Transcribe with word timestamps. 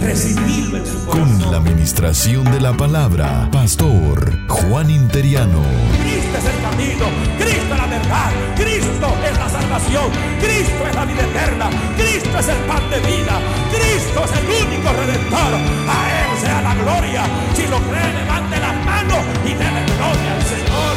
Recibirlo 0.00 0.78
en 0.78 0.86
su 0.86 1.04
corazón. 1.04 1.40
Con 1.40 1.50
la 1.50 1.58
administración 1.58 2.44
de 2.44 2.60
la 2.60 2.72
palabra, 2.72 3.48
Pastor 3.50 4.46
Juan 4.48 4.90
Interiano. 4.90 5.62
Cristo 6.00 6.38
es 6.38 6.44
el 6.44 6.62
camino, 6.62 7.04
Cristo 7.36 7.74
es 7.74 7.78
la 7.78 7.86
verdad, 7.86 8.30
Cristo 8.56 9.16
es 9.24 9.38
la 9.38 9.48
salvación, 9.48 10.10
Cristo 10.40 10.86
es 10.88 10.94
la 10.94 11.04
vida 11.04 11.22
eterna, 11.22 11.70
Cristo 11.96 12.38
es 12.38 12.48
el 12.48 12.58
pan 12.58 12.90
de 12.90 13.00
vida, 13.00 13.40
Cristo 13.70 14.24
es 14.24 14.32
el 14.38 14.66
único 14.66 14.92
redentor. 14.92 15.54
A 15.88 15.98
Él 16.14 16.38
sea 16.38 16.62
la 16.62 16.74
gloria. 16.74 17.22
Si 17.54 17.66
lo 17.66 17.78
cree, 17.78 18.12
levante 18.14 18.60
las 18.60 18.84
manos 18.84 19.24
y 19.44 19.48
déle 19.48 19.84
gloria 19.96 20.34
al 20.36 20.42
Señor. 20.42 20.96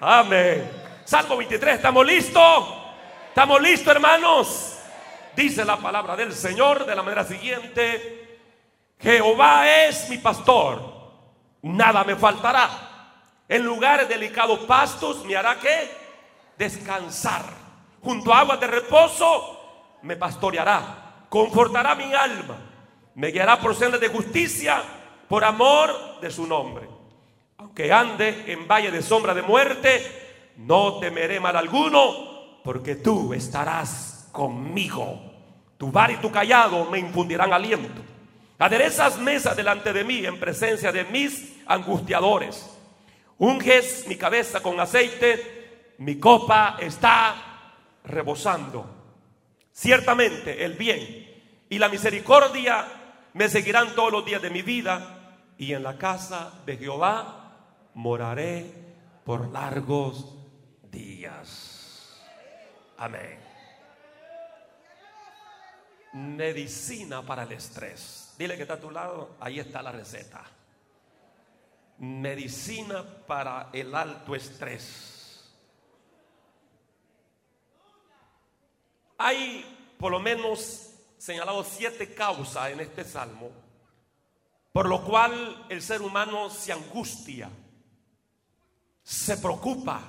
Amén. 0.00 0.70
Salmo 1.06 1.36
23, 1.38 1.76
¿estamos 1.76 2.06
listos? 2.06 2.83
¿Estamos 3.34 3.60
listos, 3.60 3.92
hermanos? 3.92 4.78
Dice 5.34 5.64
la 5.64 5.76
palabra 5.76 6.14
del 6.14 6.32
Señor 6.32 6.86
de 6.86 6.94
la 6.94 7.02
manera 7.02 7.24
siguiente. 7.24 8.38
Jehová 9.00 9.68
es 9.86 10.08
mi 10.08 10.18
pastor, 10.18 10.80
nada 11.60 12.04
me 12.04 12.14
faltará. 12.14 12.70
En 13.48 13.64
lugares 13.64 14.08
delicados 14.08 14.60
pastos 14.60 15.24
me 15.24 15.34
hará 15.34 15.58
que 15.58 15.90
descansar. 16.56 17.42
Junto 18.00 18.32
a 18.32 18.38
aguas 18.38 18.60
de 18.60 18.68
reposo 18.68 19.98
me 20.02 20.14
pastoreará, 20.14 21.26
confortará 21.28 21.96
mi 21.96 22.14
alma, 22.14 22.56
me 23.16 23.32
guiará 23.32 23.58
por 23.58 23.74
sendas 23.74 24.00
de 24.00 24.10
justicia 24.10 24.80
por 25.28 25.42
amor 25.42 26.20
de 26.20 26.30
su 26.30 26.46
nombre. 26.46 26.88
Aunque 27.58 27.92
ande 27.92 28.44
en 28.46 28.68
valle 28.68 28.92
de 28.92 29.02
sombra 29.02 29.34
de 29.34 29.42
muerte, 29.42 30.52
no 30.58 31.00
temeré 31.00 31.40
mal 31.40 31.56
alguno, 31.56 32.33
porque 32.64 32.96
tú 32.96 33.34
estarás 33.34 34.28
conmigo. 34.32 35.20
Tu 35.76 35.92
bar 35.92 36.10
y 36.10 36.16
tu 36.16 36.32
callado 36.32 36.90
me 36.90 36.98
infundirán 36.98 37.52
aliento. 37.52 38.02
Aderezas 38.58 39.18
mesas 39.18 39.54
delante 39.54 39.92
de 39.92 40.02
mí 40.02 40.24
en 40.24 40.40
presencia 40.40 40.90
de 40.90 41.04
mis 41.04 41.52
angustiadores. 41.66 42.70
Unges 43.36 44.06
mi 44.08 44.16
cabeza 44.16 44.62
con 44.62 44.80
aceite, 44.80 45.94
mi 45.98 46.18
copa 46.18 46.76
está 46.80 47.34
rebosando. 48.04 48.86
Ciertamente 49.70 50.64
el 50.64 50.72
bien 50.72 51.66
y 51.68 51.78
la 51.78 51.90
misericordia 51.90 52.86
me 53.34 53.50
seguirán 53.50 53.94
todos 53.94 54.12
los 54.12 54.24
días 54.24 54.40
de 54.40 54.50
mi 54.50 54.62
vida 54.62 55.42
y 55.58 55.74
en 55.74 55.82
la 55.82 55.98
casa 55.98 56.62
de 56.64 56.78
Jehová 56.78 57.56
moraré 57.92 58.72
por 59.24 59.52
largos 59.52 60.34
días. 60.90 61.63
Amén. 63.04 63.38
Medicina 66.14 67.20
para 67.20 67.42
el 67.42 67.52
estrés. 67.52 68.34
Dile 68.38 68.56
que 68.56 68.62
está 68.62 68.74
a 68.74 68.80
tu 68.80 68.90
lado, 68.90 69.36
ahí 69.40 69.60
está 69.60 69.82
la 69.82 69.92
receta. 69.92 70.42
Medicina 71.98 73.04
para 73.26 73.68
el 73.74 73.94
alto 73.94 74.34
estrés. 74.34 75.52
Hay 79.18 79.94
por 79.98 80.10
lo 80.10 80.20
menos 80.20 80.90
señalado 81.18 81.62
siete 81.62 82.14
causas 82.14 82.70
en 82.70 82.80
este 82.80 83.04
salmo, 83.04 83.50
por 84.72 84.88
lo 84.88 85.04
cual 85.04 85.66
el 85.68 85.82
ser 85.82 86.00
humano 86.00 86.48
se 86.48 86.72
angustia, 86.72 87.50
se 89.02 89.36
preocupa, 89.36 90.00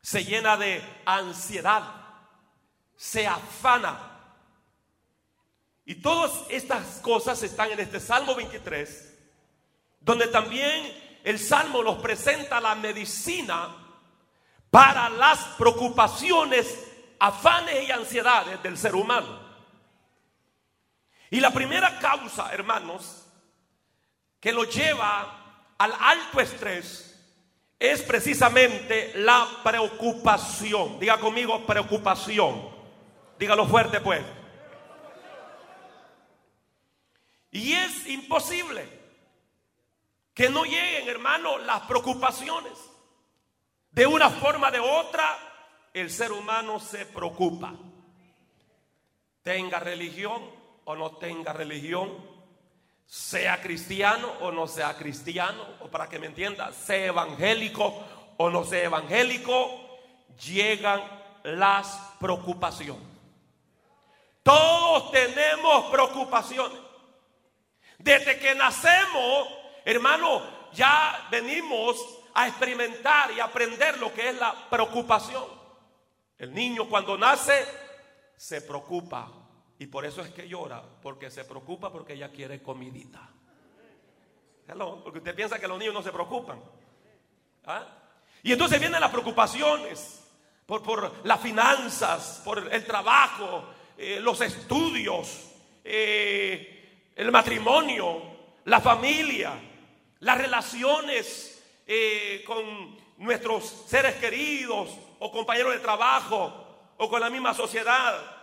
se 0.00 0.24
llena 0.24 0.56
de 0.56 0.82
ansiedad, 1.04 1.97
se 2.98 3.26
afana. 3.26 3.96
Y 5.86 5.94
todas 5.94 6.44
estas 6.50 6.98
cosas 7.00 7.42
están 7.42 7.70
en 7.70 7.80
este 7.80 8.00
Salmo 8.00 8.34
23, 8.34 9.16
donde 10.00 10.26
también 10.26 11.20
el 11.24 11.38
Salmo 11.38 11.82
nos 11.82 12.02
presenta 12.02 12.60
la 12.60 12.74
medicina 12.74 13.74
para 14.70 15.08
las 15.08 15.38
preocupaciones, 15.56 16.66
afanes 17.20 17.88
y 17.88 17.92
ansiedades 17.92 18.62
del 18.62 18.76
ser 18.76 18.94
humano. 18.94 19.48
Y 21.30 21.40
la 21.40 21.52
primera 21.52 21.98
causa, 22.00 22.52
hermanos, 22.52 23.26
que 24.40 24.52
lo 24.52 24.64
lleva 24.64 25.72
al 25.78 25.92
alto 25.92 26.40
estrés 26.40 27.08
es 27.78 28.02
precisamente 28.02 29.12
la 29.14 29.46
preocupación. 29.62 30.98
Diga 30.98 31.18
conmigo 31.18 31.64
preocupación. 31.64 32.77
Dígalo 33.38 33.66
fuerte 33.66 34.00
pues. 34.00 34.22
Y 37.50 37.72
es 37.72 38.06
imposible 38.06 38.86
que 40.34 40.48
no 40.50 40.64
lleguen, 40.64 41.08
hermano, 41.08 41.58
las 41.58 41.80
preocupaciones. 41.82 42.72
De 43.90 44.06
una 44.06 44.30
forma 44.30 44.68
o 44.68 44.70
de 44.70 44.78
otra, 44.78 45.36
el 45.92 46.10
ser 46.10 46.30
humano 46.30 46.78
se 46.78 47.06
preocupa. 47.06 47.74
Tenga 49.42 49.80
religión 49.80 50.42
o 50.84 50.94
no 50.94 51.16
tenga 51.16 51.52
religión, 51.52 52.12
sea 53.06 53.60
cristiano 53.60 54.30
o 54.40 54.52
no 54.52 54.66
sea 54.66 54.96
cristiano, 54.96 55.64
o 55.80 55.88
para 55.88 56.08
que 56.08 56.18
me 56.18 56.26
entienda, 56.26 56.72
sea 56.72 57.06
evangélico 57.06 58.04
o 58.36 58.50
no 58.50 58.64
sea 58.64 58.84
evangélico, 58.84 59.98
llegan 60.46 61.02
las 61.42 61.98
preocupaciones. 62.20 63.17
Todos 64.48 65.10
tenemos 65.10 65.90
preocupaciones. 65.90 66.78
Desde 67.98 68.38
que 68.38 68.54
nacemos, 68.54 69.46
hermano, 69.84 70.40
ya 70.72 71.28
venimos 71.30 72.02
a 72.32 72.48
experimentar 72.48 73.30
y 73.32 73.40
aprender 73.40 73.98
lo 73.98 74.10
que 74.14 74.30
es 74.30 74.36
la 74.36 74.54
preocupación. 74.70 75.44
El 76.38 76.54
niño 76.54 76.88
cuando 76.88 77.18
nace 77.18 77.62
se 78.38 78.62
preocupa 78.62 79.30
y 79.78 79.86
por 79.86 80.06
eso 80.06 80.22
es 80.22 80.30
que 80.30 80.48
llora, 80.48 80.82
porque 81.02 81.30
se 81.30 81.44
preocupa 81.44 81.92
porque 81.92 82.14
ella 82.14 82.30
quiere 82.30 82.62
comidita. 82.62 83.28
porque 85.04 85.18
usted 85.18 85.34
piensa 85.34 85.58
que 85.58 85.68
los 85.68 85.78
niños 85.78 85.92
no 85.92 86.02
se 86.02 86.10
preocupan. 86.10 86.58
¿Ah? 87.66 87.86
Y 88.42 88.52
entonces 88.52 88.80
vienen 88.80 89.02
las 89.02 89.10
preocupaciones 89.10 90.26
por, 90.64 90.82
por 90.82 91.26
las 91.26 91.38
finanzas, 91.38 92.40
por 92.42 92.72
el 92.72 92.86
trabajo, 92.86 93.74
eh, 94.00 94.20
los 94.20 94.40
estudios, 94.42 95.50
eh, 95.82 97.10
el 97.16 97.32
matrimonio, 97.32 98.22
la 98.66 98.80
familia, 98.80 99.60
las 100.20 100.38
relaciones 100.38 101.60
eh, 101.84 102.44
con 102.46 102.96
nuestros 103.16 103.86
seres 103.88 104.14
queridos 104.14 104.90
o 105.18 105.32
compañeros 105.32 105.72
de 105.72 105.80
trabajo 105.80 106.94
o 106.96 107.08
con 107.08 107.20
la 107.20 107.28
misma 107.28 107.52
sociedad. 107.54 108.36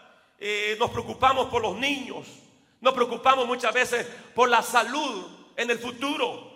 nos 0.77 0.91
preocupamos 0.91 1.47
por 1.47 1.62
los 1.62 1.77
niños, 1.77 2.27
nos 2.81 2.94
preocupamos 2.94 3.47
muchas 3.47 3.74
veces 3.74 4.06
por 4.35 4.50
la 4.50 4.62
salud 4.62 5.25
en 5.56 5.71
el 5.71 5.80
futuro. 5.80 6.51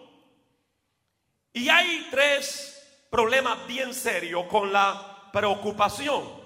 Y 1.54 1.70
hay 1.70 2.06
tres 2.12 2.86
problemas 3.10 3.66
bien 3.66 3.94
serios 3.94 4.46
con 4.48 4.74
la 4.74 5.30
preocupación. 5.32 6.39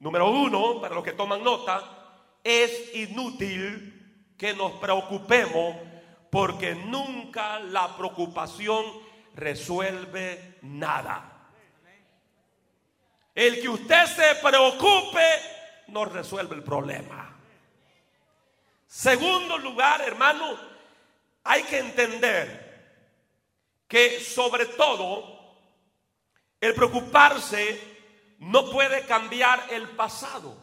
Número 0.00 0.30
uno, 0.30 0.80
para 0.80 0.94
los 0.94 1.04
que 1.04 1.12
toman 1.12 1.42
nota, 1.42 1.82
es 2.42 2.94
inútil 2.94 4.34
que 4.36 4.52
nos 4.54 4.72
preocupemos 4.72 5.76
porque 6.30 6.74
nunca 6.74 7.58
la 7.60 7.96
preocupación 7.96 8.84
resuelve 9.34 10.58
nada. 10.62 11.48
El 13.34 13.60
que 13.60 13.68
usted 13.68 14.06
se 14.06 14.34
preocupe 14.36 15.24
no 15.88 16.04
resuelve 16.04 16.56
el 16.56 16.62
problema. 16.62 17.36
Segundo 18.86 19.58
lugar, 19.58 20.02
hermano, 20.02 20.56
hay 21.42 21.62
que 21.64 21.78
entender 21.78 22.64
que 23.88 24.20
sobre 24.20 24.66
todo 24.66 25.56
el 26.60 26.74
preocuparse 26.74 27.93
no 28.44 28.70
puede 28.70 29.06
cambiar 29.06 29.66
el 29.70 29.88
pasado. 29.90 30.54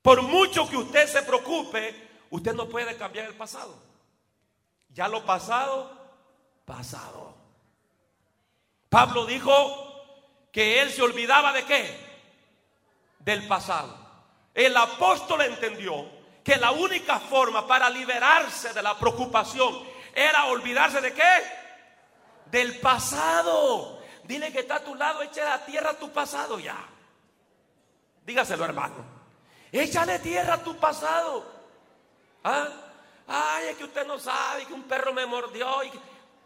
Por 0.00 0.22
mucho 0.22 0.68
que 0.68 0.76
usted 0.76 1.06
se 1.06 1.22
preocupe, 1.22 2.26
usted 2.30 2.54
no 2.54 2.68
puede 2.68 2.96
cambiar 2.96 3.26
el 3.26 3.34
pasado. 3.34 3.74
Ya 4.88 5.08
lo 5.08 5.24
pasado, 5.24 5.90
pasado. 6.64 7.34
Pablo 8.88 9.26
dijo 9.26 9.52
que 10.52 10.80
él 10.80 10.90
se 10.90 11.02
olvidaba 11.02 11.52
de 11.52 11.64
qué? 11.64 11.98
Del 13.18 13.46
pasado. 13.46 13.94
El 14.54 14.74
apóstol 14.76 15.42
entendió 15.42 16.06
que 16.42 16.56
la 16.56 16.70
única 16.70 17.18
forma 17.18 17.66
para 17.66 17.90
liberarse 17.90 18.72
de 18.72 18.82
la 18.82 18.98
preocupación 18.98 19.82
era 20.14 20.46
olvidarse 20.46 21.00
de 21.02 21.12
qué? 21.12 21.42
Del 22.46 22.78
pasado. 22.80 23.93
Dile 24.26 24.52
que 24.52 24.60
está 24.60 24.76
a 24.76 24.84
tu 24.84 24.94
lado, 24.94 25.22
echa 25.22 25.54
a 25.54 25.64
tierra 25.64 25.94
tu 25.94 26.10
pasado 26.10 26.58
ya. 26.58 26.76
Dígaselo, 28.24 28.64
hermano. 28.64 29.04
Échale 29.70 30.18
tierra 30.20 30.54
a 30.54 30.62
tu 30.62 30.76
pasado. 30.76 31.44
¿Ah? 32.42 32.68
Ay, 33.26 33.68
es 33.70 33.76
que 33.76 33.84
usted 33.84 34.06
no 34.06 34.18
sabe 34.18 34.64
que 34.66 34.72
un 34.72 34.84
perro 34.84 35.12
me 35.12 35.26
mordió. 35.26 35.82
Y 35.84 35.90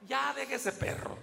Ya 0.06 0.32
deje 0.34 0.54
ese 0.54 0.72
perro. 0.72 1.16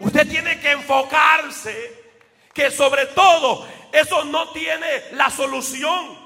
Usted 0.00 0.28
tiene 0.28 0.60
que 0.60 0.72
enfocarse 0.72 2.12
que 2.54 2.70
sobre 2.70 3.06
todo 3.06 3.66
eso 3.92 4.24
no 4.24 4.50
tiene 4.50 5.12
la 5.12 5.30
solución. 5.30 6.18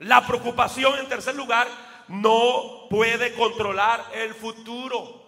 La 0.00 0.26
preocupación, 0.26 0.98
en 0.98 1.08
tercer 1.08 1.34
lugar, 1.34 1.68
no 2.08 2.86
puede 2.90 3.34
controlar 3.34 4.04
el 4.12 4.34
futuro. 4.34 5.25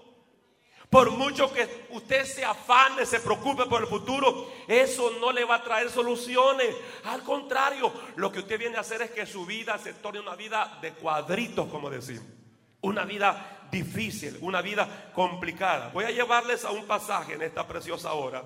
Por 0.90 1.10
mucho 1.10 1.52
que 1.52 1.86
usted 1.90 2.24
se 2.24 2.44
afane, 2.44 3.04
se 3.04 3.20
preocupe 3.20 3.66
por 3.66 3.82
el 3.82 3.88
futuro, 3.88 4.50
eso 4.66 5.10
no 5.20 5.32
le 5.32 5.44
va 5.44 5.56
a 5.56 5.62
traer 5.62 5.90
soluciones. 5.90 6.74
Al 7.04 7.22
contrario, 7.22 7.92
lo 8.16 8.32
que 8.32 8.38
usted 8.38 8.58
viene 8.58 8.78
a 8.78 8.80
hacer 8.80 9.02
es 9.02 9.10
que 9.10 9.26
su 9.26 9.44
vida 9.44 9.76
se 9.76 9.92
torne 9.94 10.20
una 10.20 10.34
vida 10.34 10.78
de 10.80 10.92
cuadritos, 10.92 11.68
como 11.68 11.90
decimos. 11.90 12.24
Una 12.80 13.04
vida 13.04 13.66
difícil, 13.70 14.38
una 14.40 14.62
vida 14.62 15.10
complicada. 15.14 15.90
Voy 15.92 16.06
a 16.06 16.10
llevarles 16.10 16.64
a 16.64 16.70
un 16.70 16.86
pasaje 16.86 17.34
en 17.34 17.42
esta 17.42 17.66
preciosa 17.66 18.14
hora 18.14 18.42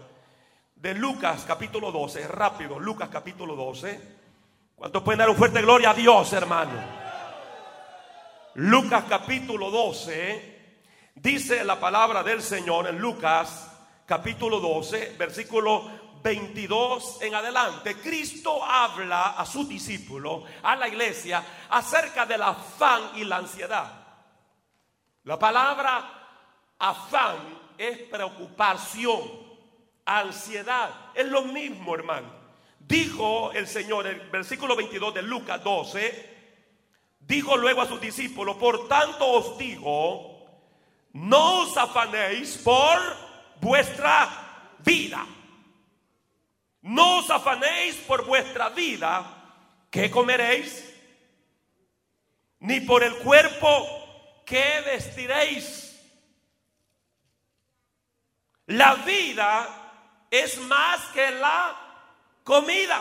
de 0.74 0.94
Lucas 0.94 1.44
capítulo 1.46 1.92
12. 1.92 2.26
Rápido, 2.26 2.80
Lucas 2.80 3.08
capítulo 3.08 3.54
12. 3.54 4.00
¿Cuántos 4.74 5.02
pueden 5.04 5.20
dar 5.20 5.30
un 5.30 5.36
fuerte 5.36 5.62
gloria 5.62 5.90
a 5.90 5.94
Dios, 5.94 6.32
hermano? 6.32 6.72
Lucas 8.54 9.04
capítulo 9.08 9.70
12. 9.70 10.51
Dice 11.14 11.62
la 11.62 11.78
palabra 11.78 12.22
del 12.22 12.42
Señor 12.42 12.88
en 12.88 12.98
Lucas 12.98 13.70
capítulo 14.06 14.60
12, 14.60 15.14
versículo 15.18 15.90
22 16.22 17.20
en 17.20 17.34
adelante. 17.34 17.96
Cristo 17.96 18.64
habla 18.64 19.30
a 19.32 19.44
sus 19.44 19.68
discípulos, 19.68 20.44
a 20.62 20.74
la 20.74 20.88
iglesia, 20.88 21.44
acerca 21.68 22.24
del 22.24 22.42
afán 22.42 23.10
y 23.16 23.24
la 23.24 23.36
ansiedad. 23.36 23.92
La 25.24 25.38
palabra 25.38 26.74
afán 26.78 27.36
es 27.76 27.98
preocupación, 27.98 29.20
ansiedad. 30.06 31.10
Es 31.14 31.26
lo 31.26 31.42
mismo, 31.42 31.94
hermano. 31.94 32.32
Dijo 32.78 33.52
el 33.52 33.68
Señor, 33.68 34.06
el 34.06 34.30
versículo 34.30 34.74
22 34.74 35.14
de 35.14 35.22
Lucas 35.22 35.62
12, 35.62 36.30
dijo 37.20 37.56
luego 37.56 37.82
a 37.82 37.86
sus 37.86 38.00
discípulos, 38.00 38.56
por 38.56 38.88
tanto 38.88 39.30
os 39.30 39.58
digo, 39.58 40.31
no 41.12 41.62
os 41.62 41.76
afanéis 41.76 42.56
por 42.58 42.98
vuestra 43.60 44.76
vida. 44.78 45.26
No 46.82 47.18
os 47.18 47.30
afanéis 47.30 47.96
por 48.06 48.24
vuestra 48.24 48.70
vida, 48.70 49.24
¿qué 49.90 50.10
comeréis? 50.10 50.88
Ni 52.60 52.80
por 52.80 53.04
el 53.04 53.16
cuerpo, 53.18 54.42
¿qué 54.44 54.82
vestiréis? 54.84 55.88
La 58.66 58.94
vida 58.96 60.26
es 60.30 60.58
más 60.62 61.00
que 61.12 61.30
la 61.30 61.76
comida 62.42 63.00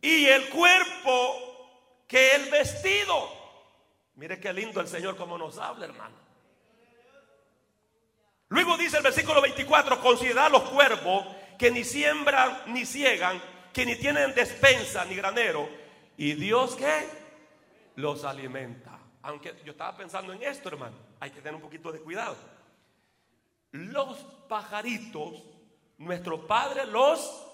y 0.00 0.26
el 0.26 0.48
cuerpo 0.50 2.04
que 2.06 2.36
el 2.36 2.50
vestido. 2.50 3.28
Mire 4.14 4.38
qué 4.38 4.52
lindo 4.52 4.80
el 4.80 4.88
Señor 4.88 5.16
como 5.16 5.36
nos 5.36 5.58
habla, 5.58 5.86
hermano. 5.86 6.23
Luego 8.54 8.76
dice 8.76 8.98
el 8.98 9.02
versículo 9.02 9.42
24, 9.42 10.00
considerad 10.00 10.48
los 10.48 10.62
cuervos 10.70 11.26
que 11.58 11.72
ni 11.72 11.82
siembran 11.82 12.56
ni 12.66 12.86
ciegan, 12.86 13.42
que 13.72 13.84
ni 13.84 13.96
tienen 13.96 14.32
despensa 14.32 15.04
ni 15.04 15.16
granero, 15.16 15.68
y 16.16 16.34
Dios 16.34 16.76
que 16.76 17.08
los 17.96 18.22
alimenta. 18.22 18.96
Aunque 19.22 19.56
yo 19.64 19.72
estaba 19.72 19.96
pensando 19.96 20.32
en 20.32 20.44
esto, 20.44 20.68
hermano, 20.68 20.94
hay 21.18 21.32
que 21.32 21.40
tener 21.40 21.56
un 21.56 21.62
poquito 21.62 21.90
de 21.90 21.98
cuidado. 21.98 22.36
Los 23.72 24.18
pajaritos, 24.48 25.42
nuestro 25.98 26.46
Padre 26.46 26.86
los 26.86 27.44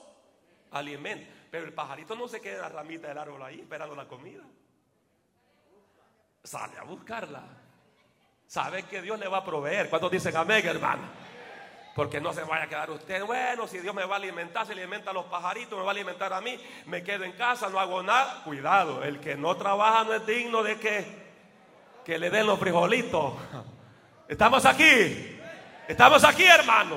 alimenta, 0.71 1.33
pero 1.51 1.65
el 1.65 1.73
pajarito 1.73 2.15
no 2.15 2.29
se 2.29 2.43
queda 2.43 2.57
en 2.57 2.61
la 2.61 2.69
ramita 2.69 3.09
del 3.09 3.17
árbol 3.17 3.43
ahí 3.43 3.61
esperando 3.61 3.97
la 3.97 4.07
comida. 4.07 4.43
Sale 6.45 6.77
a 6.77 6.83
buscarla 6.83 7.60
sabe 8.51 8.83
que 8.83 9.01
Dios 9.01 9.17
le 9.21 9.29
va 9.29 9.39
a 9.39 9.45
proveer. 9.45 9.89
¿Cuántos 9.89 10.11
dicen 10.11 10.37
amén, 10.37 10.67
hermano? 10.67 11.03
Porque 11.95 12.21
no 12.21 12.33
se 12.33 12.43
vaya 12.43 12.65
a 12.65 12.69
quedar 12.69 12.91
usted, 12.91 13.25
bueno, 13.25 13.69
si 13.69 13.79
Dios 13.79 13.95
me 13.95 14.05
va 14.05 14.15
a 14.15 14.19
alimentar, 14.19 14.67
se 14.67 14.73
alimenta 14.73 15.11
a 15.11 15.15
los 15.15 15.27
pajaritos, 15.27 15.79
me 15.79 15.85
va 15.85 15.91
a 15.91 15.95
alimentar 15.95 16.33
a 16.33 16.41
mí, 16.41 16.59
me 16.87 17.05
quedo 17.05 17.23
en 17.25 17.33
casa, 17.33 17.69
no 17.69 17.79
hago 17.79 18.03
nada. 18.03 18.43
Cuidado, 18.43 19.05
el 19.05 19.21
que 19.21 19.37
no 19.37 19.57
trabaja 19.57 20.03
no 20.03 20.15
es 20.15 20.27
digno 20.27 20.65
de 20.65 20.81
que, 20.81 21.05
que 22.05 22.19
le 22.19 22.29
den 22.29 22.47
los 22.47 22.59
frijolitos. 22.59 23.35
Estamos 24.27 24.65
aquí, 24.65 25.39
estamos 25.87 26.25
aquí, 26.25 26.45
hermano. 26.45 26.97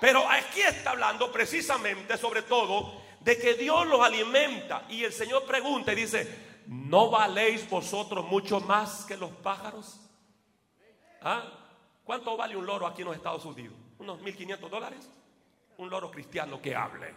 Pero 0.00 0.28
aquí 0.28 0.62
está 0.62 0.90
hablando 0.90 1.30
precisamente, 1.30 2.16
sobre 2.16 2.42
todo, 2.42 3.00
de 3.20 3.38
que 3.38 3.54
Dios 3.54 3.86
los 3.86 4.00
alimenta. 4.00 4.82
Y 4.88 5.04
el 5.04 5.12
Señor 5.12 5.44
pregunta 5.44 5.92
y 5.92 5.96
dice, 5.96 6.62
¿no 6.66 7.10
valéis 7.10 7.68
vosotros 7.70 8.24
mucho 8.24 8.58
más 8.58 9.04
que 9.04 9.16
los 9.16 9.30
pájaros? 9.30 10.07
¿Ah? 11.22 11.42
¿Cuánto 12.04 12.36
vale 12.36 12.56
un 12.56 12.64
loro 12.64 12.86
aquí 12.86 13.02
en 13.02 13.08
los 13.08 13.16
Estados 13.16 13.44
Unidos? 13.44 13.76
¿Unos 13.98 14.20
1.500 14.20 14.68
dólares? 14.68 15.10
Un 15.76 15.90
loro 15.90 16.10
cristiano 16.10 16.60
que 16.60 16.74
hable. 16.74 17.14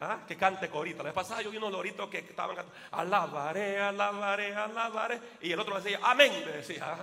¿Ah? 0.00 0.20
Que 0.26 0.36
cante 0.36 0.68
corito. 0.68 0.98
La 0.98 1.04
vez 1.04 1.14
pasada 1.14 1.42
yo 1.42 1.50
vi 1.50 1.58
unos 1.58 1.70
loritos 1.70 2.08
que 2.08 2.18
estaban 2.18 2.56
cantando, 2.56 2.80
alabaré, 2.90 3.80
alabaré, 3.80 4.54
alabaré. 4.54 5.20
Y 5.42 5.52
el 5.52 5.60
otro 5.60 5.80
decía, 5.80 6.00
amén, 6.02 6.42
me 6.44 6.52
decía. 6.52 6.96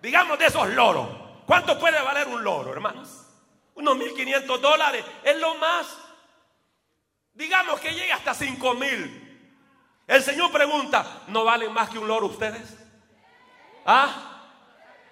Digamos 0.00 0.38
de 0.38 0.46
esos 0.46 0.68
loros. 0.68 1.08
¿Cuánto 1.46 1.78
puede 1.78 2.00
valer 2.00 2.28
un 2.28 2.44
loro, 2.44 2.72
hermanos? 2.72 3.26
Unos 3.74 3.96
1.500 3.96 4.60
dólares. 4.60 5.04
Es 5.24 5.36
lo 5.38 5.56
más. 5.56 5.98
Digamos 7.34 7.80
que 7.80 7.92
llegue 7.92 8.12
hasta 8.12 8.32
5.000. 8.32 9.22
El 10.06 10.22
Señor 10.22 10.52
pregunta, 10.52 11.22
¿no 11.28 11.44
valen 11.44 11.72
más 11.72 11.88
que 11.88 11.98
un 11.98 12.06
loro 12.06 12.26
ustedes? 12.26 12.81
¿Ah? 13.84 14.08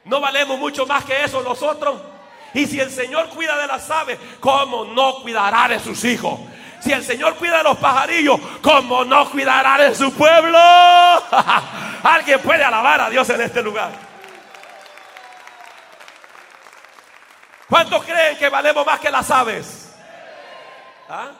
¿No 0.05 0.21
valemos 0.21 0.59
mucho 0.59 0.87
más 0.87 1.05
que 1.05 1.25
eso 1.25 1.43
nosotros? 1.43 2.01
Y 2.55 2.67
si 2.67 2.81
el 2.81 2.91
Señor 2.91 3.29
cuida 3.29 3.57
de 3.59 3.67
las 3.67 3.91
aves, 3.91 4.19
¿cómo 4.41 4.85
no 4.85 5.23
cuidará 5.23 5.69
de 5.69 5.79
sus 5.79 6.05
hijos? 6.05 6.41
Si 6.81 6.93
el 6.93 7.05
Señor 7.05 7.37
cuida 7.37 7.59
de 7.59 7.65
los 7.65 7.77
pajarillos, 7.77 8.41
¿cómo 8.63 9.05
no 9.05 9.31
cuidará 9.31 9.79
de 9.79 9.95
su 9.95 10.13
pueblo? 10.15 10.59
Alguien 12.03 12.41
puede 12.41 12.65
alabar 12.65 13.03
a 13.03 13.11
Dios 13.11 13.29
en 13.31 13.41
este 13.43 13.63
lugar. 13.63 13.93
¿Cuántos 17.69 18.05
creen 18.05 18.37
que 18.37 18.49
valemos 18.49 18.85
más 18.85 18.99
que 18.99 19.11
las 19.11 19.31
aves? 19.31 19.95
¿Ah? 21.09 21.31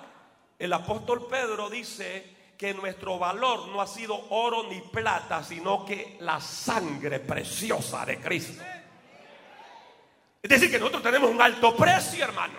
El 0.59 0.73
apóstol 0.73 1.27
Pedro 1.29 1.71
dice 1.71 2.40
que 2.61 2.75
nuestro 2.75 3.19
valor 3.19 3.69
no 3.69 3.81
ha 3.81 3.87
sido 3.87 4.15
oro 4.29 4.65
ni 4.65 4.83
plata, 4.83 5.43
sino 5.43 5.83
que 5.83 6.19
la 6.21 6.43
sangre 6.43 7.19
preciosa 7.19 8.05
de 8.05 8.21
Cristo. 8.21 8.63
Es 10.43 10.51
decir, 10.51 10.71
que 10.71 10.79
nosotros 10.79 11.03
tenemos 11.03 11.31
un 11.31 11.41
alto 11.41 11.75
precio, 11.75 12.23
hermano. 12.23 12.59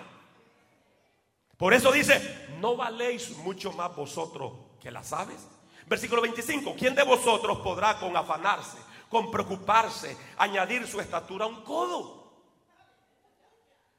Por 1.56 1.72
eso 1.72 1.92
dice, 1.92 2.48
no 2.58 2.74
valéis 2.74 3.30
mucho 3.36 3.70
más 3.74 3.94
vosotros 3.94 4.52
que 4.80 4.90
las 4.90 5.12
aves. 5.12 5.46
Versículo 5.86 6.20
25, 6.20 6.74
¿quién 6.76 6.96
de 6.96 7.04
vosotros 7.04 7.60
podrá 7.60 8.00
con 8.00 8.16
afanarse, 8.16 8.78
con 9.08 9.30
preocuparse, 9.30 10.16
añadir 10.36 10.84
su 10.88 11.00
estatura 11.00 11.44
a 11.44 11.48
un 11.48 11.62
codo? 11.62 12.42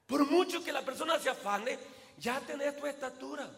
Por 0.06 0.30
mucho 0.30 0.62
que 0.62 0.74
la 0.74 0.82
persona 0.82 1.18
se 1.18 1.30
afane, 1.30 1.80
ya 2.18 2.42
tenés 2.42 2.76
tu 2.78 2.88
estatura. 2.88 3.50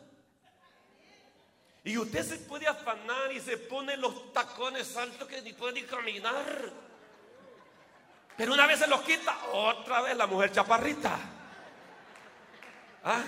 Y 1.85 1.99
usted 1.99 2.23
se 2.23 2.37
puede 2.37 2.67
afanar 2.67 3.31
y 3.31 3.39
se 3.39 3.57
pone 3.57 3.95
los 3.95 4.33
tacones 4.33 4.97
altos 4.97 5.27
que 5.27 5.39
ni 5.43 5.53
puede 5.53 5.73
ni 5.73 5.83
caminar. 5.83 6.73
Pero 8.35 8.53
una 8.53 8.65
vez 8.65 8.79
se 8.79 8.87
los 8.87 9.01
quita, 9.01 9.37
otra 9.53 10.01
vez 10.01 10.17
la 10.17 10.25
mujer 10.25 10.51
chaparrita. 10.51 11.17
¿Ah? 13.03 13.23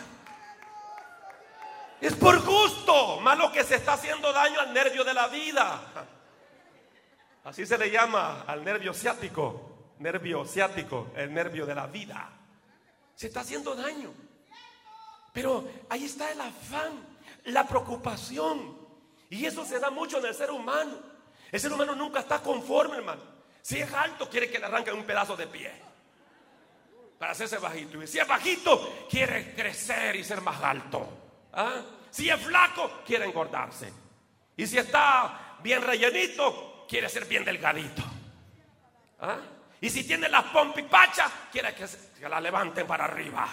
Es 2.01 2.15
por 2.15 2.43
gusto, 2.43 3.19
más 3.21 3.37
que 3.51 3.63
se 3.63 3.75
está 3.75 3.93
haciendo 3.93 4.33
daño 4.33 4.59
al 4.59 4.73
nervio 4.73 5.03
de 5.03 5.13
la 5.13 5.27
vida. 5.27 6.07
Así 7.43 7.63
se 7.63 7.77
le 7.77 7.91
llama 7.91 8.43
al 8.47 8.63
nervio 8.63 8.91
ciático, 8.91 9.93
nervio 9.99 10.45
ciático, 10.45 11.11
el 11.15 11.31
nervio 11.31 11.67
de 11.67 11.75
la 11.75 11.85
vida. 11.85 12.31
Se 13.15 13.27
está 13.27 13.41
haciendo 13.41 13.75
daño. 13.75 14.11
Pero 15.31 15.63
ahí 15.89 16.05
está 16.05 16.31
el 16.31 16.41
afán, 16.41 17.16
la 17.51 17.67
preocupación. 17.67 18.77
Y 19.29 19.45
eso 19.45 19.65
se 19.65 19.79
da 19.79 19.89
mucho 19.89 20.19
en 20.19 20.25
el 20.25 20.33
ser 20.33 20.51
humano. 20.51 20.97
El 21.51 21.59
ser 21.59 21.71
humano 21.71 21.95
nunca 21.95 22.19
está 22.19 22.39
conforme, 22.39 22.97
hermano. 22.97 23.21
Si 23.61 23.79
es 23.79 23.91
alto, 23.93 24.29
quiere 24.29 24.49
que 24.49 24.59
le 24.59 24.65
arranquen 24.65 24.95
un 24.95 25.03
pedazo 25.03 25.35
de 25.35 25.47
pie. 25.47 25.71
Para 27.17 27.31
hacerse 27.31 27.57
bajito. 27.57 28.01
Y 28.01 28.07
si 28.07 28.19
es 28.19 28.27
bajito, 28.27 29.07
quiere 29.09 29.53
crecer 29.53 30.15
y 30.15 30.23
ser 30.23 30.41
más 30.41 30.61
alto. 30.61 31.07
¿Ah? 31.53 31.81
Si 32.09 32.29
es 32.29 32.39
flaco, 32.39 33.01
quiere 33.05 33.25
engordarse. 33.25 33.91
Y 34.55 34.65
si 34.67 34.77
está 34.77 35.57
bien 35.61 35.81
rellenito, 35.81 36.85
quiere 36.87 37.09
ser 37.09 37.25
bien 37.25 37.43
delgadito. 37.43 38.03
¿Ah? 39.19 39.37
Y 39.81 39.89
si 39.89 40.03
tiene 40.05 40.29
las 40.29 40.43
pompipachas, 40.45 41.31
quiere 41.51 41.73
que, 41.75 41.87
se, 41.87 42.27
las 42.27 42.41
levanten 42.41 42.87
para 42.87 43.05
arriba. 43.05 43.47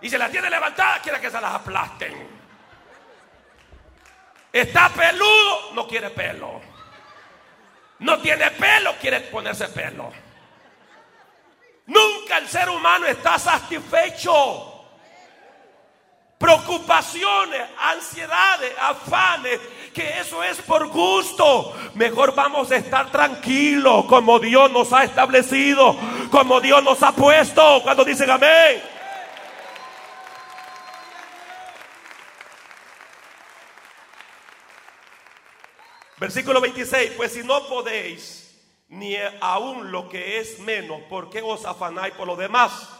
Y 0.00 0.08
si 0.08 0.16
las 0.16 0.30
tiene 0.30 0.48
levantadas, 0.48 1.00
quiere 1.00 1.20
que 1.20 1.30
se 1.30 1.40
las 1.40 1.54
aplasten. 1.54 2.39
Está 4.52 4.88
peludo, 4.88 5.72
no 5.74 5.86
quiere 5.86 6.10
pelo. 6.10 6.60
No 8.00 8.18
tiene 8.18 8.50
pelo, 8.52 8.94
quiere 9.00 9.20
ponerse 9.20 9.68
pelo. 9.68 10.10
Nunca 11.86 12.38
el 12.38 12.48
ser 12.48 12.68
humano 12.68 13.06
está 13.06 13.38
satisfecho. 13.38 14.76
Preocupaciones, 16.38 17.62
ansiedades, 17.78 18.72
afanes, 18.80 19.60
que 19.92 20.20
eso 20.20 20.42
es 20.42 20.56
por 20.62 20.88
gusto. 20.88 21.76
Mejor 21.94 22.34
vamos 22.34 22.70
a 22.70 22.76
estar 22.76 23.10
tranquilos 23.10 24.06
como 24.06 24.38
Dios 24.38 24.70
nos 24.70 24.92
ha 24.92 25.04
establecido, 25.04 25.94
como 26.30 26.60
Dios 26.60 26.82
nos 26.82 27.02
ha 27.02 27.12
puesto. 27.12 27.82
Cuando 27.82 28.04
dicen 28.04 28.30
amén. 28.30 28.82
Versículo 36.20 36.60
26, 36.60 37.12
pues 37.16 37.32
si 37.32 37.42
no 37.42 37.66
podéis 37.66 38.54
ni 38.88 39.16
aún 39.40 39.90
lo 39.90 40.06
que 40.06 40.38
es 40.38 40.58
menos, 40.58 41.00
¿por 41.08 41.30
qué 41.30 41.40
os 41.40 41.64
afanáis 41.64 42.12
por 42.12 42.26
lo 42.26 42.36
demás? 42.36 42.90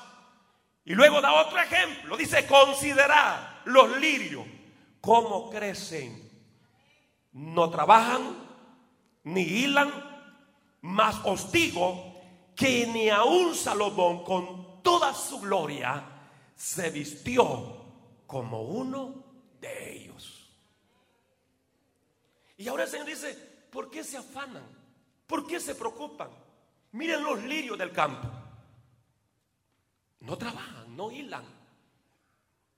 Y 0.87 0.95
luego 0.95 1.21
da 1.21 1.35
otro 1.35 1.61
ejemplo, 1.61 2.17
dice, 2.17 2.47
considerad 2.47 3.59
los 3.67 3.95
lirios, 3.99 4.47
cómo 5.03 5.51
crecen. 5.51 6.31
No 7.33 7.69
trabajan, 7.69 8.23
ni 9.25 9.43
hilan, 9.43 9.93
mas 10.81 11.17
os 11.25 11.53
digo 11.53 12.19
que 12.57 12.87
ni 12.87 13.11
aún 13.11 13.55
Salomón 13.55 14.25
con 14.25 14.83
toda 14.83 15.13
su 15.13 15.41
gloria 15.41 16.03
se 16.57 16.89
vistió 16.89 17.85
como 18.27 18.63
uno 18.63 19.23
de 19.61 19.93
ellos. 19.95 20.40
Y 22.61 22.69
ahora 22.69 22.85
el 22.85 22.91
Señor 22.91 23.07
dice, 23.07 23.35
¿por 23.71 23.91
qué 23.91 24.05
se 24.05 24.19
afanan? 24.19 24.63
¿Por 25.27 25.47
qué 25.47 25.59
se 25.59 25.75
preocupan? 25.75 26.29
Miren 26.93 27.25
los 27.25 27.43
lirios 27.43 27.79
del 27.79 27.91
campo. 27.91 28.29
No 30.21 30.37
trabajan, 30.37 30.95
no 30.95 31.11
hilan. 31.11 31.43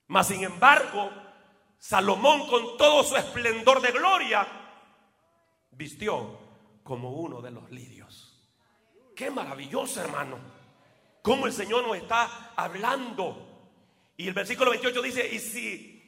Mas 0.07 0.29
sin 0.29 0.45
embargo, 0.45 1.11
Salomón 1.79 2.47
con 2.47 2.77
todo 2.77 3.03
su 3.03 3.17
esplendor 3.17 3.83
de 3.83 3.91
gloria 3.91 4.47
vistió 5.73 6.39
como 6.85 7.15
uno 7.15 7.43
de 7.43 7.51
los 7.51 7.69
lirios. 7.73 8.41
Qué 9.17 9.33
maravilloso, 9.33 10.01
hermano. 10.01 10.39
Cómo 11.23 11.49
el 11.49 11.53
Señor 11.53 11.85
nos 11.89 11.97
está 11.97 12.53
hablando. 12.55 13.73
Y 14.17 14.29
el 14.29 14.35
versículo 14.35 14.71
28 14.71 15.03
dice, 15.03 15.35
y 15.35 15.41
si 15.41 16.02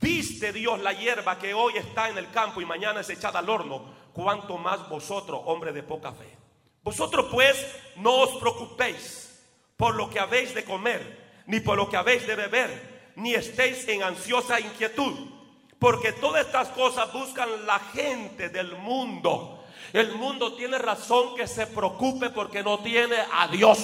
Viste 0.00 0.52
Dios 0.52 0.80
la 0.80 0.92
hierba 0.92 1.38
que 1.38 1.54
hoy 1.54 1.76
está 1.76 2.08
en 2.08 2.18
el 2.18 2.30
campo 2.30 2.60
y 2.60 2.66
mañana 2.66 3.00
es 3.00 3.10
echada 3.10 3.40
al 3.40 3.48
horno, 3.48 3.84
cuanto 4.12 4.56
más 4.58 4.88
vosotros, 4.88 5.40
hombre 5.44 5.72
de 5.72 5.82
poca 5.82 6.12
fe. 6.12 6.36
Vosotros 6.82 7.26
pues 7.30 7.66
no 7.96 8.14
os 8.22 8.30
preocupéis 8.40 9.44
por 9.76 9.94
lo 9.94 10.08
que 10.08 10.20
habéis 10.20 10.54
de 10.54 10.64
comer, 10.64 11.42
ni 11.46 11.60
por 11.60 11.76
lo 11.76 11.88
que 11.88 11.96
habéis 11.96 12.26
de 12.26 12.34
beber, 12.34 13.12
ni 13.16 13.34
estéis 13.34 13.86
en 13.88 14.02
ansiosa 14.02 14.60
inquietud, 14.60 15.14
porque 15.78 16.12
todas 16.12 16.46
estas 16.46 16.68
cosas 16.68 17.12
buscan 17.12 17.66
la 17.66 17.78
gente 17.78 18.48
del 18.48 18.76
mundo. 18.76 19.64
El 19.92 20.12
mundo 20.16 20.54
tiene 20.54 20.78
razón 20.78 21.34
que 21.34 21.46
se 21.46 21.66
preocupe 21.66 22.30
porque 22.30 22.62
no 22.62 22.78
tiene 22.80 23.16
a 23.32 23.48
Dios. 23.48 23.78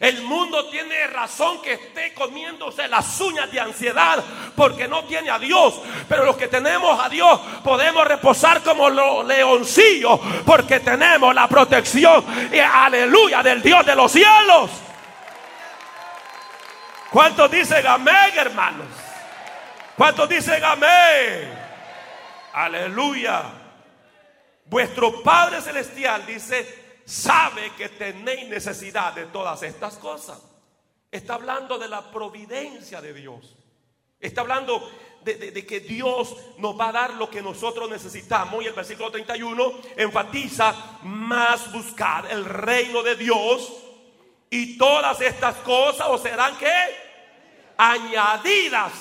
El 0.00 0.22
mundo 0.22 0.66
tiene 0.66 1.06
razón 1.06 1.62
que 1.62 1.74
esté 1.74 2.12
comiéndose 2.14 2.88
las 2.88 3.20
uñas 3.20 3.50
de 3.50 3.60
ansiedad 3.60 4.22
porque 4.56 4.88
no 4.88 5.04
tiene 5.04 5.30
a 5.30 5.38
Dios. 5.38 5.80
Pero 6.08 6.24
los 6.24 6.36
que 6.36 6.48
tenemos 6.48 6.98
a 7.02 7.08
Dios 7.08 7.40
podemos 7.62 8.06
reposar 8.06 8.62
como 8.62 8.90
los 8.90 9.24
leoncillos 9.24 10.20
porque 10.44 10.80
tenemos 10.80 11.34
la 11.34 11.48
protección 11.48 12.24
y 12.52 12.58
aleluya 12.58 13.42
del 13.42 13.62
Dios 13.62 13.86
de 13.86 13.94
los 13.94 14.10
cielos. 14.10 14.70
¿Cuántos 17.10 17.50
dicen 17.50 17.86
amén, 17.86 18.32
hermanos? 18.36 18.88
¿Cuántos 19.96 20.28
dicen 20.28 20.62
amén? 20.64 21.64
Aleluya. 22.52 23.42
Vuestro 24.66 25.22
Padre 25.22 25.60
Celestial 25.60 26.26
dice, 26.26 26.83
sabe 27.04 27.72
que 27.76 27.88
tenéis 27.88 28.48
necesidad 28.48 29.12
de 29.14 29.26
todas 29.26 29.62
estas 29.62 29.96
cosas. 29.96 30.40
Está 31.10 31.34
hablando 31.34 31.78
de 31.78 31.88
la 31.88 32.10
providencia 32.10 33.00
de 33.00 33.14
Dios. 33.14 33.56
Está 34.18 34.40
hablando 34.40 34.90
de, 35.22 35.66
que 35.66 35.80
Dios 35.80 36.36
nos 36.58 36.78
va 36.78 36.88
a 36.88 36.92
dar 36.92 37.14
lo 37.14 37.30
que 37.30 37.42
nosotros 37.42 37.88
necesitamos. 37.88 38.62
Y 38.62 38.66
el 38.66 38.72
versículo 38.72 39.10
31 39.10 39.80
enfatiza 39.96 40.98
más 41.02 41.72
buscar 41.72 42.30
el 42.30 42.44
reino 42.44 43.02
de 43.02 43.16
Dios. 43.16 43.72
Y 44.50 44.76
todas 44.78 45.20
estas 45.20 45.56
cosas 45.56 46.08
os 46.08 46.22
serán 46.22 46.56
que 46.58 46.72
añadidas. 47.76 48.92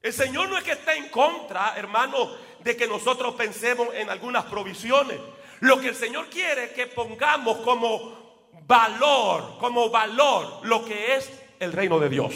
El 0.00 0.12
Señor 0.12 0.48
no 0.48 0.58
es 0.58 0.64
que 0.64 0.72
esté 0.72 0.94
en 0.96 1.08
contra, 1.08 1.74
hermano, 1.76 2.30
de 2.60 2.76
que 2.76 2.88
nosotros 2.88 3.34
pensemos 3.34 3.88
en 3.94 4.10
algunas 4.10 4.44
provisiones. 4.46 5.20
Lo 5.62 5.80
que 5.80 5.90
el 5.90 5.94
Señor 5.94 6.26
quiere 6.26 6.64
es 6.64 6.70
que 6.72 6.88
pongamos 6.88 7.58
como 7.58 8.40
valor, 8.66 9.58
como 9.60 9.90
valor 9.90 10.58
lo 10.64 10.84
que 10.84 11.14
es 11.14 11.30
el 11.60 11.72
reino 11.72 12.00
de 12.00 12.08
Dios. 12.08 12.34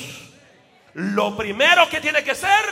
Lo 0.95 1.37
primero 1.37 1.89
que 1.89 2.01
tiene 2.01 2.23
que 2.23 2.37
ser 2.37 2.65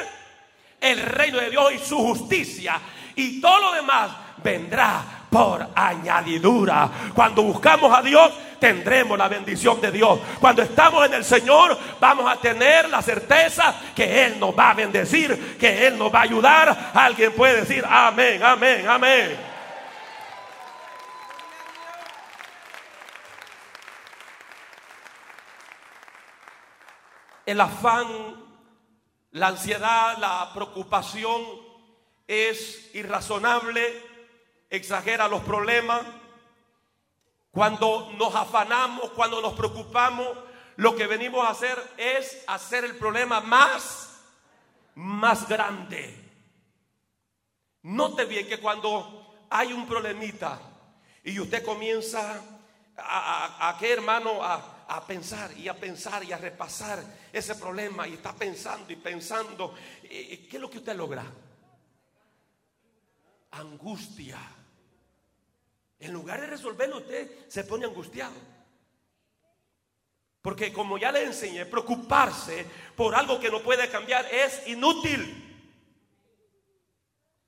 el 0.81 1.01
reino 1.03 1.39
de 1.39 1.51
Dios 1.51 1.73
y 1.75 1.79
su 1.81 1.99
justicia. 1.99 2.81
Y 3.17 3.41
todo 3.41 3.63
lo 3.63 3.73
demás 3.73 4.13
vendrá 4.45 5.27
por 5.29 5.71
añadidura. 5.75 6.89
Cuando 7.13 7.43
buscamos 7.43 7.93
a 7.93 8.01
Dios, 8.01 8.33
tendremos 8.61 9.19
la 9.19 9.27
bendición 9.27 9.81
de 9.81 9.91
Dios. 9.91 10.21
Cuando 10.39 10.63
estamos 10.63 11.05
en 11.05 11.15
el 11.15 11.25
Señor, 11.25 11.77
vamos 11.99 12.31
a 12.31 12.37
tener 12.37 12.89
la 12.89 13.03
certeza 13.03 13.75
que 13.93 14.27
Él 14.27 14.39
nos 14.39 14.57
va 14.57 14.71
a 14.71 14.75
bendecir, 14.75 15.57
que 15.59 15.89
Él 15.89 15.99
nos 15.99 16.15
va 16.15 16.21
a 16.21 16.23
ayudar. 16.23 16.93
Alguien 16.95 17.33
puede 17.33 17.63
decir 17.63 17.85
amén, 17.85 18.41
amén, 18.41 18.87
amén. 18.87 19.54
El 27.47 27.61
afán, 27.61 28.07
la 29.33 29.49
ansiedad, 29.49 30.17
la 30.19 30.51
preocupación 30.55 31.43
es 32.27 32.95
irrazonable, 32.95 34.03
exagera 34.71 35.29
los 35.29 35.43
problemas. 35.43 36.03
Cuando 37.51 38.13
nos 38.19 38.35
afanamos, 38.35 39.11
cuando 39.11 39.41
nos 39.43 39.53
preocupamos, 39.55 40.29
lo 40.77 40.97
que 40.97 41.07
venimos 41.07 41.47
a 41.47 41.51
hacer 41.51 41.79
es 41.97 42.43
hacer 42.47 42.85
el 42.85 42.97
problema 42.97 43.41
más, 43.41 44.23
más 44.95 45.47
grande. 45.49 46.21
Note 47.83 48.25
bien 48.25 48.49
que 48.49 48.59
cuando 48.59 49.35
hay 49.51 49.73
un 49.73 49.87
problemita 49.87 50.59
y 51.23 51.39
usted 51.39 51.65
comienza 51.65 52.43
a, 52.97 53.69
a, 53.69 53.79
qué 53.79 53.93
hermano, 53.93 54.43
a, 54.43 54.74
a 54.89 55.07
pensar 55.07 55.57
y 55.57 55.69
a 55.69 55.75
pensar 55.75 56.25
y 56.25 56.33
a 56.33 56.39
repasar 56.39 57.03
ese 57.33 57.55
problema 57.55 58.07
y 58.07 58.15
está 58.15 58.33
pensando 58.35 58.93
y 58.93 58.97
pensando, 58.97 59.75
¿qué 60.03 60.49
es 60.51 60.61
lo 60.61 60.71
que 60.71 60.79
usted 60.79 60.97
logra? 60.97 61.25
Angustia. 63.53 64.39
En 65.99 66.13
lugar 66.13 66.41
de 66.41 66.49
resolverlo, 66.49 66.99
usted 66.99 67.49
se 67.49 67.65
pone 67.65 67.87
angustiado. 67.87 68.35
Porque 70.43 70.73
como 70.73 70.99
ya 70.99 71.11
le 71.11 71.25
enseñé, 71.25 71.65
preocuparse 71.65 72.67
por 72.95 73.15
algo 73.15 73.41
que 73.41 73.51
no 73.51 73.63
puede 73.63 73.89
cambiar 73.89 74.27
es 74.27 74.67
inútil. 74.67 75.41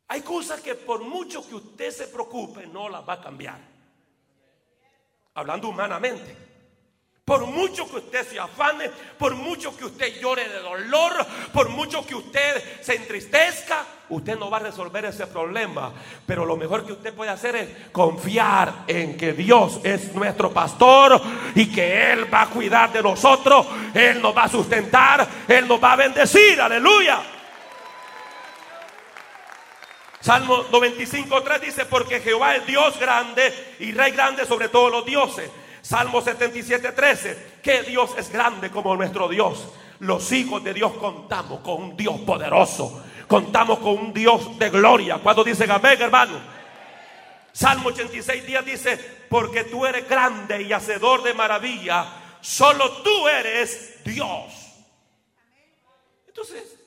Hay 0.09 0.23
cosas 0.23 0.61
que 0.61 0.75
por 0.75 1.03
mucho 1.03 1.47
que 1.47 1.57
usted 1.57 1.91
se 1.91 2.07
preocupe, 2.07 2.67
no 2.67 2.89
las 2.89 3.07
va 3.07 3.15
a 3.15 3.21
cambiar. 3.21 3.61
Hablando 5.35 5.69
humanamente. 5.69 6.46
Por 7.27 7.45
mucho 7.45 7.91
que 7.91 7.97
usted 7.97 8.25
se 8.25 8.39
afane, 8.39 8.89
por 9.19 9.35
mucho 9.35 9.77
que 9.77 9.85
usted 9.85 10.21
llore 10.21 10.49
de 10.49 10.61
dolor, 10.61 11.27
por 11.53 11.69
mucho 11.71 12.07
que 12.07 12.15
usted 12.15 12.81
se 12.81 12.95
entristezca, 12.95 13.85
usted 14.11 14.39
no 14.39 14.49
va 14.49 14.59
a 14.59 14.61
resolver 14.61 15.07
ese 15.07 15.27
problema. 15.27 15.93
Pero 16.25 16.47
lo 16.47 16.57
mejor 16.57 16.87
que 16.87 16.93
usted 16.93 17.13
puede 17.13 17.33
hacer 17.33 17.57
es 17.57 17.69
confiar 17.91 18.85
en 18.87 19.17
que 19.17 19.33
Dios 19.33 19.81
es 19.83 20.15
nuestro 20.15 20.53
pastor 20.53 21.21
y 21.57 21.67
que 21.67 22.13
Él 22.13 22.33
va 22.33 22.43
a 22.43 22.49
cuidar 22.49 22.93
de 22.93 23.03
nosotros, 23.03 23.67
Él 23.93 24.23
nos 24.23 24.37
va 24.37 24.45
a 24.45 24.49
sustentar, 24.49 25.27
Él 25.49 25.67
nos 25.67 25.83
va 25.83 25.95
a 25.95 25.97
bendecir. 25.97 26.61
Aleluya. 26.61 27.25
Salmo 30.21 30.63
95.3 30.71 31.59
dice, 31.59 31.87
porque 31.87 32.21
Jehová 32.21 32.55
es 32.55 32.67
Dios 32.69 32.97
grande 33.01 33.77
y 33.81 33.91
Rey 33.91 34.13
grande 34.13 34.47
sobre 34.47 34.69
todos 34.69 34.93
los 34.93 35.05
dioses. 35.05 35.51
Salmo 35.87 36.21
77, 36.21 36.91
13. 36.91 37.61
Que 37.63 37.83
Dios 37.83 38.11
es 38.19 38.29
grande 38.33 38.73
como 38.73 38.97
nuestro 38.97 39.29
Dios. 39.29 39.69
Los 40.01 40.33
hijos 40.33 40.65
de 40.65 40.75
Dios 40.75 40.93
contamos 40.95 41.61
con 41.61 41.81
un 41.81 41.97
Dios 41.97 42.19
poderoso. 42.23 43.05
Contamos 43.29 43.79
con 43.79 43.97
un 43.97 44.13
Dios 44.13 44.59
de 44.59 44.69
gloria. 44.69 45.21
Cuando 45.23 45.45
dicen 45.45 45.71
amén, 45.71 46.03
hermano. 46.03 46.41
Salmo 47.53 47.91
86 47.91 48.45
días 48.45 48.65
dice, 48.65 48.97
porque 49.31 49.63
tú 49.63 49.87
eres 49.87 50.09
grande 50.09 50.61
y 50.63 50.73
hacedor 50.73 51.23
de 51.23 51.35
maravilla. 51.35 52.05
Solo 52.41 52.91
tú 53.03 53.29
eres 53.29 54.03
Dios. 54.05 54.53
Entonces, 56.27 56.81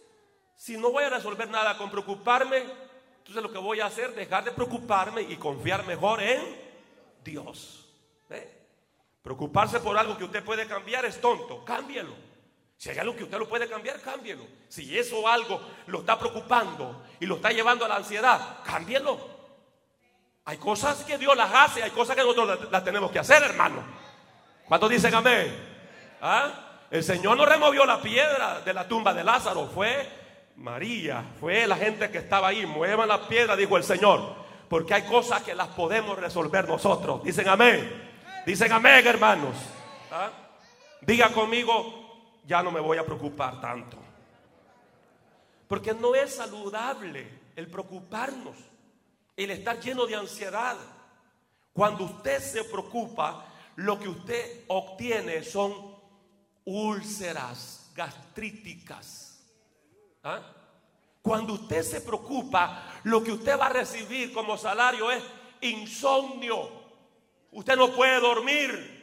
si 0.57 0.75
no 0.75 0.91
voy 0.91 1.05
a 1.05 1.09
resolver 1.09 1.49
nada 1.49 1.77
con 1.77 1.89
preocuparme, 1.89 2.65
entonces 3.19 3.41
lo 3.41 3.49
que 3.49 3.59
voy 3.59 3.79
a 3.79 3.85
hacer 3.85 4.09
es 4.09 4.15
dejar 4.17 4.43
de 4.43 4.51
preocuparme 4.51 5.21
y 5.21 5.37
confiar 5.37 5.87
mejor 5.87 6.21
en 6.21 6.41
Dios. 7.23 7.85
Preocuparse 9.21 9.79
por 9.79 9.97
algo 9.97 10.17
que 10.17 10.23
usted 10.23 10.43
puede 10.43 10.65
cambiar 10.67 11.05
es 11.05 11.19
tonto. 11.19 11.63
Cámbielo. 11.65 12.13
Si 12.77 12.89
hay 12.89 12.97
algo 12.97 13.13
que 13.13 13.25
usted 13.25 13.37
lo 13.37 13.49
puede 13.49 13.67
cambiar, 13.67 13.99
cámbielo. 13.99 14.47
Si 14.69 14.97
eso 14.97 15.27
algo 15.27 15.59
lo 15.87 15.99
está 15.99 16.17
preocupando 16.17 17.03
y 17.19 17.25
lo 17.25 17.35
está 17.35 17.51
llevando 17.51 17.83
a 17.83 17.89
la 17.89 17.97
ansiedad, 17.97 18.59
cámbielo. 18.63 19.19
Hay 20.45 20.57
cosas 20.57 21.03
que 21.03 21.17
Dios 21.17 21.35
las 21.35 21.51
hace, 21.53 21.83
hay 21.83 21.91
cosas 21.91 22.15
que 22.15 22.21
nosotros 22.21 22.71
las 22.71 22.83
tenemos 22.83 23.11
que 23.11 23.19
hacer, 23.19 23.43
hermano. 23.43 23.83
¿Cuántos 24.65 24.89
dicen 24.89 25.13
amén? 25.13 25.53
¿Ah? 26.21 26.85
El 26.89 27.03
Señor 27.03 27.35
no 27.35 27.45
removió 27.45 27.85
la 27.85 28.01
piedra 28.01 28.61
de 28.61 28.73
la 28.73 28.87
tumba 28.87 29.13
de 29.13 29.25
Lázaro, 29.25 29.67
fue 29.67 30.07
María, 30.55 31.23
fue 31.39 31.67
la 31.67 31.75
gente 31.75 32.09
que 32.09 32.19
estaba 32.19 32.47
ahí. 32.47 32.65
Muevan 32.65 33.09
la 33.09 33.27
piedra, 33.27 33.57
dijo 33.57 33.75
el 33.75 33.83
Señor, 33.83 34.35
porque 34.69 34.93
hay 34.93 35.03
cosas 35.03 35.43
que 35.43 35.53
las 35.53 35.67
podemos 35.67 36.17
resolver 36.17 36.67
nosotros. 36.67 37.23
Dicen 37.23 37.47
amén. 37.49 38.08
Dicen 38.49 38.71
amén, 38.71 39.05
hermanos. 39.05 39.55
¿Ah? 40.09 40.31
Diga 41.01 41.31
conmigo, 41.31 42.41
ya 42.47 42.63
no 42.63 42.71
me 42.71 42.79
voy 42.79 42.97
a 42.97 43.05
preocupar 43.05 43.61
tanto. 43.61 43.95
Porque 45.67 45.93
no 45.93 46.15
es 46.15 46.37
saludable 46.37 47.27
el 47.55 47.67
preocuparnos, 47.67 48.57
el 49.37 49.51
estar 49.51 49.79
lleno 49.79 50.07
de 50.07 50.15
ansiedad. 50.15 50.75
Cuando 51.71 52.05
usted 52.05 52.41
se 52.41 52.63
preocupa, 52.63 53.45
lo 53.75 53.99
que 53.99 54.09
usted 54.09 54.63
obtiene 54.69 55.43
son 55.43 55.95
úlceras 56.65 57.91
gastríticas. 57.93 59.43
¿Ah? 60.23 60.41
Cuando 61.21 61.53
usted 61.53 61.83
se 61.83 62.01
preocupa, 62.01 62.99
lo 63.03 63.23
que 63.23 63.31
usted 63.31 63.59
va 63.59 63.67
a 63.67 63.73
recibir 63.73 64.33
como 64.33 64.57
salario 64.57 65.11
es 65.11 65.23
insomnio. 65.61 66.78
Usted 67.51 67.75
no 67.75 67.89
puede 67.91 68.19
dormir. 68.19 68.99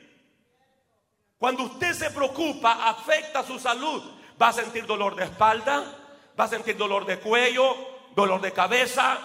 Cuando 1.38 1.64
usted 1.64 1.92
se 1.92 2.10
preocupa, 2.10 2.88
afecta 2.88 3.42
su 3.42 3.58
salud. 3.58 4.02
Va 4.40 4.48
a 4.48 4.52
sentir 4.52 4.86
dolor 4.86 5.14
de 5.16 5.24
espalda, 5.24 5.84
va 6.38 6.44
a 6.44 6.48
sentir 6.48 6.76
dolor 6.76 7.06
de 7.06 7.18
cuello, 7.18 7.74
dolor 8.14 8.40
de 8.40 8.52
cabeza, 8.52 9.18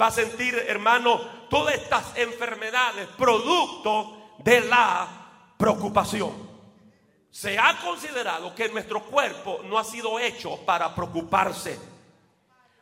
va 0.00 0.06
a 0.08 0.10
sentir, 0.10 0.54
hermano, 0.66 1.18
todas 1.48 1.74
estas 1.74 2.16
enfermedades 2.16 3.08
producto 3.16 4.32
de 4.38 4.60
la 4.62 5.08
preocupación. 5.56 6.46
Se 7.30 7.58
ha 7.58 7.78
considerado 7.80 8.54
que 8.54 8.68
nuestro 8.68 9.02
cuerpo 9.04 9.60
no 9.64 9.78
ha 9.78 9.84
sido 9.84 10.18
hecho 10.18 10.58
para 10.64 10.94
preocuparse. 10.94 11.78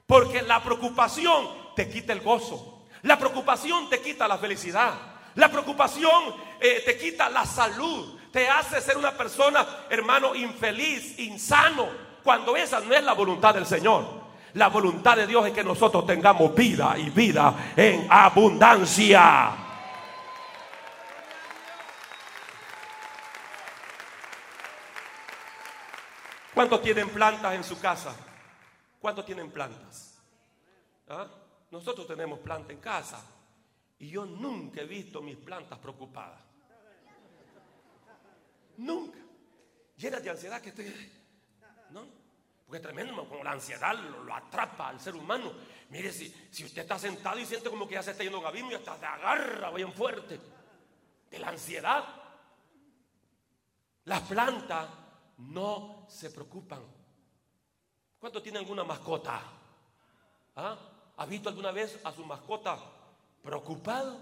Porque 0.07 0.43
la 0.43 0.63
preocupación 0.63 1.49
te 1.75 1.89
quita 1.89 2.13
el 2.13 2.21
gozo. 2.21 2.87
La 3.03 3.19
preocupación 3.19 3.89
te 3.89 4.01
quita 4.01 4.29
la 4.29 4.39
felicidad. 4.39 5.14
La 5.35 5.51
preocupación 5.51 6.35
eh, 6.61 6.83
te 6.85 6.97
quita 6.97 7.29
la 7.29 7.45
salud, 7.45 8.19
te 8.31 8.49
hace 8.49 8.81
ser 8.81 8.97
una 8.97 9.13
persona, 9.13 9.67
hermano, 9.91 10.35
infeliz, 10.35 11.19
insano, 11.19 11.89
cuando 12.23 12.57
esa 12.57 12.81
no 12.81 12.95
es 12.95 13.03
la 13.03 13.13
voluntad 13.13 13.55
del 13.55 13.67
Señor. 13.67 14.25
La 14.55 14.69
voluntad 14.69 15.17
de 15.17 15.27
Dios 15.27 15.45
es 15.47 15.53
que 15.53 15.65
nosotros 15.65 16.07
tengamos 16.07 16.55
vida 16.55 16.97
y 16.97 17.11
vida 17.11 17.73
en 17.77 18.07
abundancia. 18.09 19.51
¿Cuántos 26.55 26.83
tienen 26.83 27.09
plantas 27.09 27.53
en 27.55 27.65
su 27.65 27.81
casa? 27.81 28.15
¿Cuántos 29.01 29.27
tienen 29.27 29.51
plantas? 29.51 30.23
¿Ah? 31.09 31.27
Nosotros 31.73 32.07
tenemos 32.07 32.39
plantas 32.39 32.71
en 32.71 32.81
casa. 32.81 33.34
Y 34.05 34.11
yo 34.11 34.27
nunca 34.27 34.83
he 34.83 34.85
visto 34.85 35.23
mis 35.23 35.39
plantas 35.39 35.79
preocupadas. 35.79 36.39
Nunca. 38.77 39.19
Llenas 39.97 40.23
de 40.23 40.29
ansiedad 40.29 40.61
que 40.61 40.69
estoy. 40.69 41.11
¿No? 41.89 42.05
Porque 42.67 42.77
es 42.77 42.83
tremendo, 42.83 43.27
como 43.27 43.43
la 43.43 43.53
ansiedad 43.53 43.95
lo, 43.95 44.35
atrapa 44.35 44.91
al 44.91 45.01
ser 45.01 45.15
humano. 45.15 45.55
Mire, 45.89 46.13
si, 46.13 46.27
usted 46.63 46.83
está 46.83 46.99
sentado 46.99 47.39
y 47.39 47.47
siente 47.47 47.71
como 47.71 47.89
que 47.89 47.95
ya 47.95 48.03
se 48.03 48.11
está 48.11 48.23
yendo 48.23 48.43
gabino 48.43 48.73
y 48.73 48.75
hasta 48.75 48.99
se 48.99 49.07
agarra 49.07 49.71
bien 49.71 49.91
fuerte 49.95 50.39
de 51.31 51.39
la 51.39 51.49
ansiedad. 51.49 52.05
Las 54.05 54.21
plantas 54.21 54.87
no 55.39 56.07
se 56.11 56.29
preocupan. 56.29 56.83
¿Cuánto 58.19 58.43
tiene 58.43 58.59
alguna 58.59 58.85
mascota? 58.85 59.41
¿Ah? 60.57 60.79
¿Ha 61.17 61.25
visto 61.25 61.49
alguna 61.49 61.73
vez 61.73 61.99
a 62.05 62.13
su 62.13 62.23
mascota 62.27 62.94
preocupado 63.45 64.19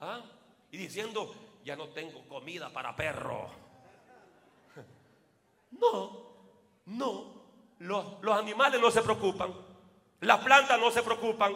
¿ah? 0.00 0.20
y 0.70 0.76
diciendo, 0.76 1.34
ya 1.64 1.74
no 1.74 1.88
tengo 1.88 2.28
comida 2.28 2.70
para 2.70 2.94
perro. 2.94 3.50
No, 5.72 6.36
no, 6.86 7.42
los, 7.80 8.22
los 8.22 8.38
animales 8.38 8.80
no 8.80 8.88
se 8.92 9.02
preocupan, 9.02 9.52
las 10.20 10.38
plantas 10.44 10.78
no 10.78 10.92
se 10.92 11.02
preocupan. 11.02 11.52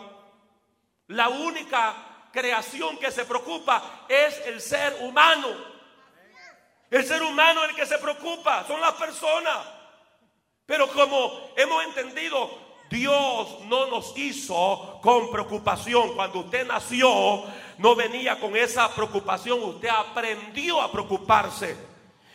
La 1.07 1.29
única 1.29 2.29
creación 2.33 2.99
que 2.99 3.13
se 3.13 3.25
preocupa 3.25 4.07
es 4.09 4.45
el 4.47 4.61
ser 4.61 4.97
humano. 5.03 5.49
El 6.91 7.05
ser 7.05 7.23
humano 7.23 7.63
es 7.63 7.71
el 7.71 7.77
que 7.77 7.87
se 7.87 7.99
preocupa, 7.99 8.67
son 8.67 8.81
las 8.81 8.95
personas. 8.95 9.67
Pero 10.67 10.89
como 10.89 11.53
hemos 11.57 11.85
entendido, 11.85 12.68
Dios 12.91 13.59
no 13.67 13.87
nos 13.87 14.17
hizo 14.17 14.99
con 15.03 15.31
preocupación. 15.31 16.15
Cuando 16.15 16.41
usted 16.41 16.67
nació, 16.67 17.45
no 17.79 17.95
venía 17.95 18.41
con 18.41 18.57
esa 18.57 18.95
preocupación. 18.95 19.63
Usted 19.63 19.89
aprendió 19.89 20.81
a 20.81 20.91
preocuparse. 20.91 21.88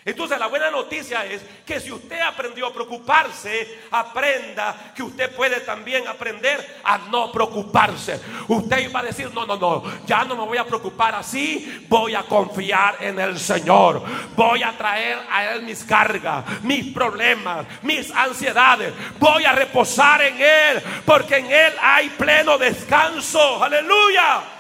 Entonces 0.06 0.38
la 0.38 0.48
buena 0.48 0.70
noticia 0.70 1.26
es 1.26 1.42
que 1.66 1.80
si 1.80 1.92
usted 1.92 2.20
aprendió 2.20 2.68
a 2.68 2.74
preocuparse, 2.74 3.84
aprenda 3.89 4.92
que 4.94 5.02
usted 5.02 5.34
puede 5.34 5.62
también 5.62 6.08
aprender 6.08 6.82
a 6.84 6.98
no 7.10 7.32
preocuparse. 7.32 8.20
Usted 8.50 8.92
va 8.94 9.00
a 9.00 9.04
decir, 9.04 9.32
no, 9.34 9.46
no, 9.46 9.56
no, 9.56 9.84
ya 10.06 10.26
no 10.26 10.36
me 10.36 10.44
voy 10.44 10.58
a 10.58 10.66
preocupar 10.66 11.16
así, 11.16 11.86
voy 11.88 12.16
a 12.16 12.24
confiar 12.24 12.98
en 13.00 13.18
el 13.20 13.39
Señor. 13.39 14.04
Voy 14.36 14.62
a 14.62 14.78
traer 14.78 15.20
a 15.32 15.54
Él 15.54 15.63
mis 15.63 15.84
cargas, 15.84 16.44
mis 16.63 16.94
problemas, 16.94 17.66
mis 17.82 18.12
ansiedades. 18.12 18.94
Voy 19.20 19.46
a 19.46 19.54
reposar 19.54 20.22
en 20.22 20.42
Él, 20.42 20.84
porque 21.06 21.38
en 21.38 21.46
Él 21.46 21.74
hay 21.82 22.10
pleno 22.10 22.58
descanso. 22.58 23.63
Aleluya. 23.63 24.53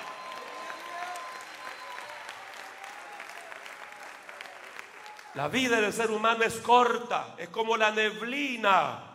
La 5.35 5.47
vida 5.47 5.81
del 5.81 5.91
ser 5.91 6.11
humano 6.11 6.43
es 6.43 6.55
corta, 6.55 7.35
es 7.37 7.49
como 7.49 7.75
la 7.75 7.91
neblina. 7.91 9.09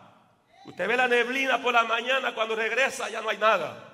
Usted 0.65 0.89
ve 0.89 0.97
la 0.97 1.07
neblina 1.07 1.63
por 1.63 1.73
la 1.73 1.85
mañana, 1.85 2.35
cuando 2.35 2.57
regresa 2.57 3.09
ya 3.09 3.21
no 3.21 3.29
hay 3.29 3.39
nada. 3.39 3.85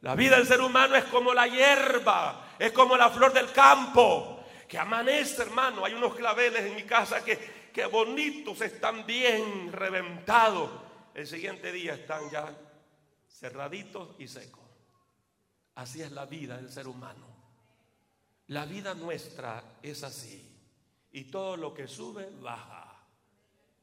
La 0.00 0.14
vida 0.14 0.36
del 0.36 0.46
ser 0.46 0.60
humano 0.60 0.96
es 0.96 1.04
como 1.04 1.32
la 1.32 1.46
hierba, 1.46 2.48
es 2.58 2.72
como 2.72 2.96
la 2.96 3.08
flor 3.10 3.32
del 3.32 3.50
campo. 3.52 4.44
que 4.68 4.78
amanece, 4.78 5.42
hermano. 5.42 5.84
Hay 5.84 5.94
unos 5.94 6.14
claveles 6.14 6.62
en 6.62 6.74
mi 6.74 6.82
casa 6.82 7.24
que, 7.24 7.70
que 7.72 7.86
bonitos, 7.86 8.60
están 8.60 9.06
bien 9.06 9.72
reventados. 9.72 10.70
El 11.14 11.26
siguiente 11.26 11.70
día 11.70 11.94
están 11.94 12.28
ya 12.30 12.52
cerraditos 13.28 14.16
y 14.18 14.26
secos. 14.26 14.64
Así 15.76 16.02
es 16.02 16.10
la 16.10 16.26
vida 16.26 16.56
del 16.56 16.72
ser 16.72 16.88
humano. 16.88 17.26
La 18.48 18.64
vida 18.66 18.94
nuestra 18.94 19.62
es 19.82 20.02
así. 20.02 20.53
Y 21.14 21.26
todo 21.26 21.56
lo 21.56 21.72
que 21.72 21.86
sube, 21.86 22.28
baja. 22.42 22.92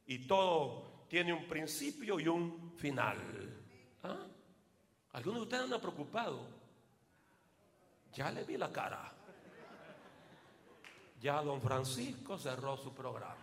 Y 0.06 0.28
todo 0.28 1.06
tiene 1.08 1.32
un 1.32 1.48
principio 1.48 2.20
y 2.20 2.28
un 2.28 2.74
final. 2.76 3.18
¿Ah? 4.04 4.18
Algunos 5.14 5.40
de 5.40 5.44
ustedes 5.44 5.64
andan 5.64 5.80
preocupados. 5.80 6.42
Ya 8.14 8.30
le 8.32 8.44
vi 8.44 8.58
la 8.58 8.70
cara. 8.70 9.14
Ya 11.22 11.42
don 11.42 11.62
Francisco 11.62 12.38
cerró 12.38 12.76
su 12.76 12.94
programa. 12.94 13.38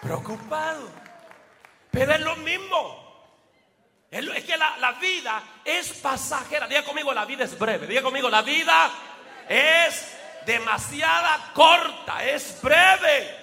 Preocupado. 0.00 0.88
Pero 1.90 2.12
es 2.12 2.20
lo 2.22 2.36
mismo. 2.36 3.11
Es 4.12 4.44
que 4.44 4.58
la, 4.58 4.92
vida 5.00 5.42
es 5.64 5.88
pasajera. 5.94 6.68
Diga 6.68 6.84
conmigo, 6.84 7.14
la 7.14 7.24
vida 7.24 7.44
es 7.44 7.58
breve. 7.58 7.86
Diga 7.86 8.02
conmigo, 8.02 8.28
la 8.28 8.42
vida 8.42 8.90
es 9.48 10.06
demasiada 10.44 11.50
corta, 11.54 12.22
es 12.22 12.60
breve. 12.60 13.42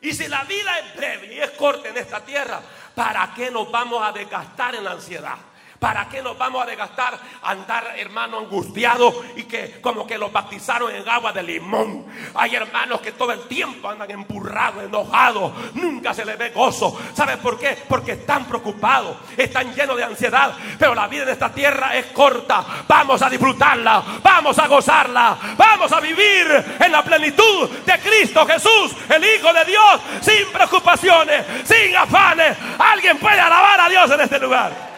Y 0.00 0.14
si 0.14 0.26
la 0.26 0.42
vida 0.44 0.78
es 0.78 0.96
breve 0.96 1.34
y 1.34 1.38
es 1.38 1.50
corta 1.50 1.90
en 1.90 1.98
esta 1.98 2.24
tierra, 2.24 2.62
¿para 2.94 3.34
qué 3.34 3.50
nos 3.50 3.70
vamos 3.70 4.02
a 4.02 4.10
desgastar 4.10 4.74
en 4.74 4.84
la 4.84 4.92
ansiedad? 4.92 5.36
¿Para 5.78 6.08
qué 6.08 6.22
nos 6.22 6.38
vamos 6.38 6.62
a 6.62 6.66
desgastar 6.66 7.18
andar, 7.42 7.94
hermano, 7.96 8.38
angustiado 8.38 9.12
y 9.36 9.44
que 9.44 9.80
como 9.80 10.06
que 10.06 10.16
los 10.16 10.32
bautizaron 10.32 10.94
en 10.94 11.06
agua 11.08 11.32
de 11.32 11.42
limón? 11.42 12.06
Hay 12.34 12.54
hermanos 12.54 13.00
que 13.00 13.12
todo 13.12 13.32
el 13.32 13.40
tiempo 13.42 13.88
andan 13.88 14.10
empurrados, 14.10 14.84
enojados, 14.84 15.52
nunca 15.74 16.14
se 16.14 16.24
les 16.24 16.38
ve 16.38 16.50
gozo. 16.50 16.98
¿Sabes 17.14 17.36
por 17.38 17.58
qué? 17.58 17.76
Porque 17.88 18.12
están 18.12 18.46
preocupados, 18.46 19.16
están 19.36 19.74
llenos 19.74 19.96
de 19.96 20.04
ansiedad. 20.04 20.54
Pero 20.78 20.94
la 20.94 21.06
vida 21.06 21.24
en 21.24 21.30
esta 21.30 21.52
tierra 21.52 21.94
es 21.96 22.06
corta. 22.06 22.64
Vamos 22.88 23.20
a 23.22 23.28
disfrutarla, 23.28 24.02
vamos 24.22 24.58
a 24.58 24.66
gozarla, 24.66 25.36
vamos 25.56 25.92
a 25.92 26.00
vivir 26.00 26.64
en 26.80 26.92
la 26.92 27.02
plenitud 27.02 27.68
de 27.84 27.98
Cristo 27.98 28.46
Jesús, 28.46 28.92
el 29.08 29.24
Hijo 29.24 29.52
de 29.52 29.64
Dios, 29.64 30.00
sin 30.20 30.46
preocupaciones, 30.52 31.44
sin 31.64 31.96
afanes. 31.96 32.56
Alguien 32.78 33.18
puede 33.18 33.40
alabar 33.40 33.80
a 33.80 33.88
Dios 33.88 34.10
en 34.10 34.20
este 34.20 34.38
lugar. 34.38 34.93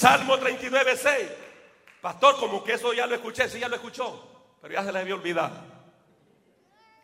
Salmo 0.00 0.38
39, 0.38 0.96
6. 0.96 1.30
Pastor, 2.00 2.38
como 2.38 2.64
que 2.64 2.72
eso 2.72 2.94
ya 2.94 3.06
lo 3.06 3.16
escuché, 3.16 3.50
sí 3.50 3.58
ya 3.60 3.68
lo 3.68 3.74
escuchó, 3.76 4.56
pero 4.62 4.72
ya 4.72 4.82
se 4.82 4.90
le 4.90 4.98
había 4.98 5.14
olvidado. 5.14 5.54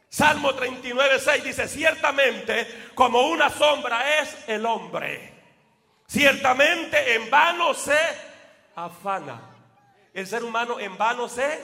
Salmo 0.09 0.55
39, 0.55 1.19
6 1.21 1.45
dice, 1.45 1.69
ciertamente 1.69 2.91
como 2.95 3.29
una 3.29 3.51
sombra 3.51 4.21
es 4.21 4.49
el 4.49 4.65
hombre. 4.65 5.35
Ciertamente 6.07 7.17
en 7.17 7.29
vano 7.29 7.75
se 7.75 7.99
afana. 8.77 9.43
El 10.15 10.27
ser 10.27 10.43
humano 10.43 10.81
en 10.81 10.97
vano 10.97 11.29
se 11.29 11.61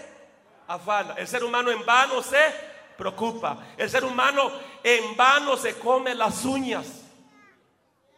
afana. 0.69 1.15
El 1.17 1.27
ser 1.27 1.45
humano 1.45 1.71
en 1.71 1.83
vano 1.87 2.23
se 2.23 2.45
preocupa. 2.99 3.69
El 3.79 3.89
ser 3.89 4.05
humano 4.05 4.53
en 4.85 5.17
vano 5.17 5.57
se 5.57 5.79
come 5.79 6.15
las 6.15 6.45
uñas. 6.45 7.07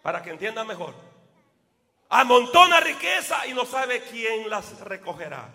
Para 0.03 0.20
que 0.20 0.31
entienda 0.31 0.64
mejor 0.64 1.13
amontona 2.09 2.81
riqueza 2.81 3.47
y 3.47 3.55
no 3.55 3.64
sabe 3.64 4.03
quién 4.03 4.49
las 4.49 4.81
recogerá. 4.81 5.49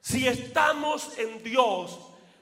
Si 0.00 0.26
estamos 0.26 1.18
en 1.18 1.42
Dios, 1.42 1.98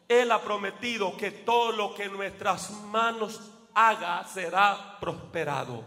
Él 0.08 0.30
ha 0.32 0.42
prometido 0.42 1.16
que 1.16 1.30
todo 1.30 1.72
lo 1.72 1.94
que 1.94 2.08
nuestras 2.08 2.70
manos 2.70 3.40
haga 3.74 4.24
será 4.24 4.98
prosperado. 5.00 5.82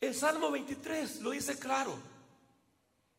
El 0.00 0.14
Salmo 0.14 0.50
23 0.50 1.20
lo 1.20 1.30
dice 1.30 1.58
claro, 1.60 1.96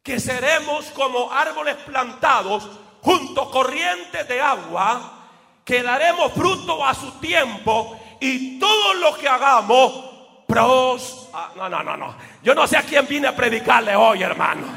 que 0.04 0.20
seremos 0.20 0.88
como 0.88 1.32
árboles 1.32 1.78
plantados 1.78 2.70
junto 3.02 3.50
corrientes 3.50 4.28
de 4.28 4.42
agua, 4.42 5.30
que 5.64 5.82
daremos 5.82 6.34
fruto 6.34 6.86
a 6.86 6.94
su 6.94 7.10
tiempo 7.20 7.98
y 8.20 8.60
todo 8.60 8.96
lo 8.96 9.16
que 9.16 9.30
hagamos 9.30 10.13
pros. 10.54 11.30
Ah, 11.34 11.52
no, 11.56 11.68
no, 11.68 11.84
no, 11.84 11.98
no. 11.98 12.16
Yo 12.42 12.54
no 12.54 12.68
sé 12.68 12.78
a 12.78 12.84
quién 12.84 13.08
vine 13.08 13.28
a 13.28 13.36
predicarle 13.36 13.96
hoy, 13.96 14.22
hermano. 14.22 14.68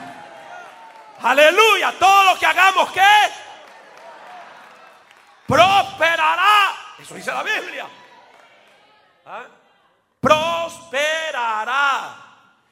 Aleluya. 1.20 1.92
Todo 1.98 2.32
lo 2.32 2.38
que 2.38 2.46
hagamos, 2.46 2.90
¿qué? 2.92 3.00
Prosperará. 5.46 6.74
Eso 6.98 7.14
dice 7.14 7.30
la 7.30 7.42
Biblia. 7.42 7.86
¿Ah? 9.26 9.44
Prosperará. 10.20 12.16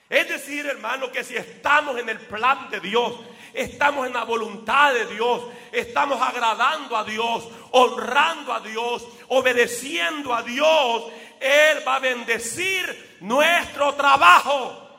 Es 0.08 0.28
decir, 0.28 0.66
hermano, 0.66 1.10
que 1.10 1.24
si 1.24 1.36
estamos 1.36 1.98
en 1.98 2.08
el 2.08 2.20
plan 2.20 2.70
de 2.70 2.80
Dios, 2.80 3.14
estamos 3.52 4.06
en 4.06 4.12
la 4.12 4.24
voluntad 4.24 4.92
de 4.92 5.06
Dios, 5.06 5.44
estamos 5.72 6.20
agradando 6.20 6.96
a 6.96 7.04
Dios, 7.04 7.48
honrando 7.70 8.52
a 8.52 8.60
Dios, 8.60 9.06
obedeciendo 9.28 10.34
a 10.34 10.42
Dios, 10.42 11.04
él 11.40 11.86
va 11.86 11.96
a 11.96 12.00
bendecir 12.00 13.18
nuestro 13.20 13.94
trabajo. 13.94 14.98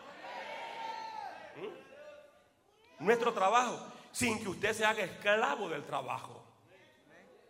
¿Mm? 1.56 3.06
Nuestro 3.06 3.34
trabajo, 3.34 3.80
sin 4.12 4.42
que 4.42 4.50
usted 4.50 4.74
se 4.74 4.86
haga 4.86 5.04
esclavo 5.04 5.70
del 5.70 5.84
trabajo. 5.84 6.44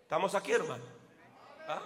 ¿Estamos 0.02 0.36
aquí, 0.36 0.52
hermano? 0.52 0.84
¿Ah? 1.68 1.82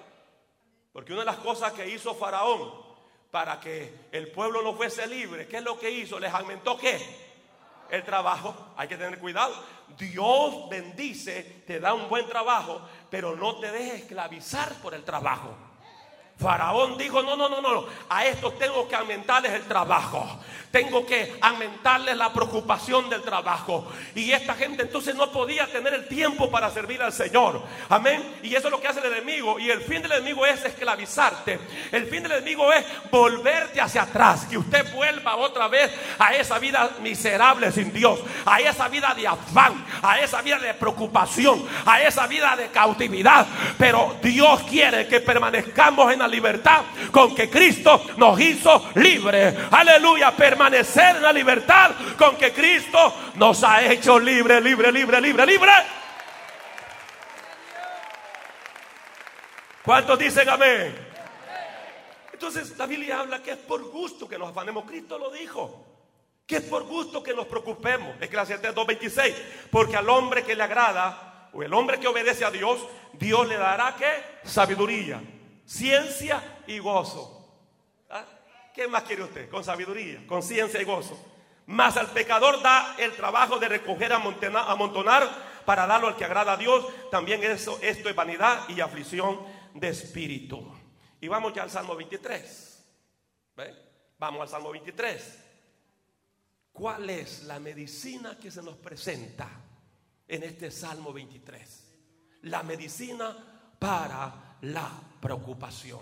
Porque 0.91 1.13
una 1.13 1.21
de 1.21 1.27
las 1.27 1.37
cosas 1.37 1.73
que 1.73 1.87
hizo 1.87 2.13
Faraón 2.15 2.89
para 3.31 3.59
que 3.59 4.07
el 4.11 4.31
pueblo 4.31 4.61
no 4.61 4.73
fuese 4.73 5.07
libre, 5.07 5.47
¿qué 5.47 5.57
es 5.57 5.63
lo 5.63 5.79
que 5.79 5.89
hizo? 5.89 6.19
Les 6.19 6.33
aumentó 6.33 6.77
qué? 6.77 6.99
El 7.89 8.03
trabajo. 8.03 8.73
Hay 8.75 8.87
que 8.87 8.97
tener 8.97 9.19
cuidado. 9.19 9.53
Dios 9.97 10.69
bendice, 10.69 11.63
te 11.65 11.79
da 11.79 11.93
un 11.93 12.09
buen 12.09 12.27
trabajo, 12.27 12.81
pero 13.09 13.35
no 13.35 13.59
te 13.59 13.71
dejes 13.71 14.01
esclavizar 14.01 14.73
por 14.81 14.93
el 14.93 15.03
trabajo. 15.03 15.55
Faraón 16.39 16.97
dijo, 16.97 17.21
no, 17.21 17.35
no, 17.35 17.49
no, 17.49 17.61
no, 17.61 17.85
a 18.07 18.25
estos 18.25 18.57
tengo 18.57 18.87
que 18.87 18.95
aumentarles 18.95 19.51
el 19.51 19.63
trabajo. 19.63 20.39
Tengo 20.71 21.03
que 21.03 21.35
aumentarles 21.41 22.15
la 22.15 22.31
preocupación 22.31 23.09
del 23.09 23.23
trabajo. 23.23 23.87
Y 24.13 24.31
esta 24.31 24.53
gente 24.53 24.83
entonces 24.83 25.15
no 25.15 25.31
podía 25.31 25.65
tener 25.65 25.95
el 25.95 26.07
tiempo 26.07 26.51
para 26.51 26.69
servir 26.69 27.01
al 27.01 27.11
Señor. 27.11 27.63
Amén. 27.89 28.35
Y 28.43 28.53
eso 28.53 28.67
es 28.67 28.71
lo 28.71 28.79
que 28.79 28.87
hace 28.87 28.99
el 28.99 29.11
enemigo. 29.11 29.59
Y 29.59 29.71
el 29.71 29.81
fin 29.81 30.03
del 30.03 30.11
enemigo 30.11 30.45
es 30.45 30.63
esclavizarte. 30.63 31.59
El 31.91 32.05
fin 32.05 32.21
del 32.21 32.33
enemigo 32.33 32.71
es 32.71 32.85
volverte 33.09 33.81
hacia 33.81 34.03
atrás. 34.03 34.45
Que 34.45 34.59
usted 34.59 34.93
vuelva 34.93 35.37
otra 35.37 35.67
vez 35.67 35.91
a 36.19 36.35
esa 36.35 36.59
vida 36.59 36.91
miserable 37.01 37.71
sin 37.71 37.91
Dios. 37.91 38.19
A 38.45 38.59
esa 38.59 38.87
vida 38.89 39.15
de 39.15 39.27
afán. 39.27 39.83
A 40.03 40.19
esa 40.19 40.43
vida 40.43 40.59
de 40.59 40.75
preocupación. 40.75 41.67
A 41.83 41.99
esa 42.03 42.27
vida 42.27 42.55
de 42.55 42.67
cautividad. 42.67 43.47
Pero 43.79 44.17
Dios 44.21 44.61
quiere 44.69 45.07
que 45.07 45.19
permanezcamos 45.19 46.13
en 46.13 46.19
la 46.19 46.28
libertad 46.29 46.83
con 47.11 47.35
que 47.35 47.49
Cristo 47.49 48.01
nos 48.17 48.39
hizo 48.39 48.91
libres. 48.95 49.55
Aleluya, 49.71 50.31
permanecer 50.31 51.17
en 51.17 51.23
la 51.23 51.33
libertad 51.33 51.91
con 52.17 52.37
que 52.37 52.53
Cristo 52.53 53.13
nos 53.35 53.63
ha 53.63 53.83
hecho 53.83 54.19
libre, 54.19 54.61
libre, 54.61 54.91
libre, 54.91 55.19
libre, 55.19 55.45
libre. 55.45 55.71
¿Cuántos 59.83 60.19
dicen 60.19 60.47
amén? 60.47 60.95
Entonces 62.31 62.77
la 62.77 62.85
Biblia 62.85 63.19
habla 63.19 63.41
que 63.41 63.51
es 63.51 63.57
por 63.57 63.83
gusto 63.89 64.27
que 64.27 64.37
nos 64.37 64.49
afanemos. 64.49 64.85
Cristo 64.85 65.17
lo 65.17 65.31
dijo. 65.31 65.85
Que 66.45 66.57
es 66.57 66.63
por 66.63 66.83
gusto 66.83 67.21
que 67.21 67.33
nos 67.33 67.47
preocupemos. 67.47 68.15
Eclesiastes 68.21 68.73
2.26. 68.73 69.35
Porque 69.69 69.97
al 69.97 70.09
hombre 70.09 70.43
que 70.43 70.55
le 70.55 70.63
agrada, 70.63 71.49
o 71.53 71.63
el 71.63 71.73
hombre 71.73 71.99
que 71.99 72.07
obedece 72.07 72.45
a 72.45 72.51
Dios, 72.51 72.79
Dios 73.13 73.47
le 73.47 73.57
dará 73.57 73.95
que 73.95 74.07
sabiduría 74.43 75.21
ciencia 75.69 76.63
y 76.65 76.79
gozo. 76.79 77.35
¿Ah? 78.09 78.25
¿Qué 78.73 78.87
más 78.87 79.03
quiere 79.03 79.23
usted? 79.23 79.49
Con 79.49 79.63
sabiduría, 79.63 80.25
con 80.25 80.41
ciencia 80.41 80.81
y 80.81 80.85
gozo. 80.85 81.17
Más 81.67 81.95
al 81.97 82.07
pecador 82.07 82.61
da 82.63 82.95
el 82.97 83.15
trabajo 83.15 83.59
de 83.59 83.69
recoger, 83.69 84.11
amontonar 84.11 85.29
para 85.65 85.85
darlo 85.85 86.07
al 86.07 86.15
que 86.15 86.25
agrada 86.25 86.53
a 86.53 86.57
Dios. 86.57 86.87
También 87.11 87.43
eso, 87.43 87.77
esto 87.81 88.09
es 88.09 88.15
vanidad 88.15 88.67
y 88.69 88.81
aflicción 88.81 89.39
de 89.75 89.89
espíritu. 89.89 90.67
Y 91.21 91.27
vamos 91.27 91.53
ya 91.53 91.63
al 91.63 91.69
Salmo 91.69 91.95
23. 91.95 92.85
Vamos 94.17 94.41
al 94.41 94.49
Salmo 94.49 94.71
23. 94.71 95.45
¿Cuál 96.71 97.09
es 97.11 97.43
la 97.43 97.59
medicina 97.59 98.39
que 98.39 98.49
se 98.49 98.63
nos 98.63 98.77
presenta 98.77 99.47
en 100.27 100.43
este 100.43 100.71
Salmo 100.71 101.13
23? 101.13 101.93
La 102.43 102.63
medicina 102.63 103.75
para 103.77 104.57
la 104.61 105.08
preocupación. 105.19 106.01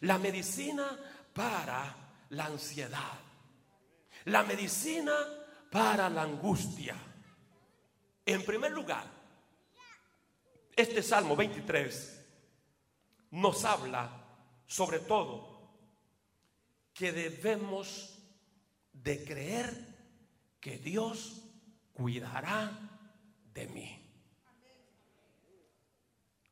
La 0.00 0.18
medicina 0.18 0.98
para 1.32 1.94
la 2.30 2.46
ansiedad. 2.46 3.18
La 4.26 4.42
medicina 4.42 5.14
para 5.70 6.08
la 6.08 6.22
angustia. 6.22 6.96
En 8.24 8.44
primer 8.44 8.72
lugar, 8.72 9.04
este 10.76 11.02
Salmo 11.02 11.34
23 11.34 12.26
nos 13.30 13.64
habla 13.64 14.10
sobre 14.66 15.00
todo 15.00 15.58
que 16.92 17.12
debemos 17.12 18.18
de 18.92 19.24
creer 19.24 19.98
que 20.60 20.78
Dios 20.78 21.42
cuidará 21.92 22.70
de 23.54 23.66
mí. 23.68 24.04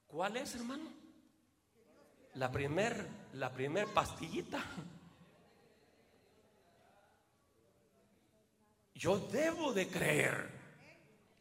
¿Cuál 0.07 0.37
es, 0.39 0.55
hermano? 0.55 0.96
La 2.37 2.51
primer, 2.51 3.07
la 3.35 3.51
primer 3.51 3.87
pastillita. 3.87 4.59
Yo 8.95 9.19
debo 9.19 9.73
de 9.73 9.89
creer 9.89 10.51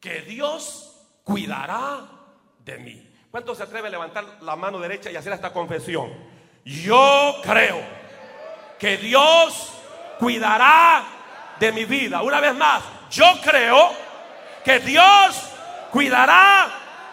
que 0.00 0.22
Dios 0.22 1.06
cuidará 1.22 2.00
de 2.64 2.78
mí. 2.78 3.14
¿Cuánto 3.30 3.54
se 3.54 3.62
atreve 3.62 3.88
a 3.88 3.90
levantar 3.90 4.42
la 4.42 4.56
mano 4.56 4.78
derecha 4.78 5.10
y 5.10 5.16
hacer 5.16 5.34
esta 5.34 5.52
confesión? 5.52 6.10
Yo 6.64 7.40
creo 7.42 7.82
que 8.78 8.96
Dios 8.96 9.72
cuidará 10.18 11.04
de 11.60 11.72
mi 11.72 11.84
vida. 11.84 12.22
Una 12.22 12.40
vez 12.40 12.54
más, 12.54 12.82
yo 13.10 13.26
creo 13.42 13.90
que 14.64 14.78
Dios 14.80 15.50
cuidará 15.90 16.70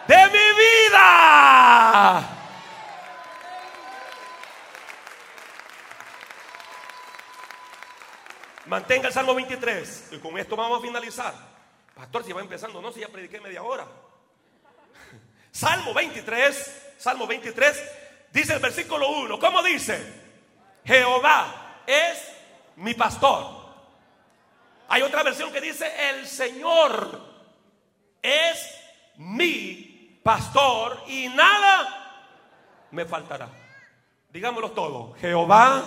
de 0.08 0.26
mi 0.26 0.88
vida. 0.88 2.43
Mantenga 8.66 9.08
el 9.08 9.14
Salmo 9.14 9.34
23. 9.34 10.08
Y 10.12 10.18
con 10.18 10.38
esto 10.38 10.56
vamos 10.56 10.78
a 10.78 10.82
finalizar. 10.82 11.34
Pastor, 11.94 12.24
si 12.24 12.32
va 12.32 12.40
empezando, 12.40 12.80
no, 12.80 12.92
si 12.92 13.00
ya 13.00 13.08
prediqué 13.08 13.40
media 13.40 13.62
hora. 13.62 13.86
Salmo 15.50 15.94
23, 15.94 16.94
Salmo 16.98 17.26
23, 17.26 17.82
dice 18.32 18.54
el 18.54 18.60
versículo 18.60 19.08
1. 19.10 19.38
¿Cómo 19.38 19.62
dice? 19.62 20.22
Jehová 20.84 21.82
es 21.86 22.32
mi 22.76 22.94
pastor. 22.94 23.64
Hay 24.88 25.02
otra 25.02 25.22
versión 25.22 25.52
que 25.52 25.60
dice, 25.60 25.90
el 26.10 26.26
Señor 26.26 27.20
es 28.20 28.70
mi 29.16 30.20
pastor 30.22 31.02
y 31.06 31.28
nada 31.28 32.26
me 32.90 33.04
faltará. 33.04 33.48
Digámoslo 34.30 34.72
todo. 34.72 35.14
Jehová 35.20 35.82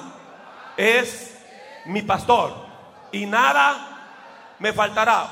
es 0.77 1.37
mi 1.85 2.01
pastor 2.01 2.66
y 3.11 3.25
nada 3.25 4.55
me 4.59 4.73
faltará. 4.73 5.27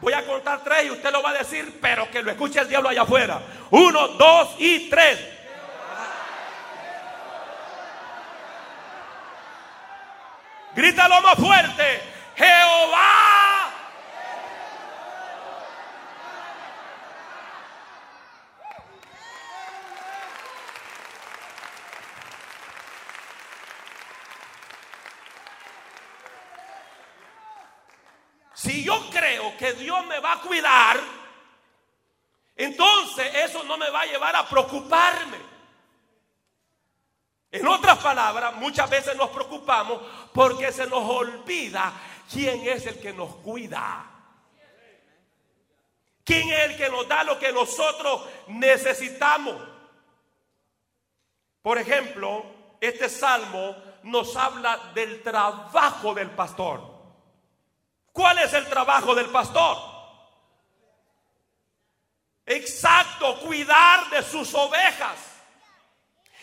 Voy 0.00 0.12
a 0.12 0.24
contar 0.24 0.60
tres 0.64 0.86
y 0.86 0.90
usted 0.90 1.12
lo 1.12 1.22
va 1.22 1.30
a 1.30 1.34
decir, 1.34 1.78
pero 1.80 2.10
que 2.10 2.22
lo 2.22 2.30
escuche 2.30 2.60
el 2.60 2.68
diablo 2.68 2.88
allá 2.88 3.02
afuera. 3.02 3.40
Uno, 3.70 4.08
dos 4.08 4.54
y 4.58 4.88
tres. 4.88 5.18
Grítalo 10.74 11.20
más 11.20 11.34
fuerte. 11.34 12.00
Jehová. 12.36 13.30
Si 28.54 28.84
yo 28.84 29.08
creo 29.10 29.49
que 29.60 29.74
Dios 29.74 30.06
me 30.06 30.18
va 30.20 30.32
a 30.32 30.40
cuidar, 30.40 30.98
entonces 32.56 33.30
eso 33.44 33.62
no 33.64 33.76
me 33.76 33.90
va 33.90 34.00
a 34.00 34.06
llevar 34.06 34.34
a 34.34 34.48
preocuparme. 34.48 35.36
En 37.50 37.66
otras 37.66 37.98
palabras, 37.98 38.54
muchas 38.54 38.88
veces 38.88 39.14
nos 39.16 39.28
preocupamos 39.28 40.00
porque 40.32 40.72
se 40.72 40.86
nos 40.86 41.06
olvida 41.06 41.92
quién 42.32 42.66
es 42.66 42.86
el 42.86 42.98
que 42.98 43.12
nos 43.12 43.34
cuida. 43.36 44.06
¿Quién 46.24 46.48
es 46.48 46.70
el 46.70 46.76
que 46.78 46.88
nos 46.88 47.06
da 47.06 47.22
lo 47.22 47.38
que 47.38 47.52
nosotros 47.52 48.22
necesitamos? 48.46 49.56
Por 51.60 51.76
ejemplo, 51.76 52.46
este 52.80 53.10
salmo 53.10 53.76
nos 54.04 54.34
habla 54.36 54.92
del 54.94 55.22
trabajo 55.22 56.14
del 56.14 56.30
pastor. 56.30 56.89
¿Cuál 58.12 58.38
es 58.38 58.52
el 58.54 58.66
trabajo 58.66 59.14
del 59.14 59.26
pastor? 59.26 59.78
Exacto, 62.46 63.38
cuidar 63.40 64.10
de 64.10 64.22
sus 64.22 64.52
ovejas. 64.54 65.18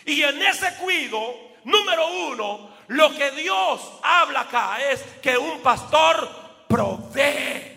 Y 0.06 0.22
en 0.22 0.40
ese 0.42 0.74
cuido, 0.76 1.34
número 1.64 2.06
uno, 2.06 2.70
lo 2.88 3.14
que 3.14 3.30
Dios 3.32 3.80
habla 4.02 4.40
acá 4.40 4.78
es 4.90 5.02
que 5.20 5.36
un 5.36 5.60
pastor 5.60 6.66
provee. 6.66 7.76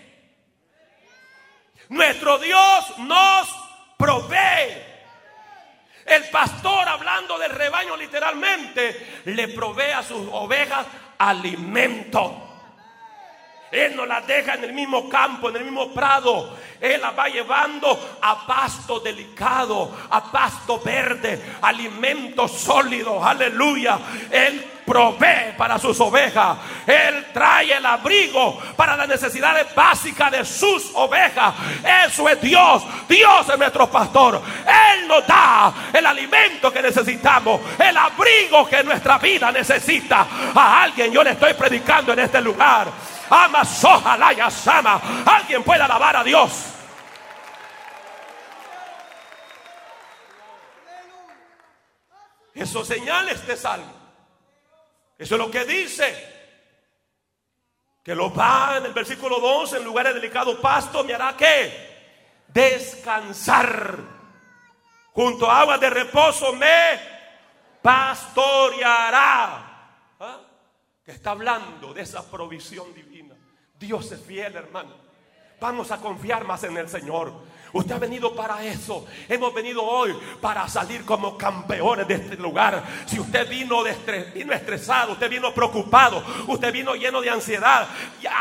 Nuestro 1.90 2.38
Dios 2.38 2.98
nos 3.00 3.50
provee. 3.98 4.82
El 6.06 6.30
pastor, 6.30 6.88
hablando 6.88 7.38
del 7.38 7.52
rebaño 7.52 7.98
literalmente, 7.98 9.22
le 9.26 9.50
provee 9.50 9.92
a 9.92 10.04
sus 10.04 10.26
ovejas 10.32 10.88
alimento. 11.18 12.51
Él 13.72 13.96
no 13.96 14.06
las 14.06 14.28
deja 14.28 14.56
en 14.56 14.66
el 14.66 14.74
mismo 14.74 15.08
campo, 15.08 15.50
en 15.50 15.56
el 15.56 15.64
mismo 15.64 15.94
prado. 15.94 16.58
Él 16.80 17.00
las 17.00 17.18
va 17.18 17.30
llevando 17.30 18.18
a 18.22 18.46
pasto 18.46 19.00
delicado, 19.00 19.96
a 20.10 20.32
pasto 20.32 20.82
verde, 20.84 21.42
alimento 21.62 22.48
sólido. 22.48 23.24
Aleluya. 23.24 23.98
Él 24.30 24.72
provee 24.86 25.54
para 25.58 25.80
sus 25.80 25.98
ovejas. 26.02 26.58
Él 26.86 27.28
trae 27.34 27.72
el 27.72 27.86
abrigo 27.86 28.60
para 28.76 28.98
las 28.98 29.08
necesidades 29.08 29.74
básicas 29.74 30.32
de 30.32 30.44
sus 30.44 30.92
ovejas. 30.96 31.54
Eso 32.08 32.28
es 32.28 32.42
Dios. 32.42 32.84
Dios 33.08 33.48
es 33.48 33.58
nuestro 33.58 33.90
pastor. 33.90 34.42
Él 34.68 35.08
nos 35.08 35.26
da 35.26 35.72
el 35.94 36.06
alimento 36.06 36.74
que 36.74 36.82
necesitamos, 36.82 37.62
el 37.80 37.96
abrigo 37.96 38.68
que 38.68 38.84
nuestra 38.84 39.18
vida 39.18 39.50
necesita. 39.52 40.28
A 40.54 40.84
alguien 40.84 41.12
yo 41.12 41.24
le 41.24 41.32
estoy 41.32 41.54
predicando 41.54 42.12
en 42.12 42.20
este 42.20 42.42
lugar. 42.42 42.88
Ama 43.32 43.64
soja 43.64 44.52
sama. 44.52 45.02
Alguien 45.26 45.64
puede 45.64 45.82
alabar 45.82 46.18
a 46.18 46.24
Dios. 46.24 46.66
Eso 52.54 52.84
señala 52.84 53.32
este 53.32 53.56
salmo. 53.56 53.94
Eso 55.18 55.36
es 55.36 55.40
lo 55.40 55.50
que 55.50 55.64
dice. 55.64 56.30
Que 58.04 58.14
lo 58.14 58.34
va 58.34 58.78
en 58.78 58.86
el 58.86 58.94
versículo 58.94 59.40
2, 59.40 59.74
en 59.74 59.84
lugares 59.86 60.14
delicados 60.14 60.58
pasto, 60.60 61.04
me 61.04 61.14
hará 61.14 61.38
que 61.38 62.44
descansar. 62.48 63.98
Junto 65.14 65.50
a 65.50 65.62
aguas 65.62 65.80
de 65.80 65.90
reposo 65.90 66.52
me 66.54 67.00
pastoreará. 67.82 69.24
¿Ah? 70.20 70.40
Que 71.04 71.12
está 71.12 71.32
hablando 71.32 71.94
de 71.94 72.02
esa 72.02 72.30
provisión 72.30 72.94
divina. 72.94 73.11
Dios 73.82 74.12
es 74.12 74.22
fiel, 74.22 74.56
hermano. 74.56 74.92
Vamos 75.60 75.92
a 75.92 75.98
confiar 75.98 76.46
más 76.46 76.64
en 76.64 76.78
el 76.78 76.88
Señor. 76.88 77.34
Usted 77.74 77.96
ha 77.96 78.00
venido 78.00 78.36
para 78.36 78.64
eso. 78.66 79.06
Hemos 79.30 79.54
venido 79.54 79.82
hoy 79.84 80.14
para 80.42 80.68
salir 80.68 81.06
como 81.06 81.38
campeones 81.38 82.08
de 82.08 82.16
este 82.16 82.36
lugar. 82.36 82.84
Si 83.06 83.20
usted 83.20 83.48
vino, 83.50 83.84
vino 84.34 84.54
estresado, 84.54 85.14
usted 85.14 85.30
vino 85.30 85.54
preocupado, 85.54 86.22
usted 86.48 86.74
vino 86.74 86.96
lleno 86.96 87.22
de 87.22 87.30
ansiedad, 87.30 87.88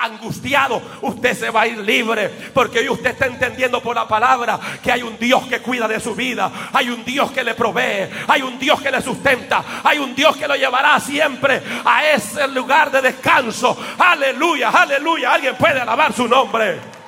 angustiado, 0.03 0.83
usted 1.03 1.37
se 1.37 1.51
va 1.51 1.62
a 1.62 1.66
ir 1.69 1.79
libre. 1.79 2.29
Porque 2.53 2.81
hoy 2.81 2.88
usted 2.88 3.11
está 3.11 3.27
entendiendo 3.27 3.81
por 3.81 3.95
la 3.95 4.09
palabra 4.09 4.59
que 4.83 4.90
hay 4.90 5.03
un 5.03 5.16
Dios 5.19 5.47
que 5.47 5.61
cuida 5.61 5.87
de 5.87 6.01
su 6.01 6.14
vida. 6.14 6.51
Hay 6.73 6.90
un 6.90 7.05
Dios 7.05 7.31
que 7.31 7.45
le 7.45 7.55
provee. 7.55 8.11
Hay 8.27 8.43
un 8.43 8.59
Dios 8.59 8.81
que 8.81 8.90
le 8.90 9.01
sustenta. 9.01 9.64
Hay 9.85 9.99
un 9.99 10.14
Dios 10.14 10.37
que 10.37 10.49
lo 10.49 10.57
llevará 10.57 10.99
siempre 10.99 11.62
a 11.85 12.09
ese 12.09 12.49
lugar 12.49 12.90
de 12.90 13.01
descanso. 13.01 13.77
Aleluya, 13.99 14.71
aleluya. 14.71 15.35
Alguien 15.35 15.57
puede 15.57 15.81
alabar 15.81 16.12
su 16.12 16.27
nombre. 16.27 17.00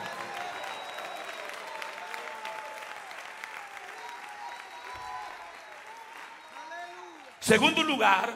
Segundo 7.42 7.82
lugar, 7.82 8.32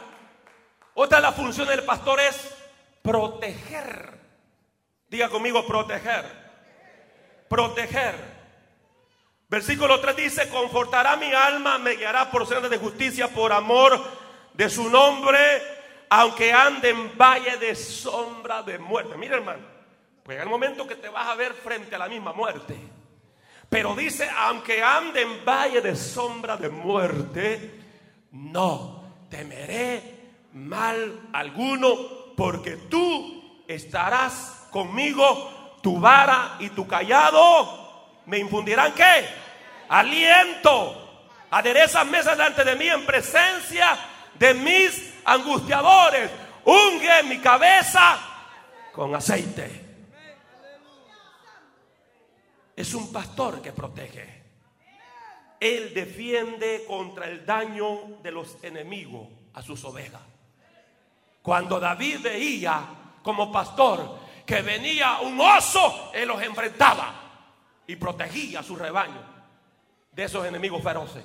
otra 0.95 1.19
de 1.19 1.23
las 1.23 1.37
funciones 1.37 1.77
del 1.77 1.87
pastor 1.87 2.19
es 2.19 2.53
proteger. 3.03 4.19
Diga 5.09 5.29
conmigo, 5.29 5.64
proteger. 5.64 6.25
Proteger. 7.49 8.16
Versículo 9.49 10.01
3 10.01 10.16
dice, 10.16 10.49
confortará 10.49 11.14
mi 11.14 11.33
alma, 11.33 11.79
me 11.79 11.92
guiará 11.92 12.33
por 12.33 12.49
sendas 12.49 12.69
de 12.69 12.79
justicia, 12.79 13.29
por 13.29 13.53
amor 13.53 14.05
de 14.55 14.69
su 14.69 14.90
nombre, 14.90 15.38
aunque 16.11 16.53
ande 16.53 16.90
en 16.90 17.16
valle 17.16 17.59
de 17.59 17.77
sombra 17.77 18.64
de 18.64 18.77
muerte. 18.77 19.16
Mira 19.16 19.37
hermano, 19.37 19.62
pues 20.25 20.40
el 20.40 20.49
momento 20.49 20.85
que 20.85 20.97
te 20.97 21.09
vas 21.09 21.29
a 21.29 21.37
ver 21.37 21.55
frente 21.55 21.95
a 21.95 21.99
la 21.99 22.09
misma 22.09 22.33
muerte. 22.33 22.77
Pero 23.69 23.95
dice, 23.95 24.29
aunque 24.37 24.83
ande 24.83 25.23
en 25.23 25.45
valle 25.45 25.81
de 25.81 25.95
sombra 25.95 26.57
de 26.57 26.71
muerte, 26.71 27.85
no 28.33 28.95
temeré 29.28 30.02
mal 30.52 31.28
alguno, 31.32 32.34
porque 32.36 32.76
tú 32.88 33.62
estarás 33.68 34.68
conmigo, 34.70 35.78
tu 35.82 36.00
vara 36.00 36.56
y 36.60 36.70
tu 36.70 36.86
callado 36.86 37.86
me 38.26 38.38
infundirán 38.38 38.92
qué? 38.92 39.26
Aliento. 39.88 41.02
Aderezas 41.50 42.04
mesas 42.06 42.36
delante 42.36 42.64
de 42.64 42.74
mí 42.74 42.88
en 42.88 43.06
presencia 43.06 43.96
de 44.34 44.52
mis 44.54 45.14
angustiadores. 45.24 46.30
Unge 46.64 47.22
mi 47.24 47.38
cabeza 47.38 48.18
con 48.92 49.14
aceite. 49.14 49.84
Es 52.74 52.92
un 52.92 53.12
pastor 53.12 53.62
que 53.62 53.72
protege. 53.72 54.36
Él 55.59 55.95
defiende 55.95 56.85
contra 56.87 57.27
el 57.27 57.47
daño 57.47 58.19
de 58.23 58.31
los 58.31 58.62
enemigos 58.62 59.29
a 59.55 59.62
sus 59.62 59.83
ovejas. 59.85 60.21
Cuando 61.42 61.81
David 61.81 62.21
veía 62.23 62.87
como 63.23 63.51
pastor 63.51 64.19
que 64.45 64.62
venía 64.62 65.19
un 65.21 65.40
oso, 65.40 66.11
él 66.12 66.29
los 66.29 66.42
enfrentaba 66.42 67.14
y 67.87 67.97
protegía 67.97 68.61
a 68.61 68.62
su 68.62 68.77
rebaño 68.77 69.21
de 70.12 70.25
esos 70.25 70.47
enemigos 70.47 70.83
feroces. 70.83 71.25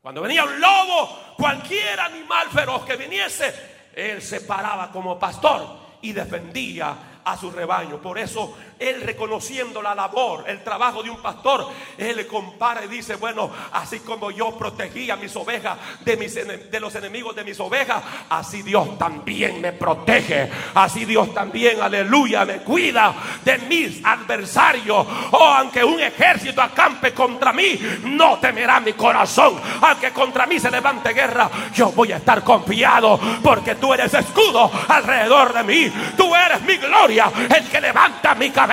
Cuando 0.00 0.22
venía 0.22 0.44
un 0.44 0.60
lobo, 0.60 1.34
cualquier 1.36 1.98
animal 1.98 2.48
feroz 2.50 2.84
que 2.84 2.96
viniese, 2.96 3.52
él 3.94 4.22
se 4.22 4.42
paraba 4.42 4.92
como 4.92 5.18
pastor 5.18 5.78
y 6.02 6.12
defendía 6.12 7.20
a 7.24 7.36
su 7.36 7.50
rebaño. 7.50 8.00
Por 8.00 8.18
eso 8.18 8.56
él 8.78 9.00
reconociendo 9.02 9.80
la 9.80 9.94
labor, 9.94 10.44
el 10.46 10.62
trabajo 10.62 11.02
de 11.02 11.10
un 11.10 11.18
pastor, 11.18 11.68
él 11.96 12.26
compara 12.26 12.84
y 12.84 12.88
dice, 12.88 13.16
bueno, 13.16 13.50
así 13.72 14.00
como 14.00 14.30
yo 14.30 14.56
protegí 14.56 15.10
a 15.10 15.16
mis 15.16 15.34
ovejas 15.36 15.78
de 16.04 16.80
los 16.80 16.94
enemigos 16.94 17.34
de 17.34 17.44
mis 17.44 17.58
ovejas, 17.60 18.02
así 18.28 18.62
Dios 18.62 18.98
también 18.98 19.60
me 19.60 19.72
protege. 19.72 20.50
Así 20.74 21.04
Dios 21.04 21.32
también, 21.32 21.80
aleluya, 21.80 22.44
me 22.44 22.58
cuida 22.58 23.14
de 23.44 23.58
mis 23.58 24.04
adversarios. 24.04 25.06
Oh, 25.32 25.54
aunque 25.56 25.84
un 25.84 26.00
ejército 26.00 26.60
acampe 26.60 27.12
contra 27.12 27.52
mí, 27.52 27.78
no 28.04 28.38
temerá 28.38 28.80
mi 28.80 28.92
corazón. 28.92 29.60
Aunque 29.80 30.12
contra 30.12 30.46
mí 30.46 30.58
se 30.58 30.70
levante 30.70 31.12
guerra, 31.12 31.50
yo 31.74 31.92
voy 31.92 32.12
a 32.12 32.16
estar 32.16 32.42
confiado 32.42 33.18
porque 33.42 33.76
tú 33.76 33.94
eres 33.94 34.12
escudo 34.14 34.70
alrededor 34.88 35.52
de 35.54 35.62
mí. 35.64 35.92
Tú 36.16 36.34
eres 36.34 36.62
mi 36.62 36.76
gloria 36.76 37.30
el 37.54 37.68
que 37.68 37.80
levanta 37.80 38.34
mi 38.34 38.50
cabeza. 38.50 38.65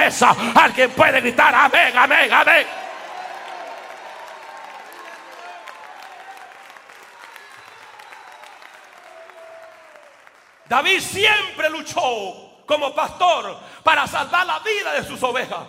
Alguien 0.55 0.91
puede 0.91 1.21
gritar 1.21 1.53
amén, 1.53 1.97
amén, 1.97 2.33
amén. 2.33 2.67
David 10.65 10.99
siempre 11.01 11.69
luchó 11.69 12.63
como 12.65 12.95
pastor 12.95 13.57
para 13.83 14.07
salvar 14.07 14.45
la 14.45 14.59
vida 14.59 14.93
de 14.93 15.03
sus 15.03 15.21
ovejas. 15.21 15.67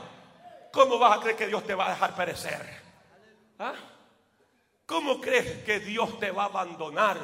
¿Cómo 0.73 0.99
vas 0.99 1.19
a 1.19 1.21
creer 1.21 1.37
que 1.37 1.47
Dios 1.47 1.65
te 1.67 1.75
va 1.75 1.87
a 1.87 1.91
dejar 1.91 2.15
perecer? 2.15 2.83
¿Ah? 3.59 3.75
¿Cómo 4.87 5.21
crees 5.21 5.65
que 5.65 5.81
Dios 5.81 6.19
te 6.19 6.31
va 6.31 6.45
a 6.45 6.47
abandonar? 6.47 7.19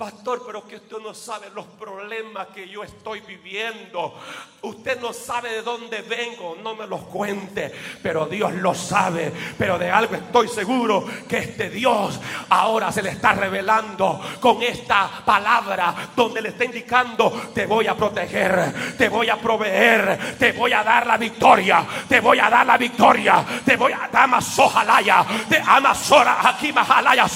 Pastor, 0.00 0.42
pero 0.46 0.66
que 0.66 0.76
usted 0.76 0.96
no 1.02 1.12
sabe 1.12 1.50
los 1.54 1.66
problemas 1.66 2.46
que 2.54 2.66
yo 2.66 2.82
estoy 2.82 3.20
viviendo. 3.20 4.14
Usted 4.62 4.98
no 4.98 5.12
sabe 5.12 5.50
de 5.50 5.60
dónde 5.62 6.00
vengo, 6.00 6.56
no 6.64 6.74
me 6.74 6.86
los 6.86 7.02
cuente, 7.02 7.70
pero 8.02 8.24
Dios 8.24 8.50
lo 8.54 8.74
sabe. 8.74 9.30
Pero 9.58 9.78
de 9.78 9.90
algo 9.90 10.14
estoy 10.14 10.48
seguro 10.48 11.04
que 11.28 11.36
este 11.36 11.68
Dios 11.68 12.18
ahora 12.48 12.90
se 12.90 13.02
le 13.02 13.10
está 13.10 13.34
revelando 13.34 14.18
con 14.40 14.62
esta 14.62 15.22
palabra 15.22 15.94
donde 16.16 16.40
le 16.40 16.48
está 16.48 16.64
indicando, 16.64 17.50
te 17.54 17.66
voy 17.66 17.86
a 17.86 17.94
proteger, 17.94 18.96
te 18.96 19.10
voy 19.10 19.28
a 19.28 19.36
proveer, 19.36 20.38
te 20.38 20.52
voy 20.52 20.72
a 20.72 20.82
dar 20.82 21.06
la 21.06 21.18
victoria, 21.18 21.86
te 22.08 22.20
voy 22.20 22.38
a 22.38 22.48
dar 22.48 22.64
la 22.64 22.78
victoria, 22.78 23.44
te 23.66 23.76
voy 23.76 23.92
a 23.92 24.08
dar 24.10 24.26
más 24.30 24.58
ojalaya, 24.58 25.26
te 25.46 25.58
amas 25.58 26.10
aquí 26.42 26.72
mahalaya. 26.72 27.26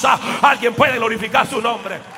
Alguien 0.41 0.73
puede 0.73 0.97
glorificar 0.97 1.47
su 1.47 1.61
nombre. 1.61 2.14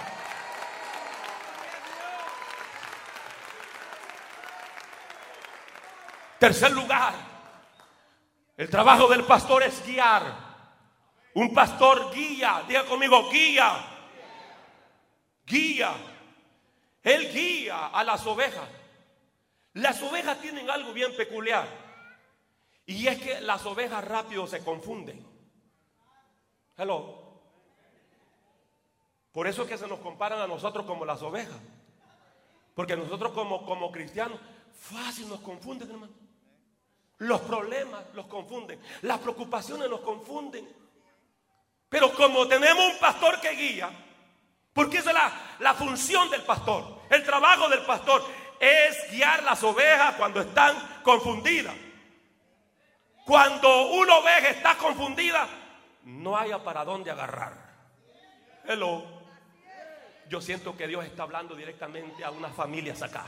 Tercer 6.38 6.72
lugar, 6.72 7.14
el 8.56 8.70
trabajo 8.70 9.08
del 9.08 9.24
pastor 9.24 9.62
es 9.62 9.84
guiar. 9.86 10.46
Un 11.34 11.52
pastor 11.52 12.12
guía, 12.14 12.64
diga 12.66 12.84
conmigo, 12.84 13.30
guía. 13.30 13.72
Guía. 15.44 15.94
Él 17.02 17.32
guía 17.32 17.88
a 17.88 18.02
las 18.02 18.26
ovejas. 18.26 18.68
Las 19.74 20.02
ovejas 20.02 20.40
tienen 20.40 20.70
algo 20.70 20.92
bien 20.92 21.14
peculiar. 21.14 21.68
Y 22.86 23.06
es 23.06 23.20
que 23.20 23.40
las 23.42 23.66
ovejas 23.66 24.02
rápido 24.04 24.46
se 24.46 24.64
confunden. 24.64 25.26
Hello. 26.78 27.26
Por 29.32 29.46
eso 29.46 29.62
es 29.62 29.68
que 29.68 29.76
se 29.76 29.86
nos 29.86 30.00
comparan 30.00 30.40
a 30.40 30.46
nosotros 30.46 30.86
como 30.86 31.04
las 31.04 31.20
ovejas. 31.20 31.60
Porque 32.74 32.96
nosotros 32.96 33.32
como, 33.32 33.66
como 33.66 33.92
cristianos, 33.92 34.40
fácil 34.72 35.28
nos 35.28 35.40
confunden, 35.40 35.90
hermano. 35.90 36.25
Los 37.18 37.40
problemas 37.42 38.04
los 38.12 38.26
confunden, 38.26 38.80
las 39.02 39.18
preocupaciones 39.20 39.88
los 39.88 40.00
confunden. 40.00 40.68
Pero 41.88 42.12
como 42.12 42.46
tenemos 42.46 42.92
un 42.92 42.98
pastor 42.98 43.40
que 43.40 43.50
guía, 43.50 43.90
porque 44.72 44.98
esa 44.98 45.10
es 45.10 45.14
la, 45.14 45.32
la 45.60 45.74
función 45.74 46.30
del 46.30 46.42
pastor, 46.42 47.02
el 47.08 47.24
trabajo 47.24 47.68
del 47.68 47.80
pastor 47.86 48.22
es 48.60 49.10
guiar 49.10 49.42
las 49.44 49.62
ovejas 49.62 50.14
cuando 50.16 50.40
están 50.40 51.00
confundidas. 51.02 51.74
Cuando 53.24 53.90
una 53.92 54.16
oveja 54.16 54.50
está 54.50 54.76
confundida, 54.76 55.48
no 56.04 56.36
haya 56.36 56.62
para 56.62 56.84
dónde 56.84 57.10
agarrar. 57.10 57.54
Hello. 58.64 59.04
Yo 60.28 60.40
siento 60.40 60.76
que 60.76 60.86
Dios 60.86 61.04
está 61.04 61.22
hablando 61.22 61.54
directamente 61.54 62.24
a 62.24 62.30
unas 62.30 62.54
familias 62.54 63.02
acá. 63.02 63.26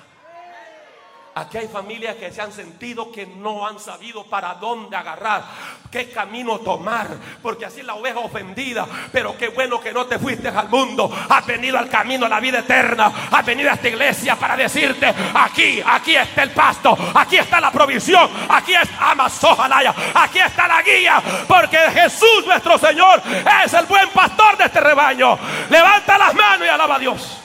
Aquí 1.38 1.56
hay 1.56 1.68
familias 1.68 2.16
que 2.16 2.32
se 2.32 2.42
han 2.42 2.50
sentido 2.50 3.12
que 3.12 3.24
no 3.24 3.64
han 3.64 3.78
sabido 3.78 4.24
para 4.24 4.54
dónde 4.54 4.96
agarrar, 4.96 5.44
qué 5.88 6.10
camino 6.10 6.58
tomar, 6.58 7.06
porque 7.40 7.64
así 7.64 7.80
la 7.82 7.94
oveja 7.94 8.18
ofendida. 8.18 8.84
Pero 9.12 9.38
qué 9.38 9.48
bueno 9.48 9.80
que 9.80 9.92
no 9.92 10.06
te 10.06 10.18
fuiste 10.18 10.48
al 10.48 10.68
mundo, 10.68 11.08
has 11.28 11.46
venido 11.46 11.78
al 11.78 11.88
camino 11.88 12.26
a 12.26 12.28
la 12.28 12.40
vida 12.40 12.58
eterna, 12.58 13.12
has 13.30 13.46
venido 13.46 13.70
a 13.70 13.74
esta 13.74 13.86
iglesia 13.86 14.34
para 14.34 14.56
decirte: 14.56 15.14
aquí, 15.32 15.80
aquí 15.86 16.16
está 16.16 16.42
el 16.42 16.50
pasto, 16.50 16.98
aquí 17.14 17.36
está 17.36 17.60
la 17.60 17.70
provisión, 17.70 18.28
aquí 18.48 18.74
es 18.74 18.88
Amazojalaya, 18.98 19.94
aquí 20.14 20.40
está 20.40 20.66
la 20.66 20.82
guía, 20.82 21.22
porque 21.46 21.78
Jesús 21.78 22.46
nuestro 22.46 22.78
Señor 22.78 23.22
es 23.64 23.72
el 23.74 23.86
buen 23.86 24.08
pastor 24.08 24.56
de 24.56 24.64
este 24.64 24.80
rebaño. 24.80 25.38
Levanta 25.70 26.18
las 26.18 26.34
manos 26.34 26.66
y 26.66 26.68
alaba 26.68 26.96
a 26.96 26.98
Dios. 26.98 27.42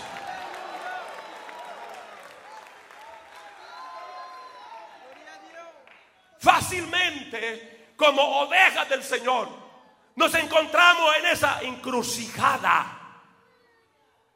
Fácilmente 6.73 7.93
como 7.95 8.21
ovejas 8.41 8.89
del 8.89 9.03
Señor. 9.03 9.49
Nos 10.15 10.33
encontramos 10.35 11.15
en 11.19 11.25
esa 11.27 11.61
encrucijada 11.61 13.21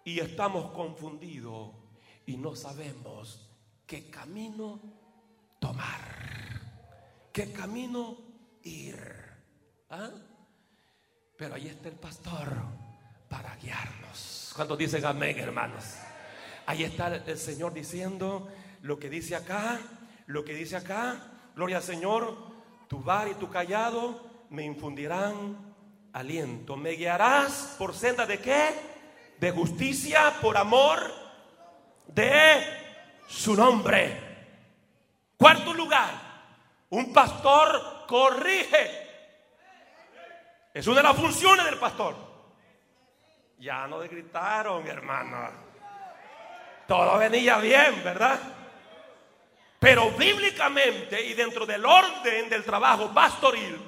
y 0.04 0.20
estamos 0.20 0.72
confundidos 0.72 1.72
y 2.26 2.38
no 2.38 2.56
sabemos 2.56 3.50
qué 3.86 4.10
camino 4.10 4.80
tomar, 5.60 6.02
qué 7.32 7.52
camino 7.52 8.18
ir. 8.64 8.98
¿Ah? 9.90 10.10
Pero 11.38 11.56
ahí 11.56 11.68
está 11.68 11.90
el 11.90 11.96
pastor 11.96 12.52
para 13.30 13.56
guiarnos. 13.58 14.52
Cuando 14.56 14.76
dicen 14.76 15.06
amén, 15.06 15.38
hermanos? 15.38 15.84
Ahí 16.66 16.84
está 16.84 17.16
el 17.16 17.38
Señor 17.38 17.74
diciendo 17.74 18.50
lo 18.82 18.98
que 18.98 19.10
dice 19.10 19.36
acá, 19.36 19.80
lo 20.26 20.44
que 20.44 20.54
dice 20.54 20.76
acá, 20.76 21.37
Gloria 21.58 21.78
al 21.78 21.84
Señor, 21.84 22.38
tu 22.88 23.01
bar 23.01 23.28
y 23.30 23.34
tu 23.34 23.49
callado 23.49 24.45
me 24.51 24.64
infundirán 24.64 25.58
aliento. 26.14 26.78
Me 26.78 26.91
guiarás 26.91 27.74
por 27.80 27.95
senda 27.95 28.28
de 28.28 28.39
qué? 28.39 28.76
De 29.39 29.49
justicia, 29.49 30.36
por 30.39 30.55
amor 30.55 30.99
de 32.10 32.64
su 33.28 33.55
nombre. 33.55 34.22
Cuarto 35.36 35.74
lugar, 35.74 36.12
un 36.91 37.12
pastor 37.12 38.05
corrige. 38.08 39.08
Es 40.76 40.86
una 40.86 40.97
de 40.97 41.03
las 41.08 41.18
funciones 41.18 41.66
del 41.66 41.80
pastor. 41.80 42.16
Ya 43.58 43.88
no 43.88 43.97
gritaron, 44.01 44.86
hermano. 44.86 45.49
Todo 46.88 47.18
venía 47.18 47.58
bien, 47.58 48.03
¿verdad? 48.03 48.57
Pero 49.80 50.12
bíblicamente 50.12 51.24
y 51.24 51.34
dentro 51.34 51.66
del 51.66 51.86
orden 51.86 52.50
del 52.50 52.64
trabajo 52.64 53.14
pastoril, 53.14 53.80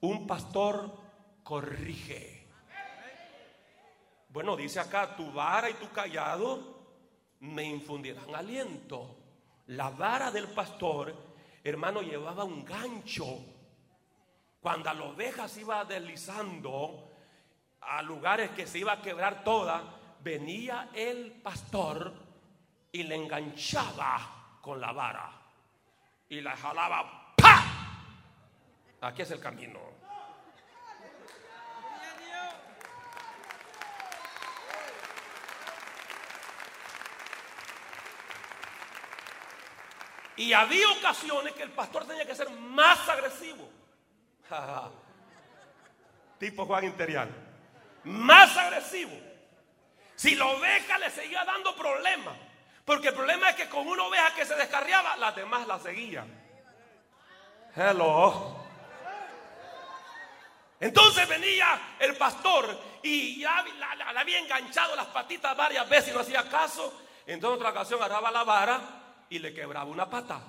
un 0.00 0.26
pastor 0.26 0.90
corrige. 1.42 2.48
Bueno, 4.30 4.56
dice 4.56 4.80
acá, 4.80 5.14
tu 5.14 5.30
vara 5.30 5.68
y 5.68 5.74
tu 5.74 5.90
callado 5.90 6.82
me 7.40 7.64
infundirán 7.64 8.34
aliento. 8.34 9.16
La 9.66 9.90
vara 9.90 10.30
del 10.30 10.48
pastor, 10.48 11.14
hermano, 11.62 12.00
llevaba 12.00 12.44
un 12.44 12.64
gancho. 12.64 13.38
Cuando 14.62 14.94
la 14.94 15.04
oveja 15.04 15.46
se 15.46 15.60
iba 15.60 15.84
deslizando 15.84 17.10
a 17.82 18.00
lugares 18.00 18.50
que 18.52 18.66
se 18.66 18.78
iba 18.78 18.92
a 18.92 19.02
quebrar 19.02 19.44
toda, 19.44 19.82
venía 20.20 20.88
el 20.94 21.32
pastor 21.32 22.14
y 22.90 23.02
le 23.02 23.16
enganchaba 23.16 24.41
con 24.62 24.80
la 24.80 24.92
vara 24.92 25.30
y 26.28 26.40
la 26.40 26.56
jalaba. 26.56 27.34
¡Pa! 27.36 27.64
Aquí 29.02 29.22
es 29.22 29.30
el 29.32 29.40
camino. 29.40 29.80
Y 40.36 40.52
había 40.54 40.88
ocasiones 40.92 41.52
que 41.52 41.64
el 41.64 41.72
pastor 41.72 42.06
tenía 42.06 42.24
que 42.24 42.34
ser 42.34 42.48
más 42.48 43.06
agresivo. 43.08 43.68
tipo 46.38 46.64
Juan 46.64 46.84
Interial. 46.84 47.28
Más 48.04 48.56
agresivo. 48.56 49.12
Si 50.14 50.34
la 50.36 50.46
oveja 50.46 50.98
le 50.98 51.10
seguía 51.10 51.44
dando 51.44 51.76
problemas. 51.76 52.51
Porque 52.84 53.08
el 53.08 53.14
problema 53.14 53.50
es 53.50 53.56
que 53.56 53.68
con 53.68 53.86
una 53.86 54.04
oveja 54.04 54.34
que 54.34 54.44
se 54.44 54.54
descarriaba, 54.56 55.16
las 55.16 55.36
demás 55.36 55.66
la 55.66 55.78
seguían. 55.78 56.42
Hello. 57.76 58.56
Entonces 60.80 61.28
venía 61.28 61.96
el 62.00 62.16
pastor 62.16 62.76
y 63.04 63.40
ya 63.40 63.62
le 63.62 64.18
había 64.18 64.38
enganchado 64.40 64.96
las 64.96 65.06
patitas 65.06 65.56
varias 65.56 65.88
veces 65.88 66.10
y 66.10 66.14
no 66.14 66.20
hacía 66.20 66.48
caso. 66.48 67.00
Entonces 67.24 67.56
otra 67.56 67.70
ocasión 67.70 68.02
agarraba 68.02 68.32
la 68.32 68.42
vara 68.42 68.80
y 69.30 69.38
le 69.38 69.54
quebraba 69.54 69.88
una 69.88 70.10
pata. 70.10 70.40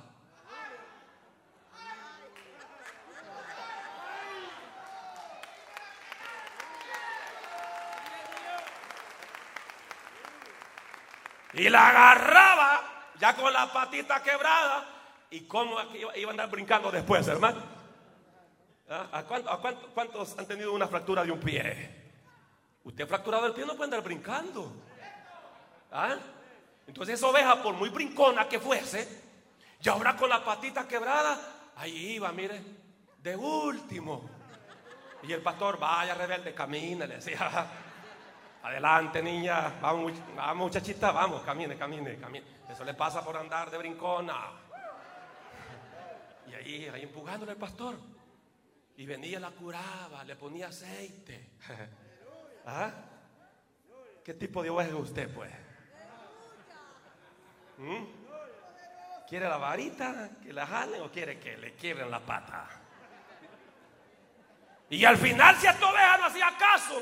Y 11.54 11.70
la 11.70 11.90
agarraba 11.90 13.12
ya 13.20 13.36
con 13.36 13.52
la 13.54 13.72
patita 13.72 14.22
quebrada. 14.22 14.86
¿Y 15.30 15.42
cómo 15.42 15.78
iba 16.16 16.30
a 16.30 16.32
andar 16.32 16.50
brincando 16.50 16.92
después, 16.92 17.28
hermano? 17.28 17.62
¿Ah? 18.90 19.08
¿A, 19.12 19.24
cuántos 19.24 20.38
han 20.38 20.46
tenido 20.46 20.74
una 20.74 20.88
fractura 20.88 21.24
de 21.24 21.32
un 21.32 21.40
pie? 21.40 22.04
Usted 22.84 23.08
fracturado 23.08 23.48
el 23.48 23.54
pie 23.54 23.66
no 23.66 23.76
puede 23.76 23.86
andar 23.86 24.04
brincando. 24.04 24.72
¿Ah? 25.92 26.18
Entonces 26.88 27.16
esa 27.16 27.28
oveja, 27.28 27.62
por 27.62 27.76
muy 27.76 27.90
brincona 27.90 28.48
que 28.48 28.60
fuese, 28.60 29.08
ya 29.80 29.94
ahora 29.94 30.16
con 30.16 30.30
la 30.30 30.44
patita 30.44 30.88
quebrada, 30.88 31.40
ahí 31.76 32.16
iba, 32.16 32.32
mire, 32.32 32.62
de 33.20 33.36
último. 33.36 34.30
Y 35.24 35.32
el 35.32 35.42
pastor, 35.42 35.80
vaya 35.80 36.14
rebelde, 36.14 36.54
camina, 36.54 37.06
le 37.06 37.16
decía, 37.16 37.68
adelante 38.64 39.22
niña, 39.22 39.74
vamos, 39.82 40.14
vamos 40.36 40.68
muchachita, 40.68 41.12
vamos, 41.12 41.42
camine, 41.44 41.78
camine, 41.78 42.18
camine. 42.18 42.46
Eso 42.70 42.84
le 42.84 42.94
pasa 42.94 43.24
por 43.24 43.36
andar 43.36 43.70
de 43.70 43.78
brincona. 43.78 44.52
Y 46.48 46.54
ahí, 46.54 46.88
ahí 46.88 47.04
empujándole 47.04 47.52
al 47.52 47.58
pastor. 47.58 47.96
Y 48.96 49.06
venía, 49.06 49.40
la 49.40 49.52
curaba, 49.52 50.24
le 50.24 50.36
ponía 50.36 50.68
aceite. 50.68 51.52
¿Ah? 52.66 52.92
¿Qué 54.24 54.34
tipo 54.34 54.64
de 54.64 54.70
oveja 54.70 54.90
es 54.90 54.96
usted, 54.96 55.34
pues? 55.34 55.52
¿Mm? 57.78 58.06
¿Quiere 59.28 59.50
la 59.50 59.58
varita 59.58 60.30
que 60.42 60.54
la 60.54 60.66
jalen 60.66 61.02
o 61.02 61.12
quiere 61.12 61.40
que 61.40 61.58
le 61.58 61.74
quiebren 61.74 62.10
la 62.10 62.20
pata? 62.20 62.70
Y 64.90 65.04
al 65.04 65.18
final, 65.18 65.56
si 65.58 65.68
esta 65.68 65.90
oveja 65.90 66.18
no 66.18 66.26
hacía 66.26 66.54
caso, 66.58 67.02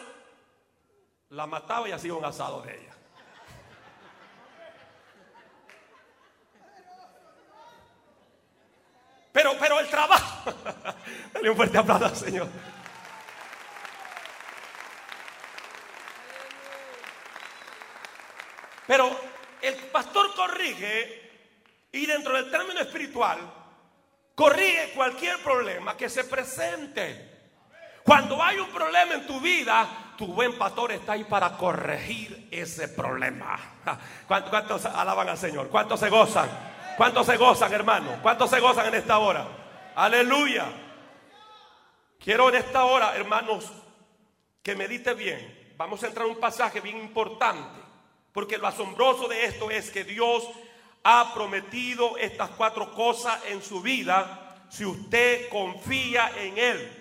la 1.31 1.47
mataba 1.47 1.87
y 1.87 1.91
hacía 1.93 2.13
un 2.13 2.25
asado 2.25 2.61
de 2.61 2.75
ella. 2.75 2.93
Pero, 9.31 9.55
pero 9.57 9.79
el 9.79 9.87
trabajo. 9.87 10.53
Dale 11.33 11.49
un 11.49 11.55
fuerte 11.55 11.77
aplauso 11.77 12.05
al 12.05 12.15
Señor. 12.15 12.49
Pero 18.85 19.17
el 19.61 19.75
pastor 19.75 20.35
corrige 20.35 21.31
y 21.93 22.05
dentro 22.05 22.35
del 22.35 22.51
término 22.51 22.81
espiritual 22.81 23.39
corrige 24.35 24.91
cualquier 24.93 25.41
problema 25.41 25.95
que 25.95 26.09
se 26.09 26.25
presente. 26.25 27.29
Cuando 28.03 28.43
hay 28.43 28.59
un 28.59 28.69
problema 28.69 29.13
en 29.13 29.25
tu 29.25 29.39
vida, 29.39 30.10
tu 30.21 30.27
buen 30.27 30.55
pastor 30.55 30.91
está 30.91 31.13
ahí 31.13 31.23
para 31.23 31.57
corregir 31.57 32.47
ese 32.51 32.87
problema. 32.89 33.57
¿Cuántos 34.27 34.85
alaban 34.85 35.27
al 35.27 35.37
Señor? 35.39 35.69
¿Cuántos 35.69 35.99
se 35.99 36.09
gozan? 36.09 36.47
¿Cuántos 36.95 37.25
se 37.25 37.37
gozan, 37.37 37.73
hermano? 37.73 38.19
¿Cuántos 38.21 38.51
se 38.51 38.59
gozan 38.59 38.85
en 38.89 38.93
esta 38.93 39.17
hora? 39.17 39.47
Aleluya. 39.95 40.67
Quiero 42.19 42.49
en 42.49 42.55
esta 42.55 42.85
hora, 42.85 43.15
hermanos, 43.15 43.71
que 44.61 44.75
medite 44.75 45.15
bien. 45.15 45.73
Vamos 45.75 46.03
a 46.03 46.07
entrar 46.07 46.27
en 46.27 46.33
un 46.33 46.39
pasaje 46.39 46.81
bien 46.81 46.99
importante. 46.99 47.79
Porque 48.31 48.59
lo 48.59 48.67
asombroso 48.67 49.27
de 49.27 49.45
esto 49.45 49.71
es 49.71 49.89
que 49.89 50.03
Dios 50.03 50.47
ha 51.03 51.33
prometido 51.33 52.15
estas 52.17 52.51
cuatro 52.51 52.93
cosas 52.93 53.43
en 53.47 53.63
su 53.63 53.81
vida 53.81 54.67
si 54.69 54.85
usted 54.85 55.49
confía 55.49 56.31
en 56.37 56.59
Él 56.59 57.00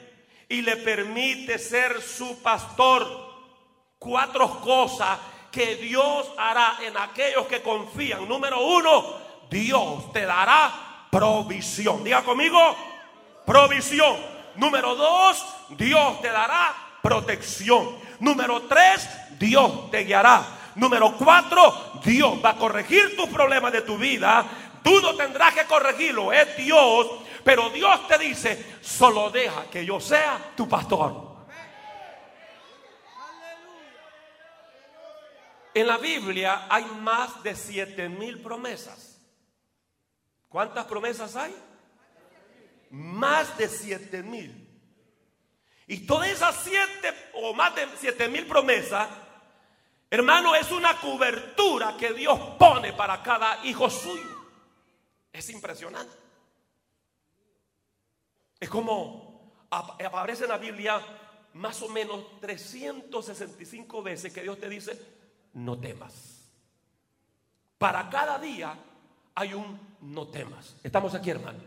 y 0.50 0.62
le 0.62 0.76
permite 0.76 1.58
ser 1.58 2.02
su 2.02 2.42
pastor. 2.42 3.30
Cuatro 3.98 4.60
cosas 4.60 5.18
que 5.50 5.76
Dios 5.76 6.26
hará 6.36 6.78
en 6.82 6.96
aquellos 6.96 7.46
que 7.46 7.62
confían. 7.62 8.28
Número 8.28 8.60
uno, 8.60 9.16
Dios 9.48 10.12
te 10.12 10.26
dará 10.26 11.06
provisión. 11.10 12.02
Diga 12.02 12.22
conmigo, 12.22 12.58
provisión. 13.46 14.16
Número 14.56 14.96
dos, 14.96 15.44
Dios 15.70 16.20
te 16.20 16.28
dará 16.28 16.74
protección. 17.00 17.96
Número 18.18 18.62
tres, 18.62 19.08
Dios 19.38 19.90
te 19.90 20.00
guiará. 20.00 20.42
Número 20.74 21.14
cuatro, 21.16 22.00
Dios 22.04 22.34
va 22.44 22.50
a 22.50 22.56
corregir 22.56 23.16
tus 23.16 23.28
problemas 23.28 23.72
de 23.72 23.82
tu 23.82 23.96
vida. 23.96 24.44
Tú 24.82 25.00
no 25.00 25.14
tendrás 25.14 25.54
que 25.54 25.64
corregirlo, 25.66 26.32
es 26.32 26.56
Dios. 26.56 27.06
Pero 27.44 27.70
Dios 27.70 28.06
te 28.08 28.18
dice, 28.18 28.78
solo 28.80 29.30
deja 29.30 29.64
que 29.70 29.84
yo 29.84 30.00
sea 30.00 30.52
tu 30.56 30.68
pastor. 30.68 31.30
En 35.72 35.86
la 35.86 35.98
Biblia 35.98 36.66
hay 36.68 36.84
más 36.84 37.42
de 37.42 37.54
siete 37.54 38.08
mil 38.08 38.40
promesas. 38.42 39.20
¿Cuántas 40.48 40.84
promesas 40.86 41.36
hay? 41.36 41.54
Más 42.90 43.56
de 43.56 43.68
siete 43.68 44.22
mil. 44.22 44.68
Y 45.86 46.06
todas 46.06 46.28
esas 46.28 46.56
siete 46.62 47.14
o 47.34 47.54
más 47.54 47.74
de 47.74 47.86
siete 47.98 48.28
mil 48.28 48.46
promesas 48.46 49.08
Hermano, 50.12 50.56
es 50.56 50.72
una 50.72 50.98
cobertura 50.98 51.96
que 51.96 52.12
Dios 52.12 52.36
pone 52.58 52.92
para 52.92 53.22
cada 53.22 53.64
hijo 53.64 53.88
suyo. 53.88 54.28
Es 55.32 55.48
impresionante. 55.50 56.12
Es 58.60 58.68
como 58.68 59.30
aparece 59.70 60.44
en 60.44 60.50
la 60.50 60.58
Biblia 60.58 61.00
más 61.54 61.80
o 61.82 61.88
menos 61.88 62.38
365 62.40 64.02
veces 64.02 64.32
que 64.32 64.42
Dios 64.42 64.58
te 64.58 64.68
dice, 64.68 65.00
no 65.54 65.78
temas. 65.78 66.50
Para 67.78 68.08
cada 68.10 68.38
día 68.38 68.76
hay 69.34 69.54
un 69.54 69.80
no 70.02 70.28
temas. 70.28 70.76
Estamos 70.82 71.14
aquí, 71.14 71.30
hermano. 71.30 71.58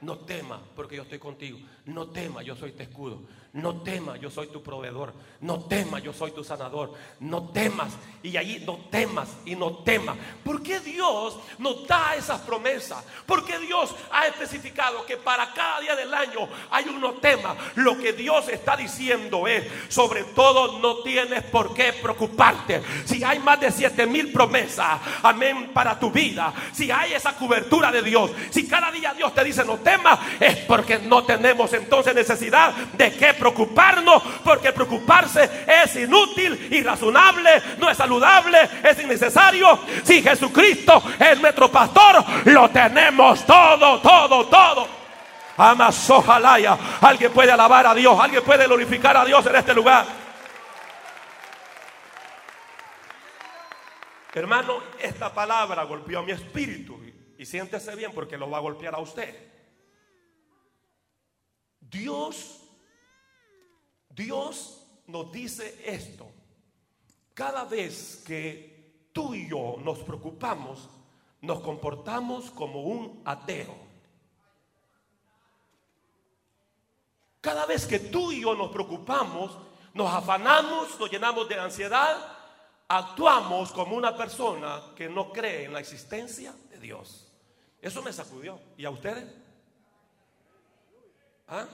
No 0.00 0.18
temas 0.18 0.60
porque 0.76 0.96
yo 0.96 1.02
estoy 1.02 1.18
contigo. 1.18 1.58
No 1.88 2.08
temas, 2.08 2.44
yo 2.44 2.54
soy 2.54 2.72
tu 2.72 2.82
escudo. 2.82 3.22
No 3.54 3.80
temas, 3.80 4.20
yo 4.20 4.30
soy 4.30 4.48
tu 4.48 4.62
proveedor. 4.62 5.14
No 5.40 5.60
temas, 5.60 6.02
yo 6.02 6.12
soy 6.12 6.32
tu 6.32 6.44
sanador. 6.44 6.92
No 7.18 7.48
temas. 7.48 7.94
Y 8.22 8.36
ahí 8.36 8.62
no 8.66 8.76
temas 8.90 9.30
y 9.46 9.56
no 9.56 9.78
temas. 9.78 10.16
¿Por 10.44 10.62
qué 10.62 10.80
Dios 10.80 11.38
nos 11.58 11.86
da 11.88 12.14
esas 12.14 12.42
promesas? 12.42 13.02
Porque 13.24 13.58
Dios 13.58 13.94
ha 14.12 14.26
especificado 14.26 15.06
que 15.06 15.16
para 15.16 15.52
cada 15.54 15.80
día 15.80 15.96
del 15.96 16.12
año 16.12 16.46
hay 16.70 16.88
un 16.90 17.00
no 17.00 17.14
tema. 17.14 17.56
Lo 17.76 17.96
que 17.96 18.12
Dios 18.12 18.48
está 18.48 18.76
diciendo 18.76 19.46
es, 19.46 19.64
sobre 19.88 20.24
todo 20.24 20.78
no 20.80 20.98
tienes 20.98 21.42
por 21.44 21.72
qué 21.72 21.94
preocuparte. 21.94 22.82
Si 23.06 23.24
hay 23.24 23.38
más 23.38 23.60
de 23.60 23.72
siete 23.72 24.06
mil 24.06 24.30
promesas, 24.30 25.00
amén, 25.22 25.70
para 25.72 25.98
tu 25.98 26.10
vida. 26.10 26.52
Si 26.72 26.90
hay 26.90 27.14
esa 27.14 27.34
cobertura 27.34 27.90
de 27.90 28.02
Dios. 28.02 28.30
Si 28.50 28.68
cada 28.68 28.90
día 28.90 29.14
Dios 29.14 29.34
te 29.34 29.42
dice 29.42 29.64
no 29.64 29.78
temas, 29.78 30.18
es 30.38 30.58
porque 30.58 30.98
no 30.98 31.24
tenemos 31.24 31.72
entonces 31.78 32.14
necesidad 32.14 32.72
de 32.92 33.12
que 33.12 33.34
preocuparnos, 33.34 34.22
porque 34.44 34.72
preocuparse 34.72 35.48
es 35.66 35.96
inútil, 35.96 36.68
irrazonable, 36.70 37.62
no 37.78 37.90
es 37.90 37.96
saludable, 37.96 38.58
es 38.82 39.02
innecesario. 39.02 39.78
Si 40.04 40.22
Jesucristo 40.22 41.02
es 41.18 41.40
nuestro 41.40 41.70
pastor, 41.70 42.22
lo 42.44 42.68
tenemos 42.70 43.44
todo, 43.46 44.00
todo, 44.00 44.46
todo. 44.46 44.88
Amas, 45.56 46.08
ojalá 46.10 46.78
alguien 47.00 47.32
puede 47.32 47.50
alabar 47.50 47.86
a 47.86 47.94
Dios, 47.94 48.18
alguien 48.20 48.44
puede 48.44 48.66
glorificar 48.66 49.16
a 49.16 49.24
Dios 49.24 49.44
en 49.46 49.56
este 49.56 49.74
lugar. 49.74 50.06
Hermano, 54.34 54.78
esta 55.00 55.34
palabra 55.34 55.82
golpeó 55.82 56.22
mi 56.22 56.30
espíritu 56.30 57.00
y 57.36 57.44
siéntese 57.44 57.96
bien 57.96 58.12
porque 58.12 58.38
lo 58.38 58.48
va 58.48 58.58
a 58.58 58.60
golpear 58.60 58.94
a 58.94 58.98
usted. 58.98 59.47
Dios 61.90 62.58
Dios 64.18 64.84
nos 65.06 65.30
dice 65.30 65.80
esto. 65.86 66.26
Cada 67.34 67.64
vez 67.64 68.24
que 68.26 69.10
tú 69.12 69.32
y 69.32 69.48
yo 69.48 69.76
nos 69.80 70.00
preocupamos, 70.00 70.88
nos 71.40 71.60
comportamos 71.60 72.50
como 72.50 72.82
un 72.82 73.22
ateo. 73.24 73.76
Cada 77.40 77.64
vez 77.64 77.86
que 77.86 78.00
tú 78.00 78.32
y 78.32 78.40
yo 78.40 78.56
nos 78.56 78.72
preocupamos, 78.72 79.56
nos 79.94 80.12
afanamos, 80.12 80.98
nos 80.98 81.08
llenamos 81.08 81.48
de 81.48 81.60
ansiedad, 81.60 82.16
actuamos 82.88 83.70
como 83.70 83.94
una 83.94 84.16
persona 84.16 84.82
que 84.96 85.08
no 85.08 85.32
cree 85.32 85.66
en 85.66 85.72
la 85.72 85.78
existencia 85.78 86.52
de 86.70 86.78
Dios. 86.80 87.32
Eso 87.80 88.02
me 88.02 88.12
sacudió. 88.12 88.58
¿Y 88.76 88.84
a 88.84 88.90
ustedes? 88.90 89.32
¿Ah? 91.48 91.66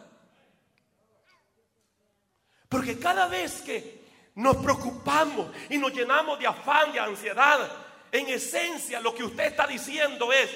Porque 2.69 2.99
cada 2.99 3.29
vez 3.29 3.63
que 3.63 4.05
nos 4.37 4.57
preocupamos 4.57 5.51
y 5.71 5.79
nos 5.79 5.93
llenamos 5.93 6.39
de 6.39 6.47
afán, 6.47 6.93
de 6.93 7.01
ansiedad, 7.01 7.71
en 8.11 8.29
esencia 8.29 9.01
lo 9.01 9.15
que 9.15 9.25
usted 9.25 9.47
está 9.47 9.67
diciendo 9.67 10.33
es, 10.33 10.51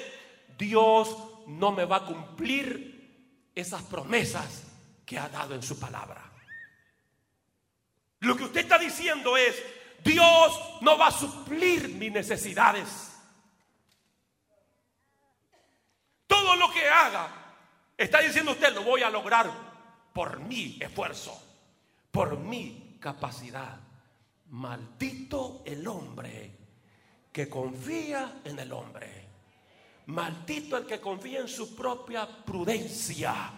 Dios 0.57 1.15
no 1.47 1.71
me 1.71 1.85
va 1.85 1.97
a 1.97 2.05
cumplir 2.05 3.49
esas 3.55 3.81
promesas 3.83 4.63
que 5.05 5.17
ha 5.17 5.29
dado 5.29 5.55
en 5.55 5.63
su 5.63 5.79
palabra. 5.79 6.29
Lo 8.19 8.35
que 8.35 8.43
usted 8.43 8.61
está 8.61 8.77
diciendo 8.77 9.37
es, 9.37 9.55
Dios 10.03 10.59
no 10.81 10.97
va 10.97 11.07
a 11.07 11.11
suplir 11.11 11.89
mis 11.89 12.11
necesidades. 12.11 13.17
Todo 16.27 16.55
lo 16.55 16.71
que 16.71 16.87
haga, 16.87 17.38
está 18.03 18.21
diciendo 18.21 18.51
usted, 18.51 18.73
lo 18.73 18.83
voy 18.83 19.03
a 19.03 19.09
lograr 19.09 19.51
por 20.13 20.39
mi 20.39 20.77
esfuerzo 20.81 21.49
por 22.11 22.37
mi 22.37 22.97
capacidad. 22.99 23.77
Maldito 24.49 25.61
el 25.65 25.87
hombre 25.87 26.51
que 27.31 27.47
confía 27.47 28.41
en 28.43 28.59
el 28.59 28.71
hombre. 28.71 29.27
Maldito 30.07 30.77
el 30.77 30.85
que 30.85 30.99
confía 30.99 31.39
en 31.39 31.47
su 31.47 31.75
propia 31.75 32.27
prudencia. 32.27 33.51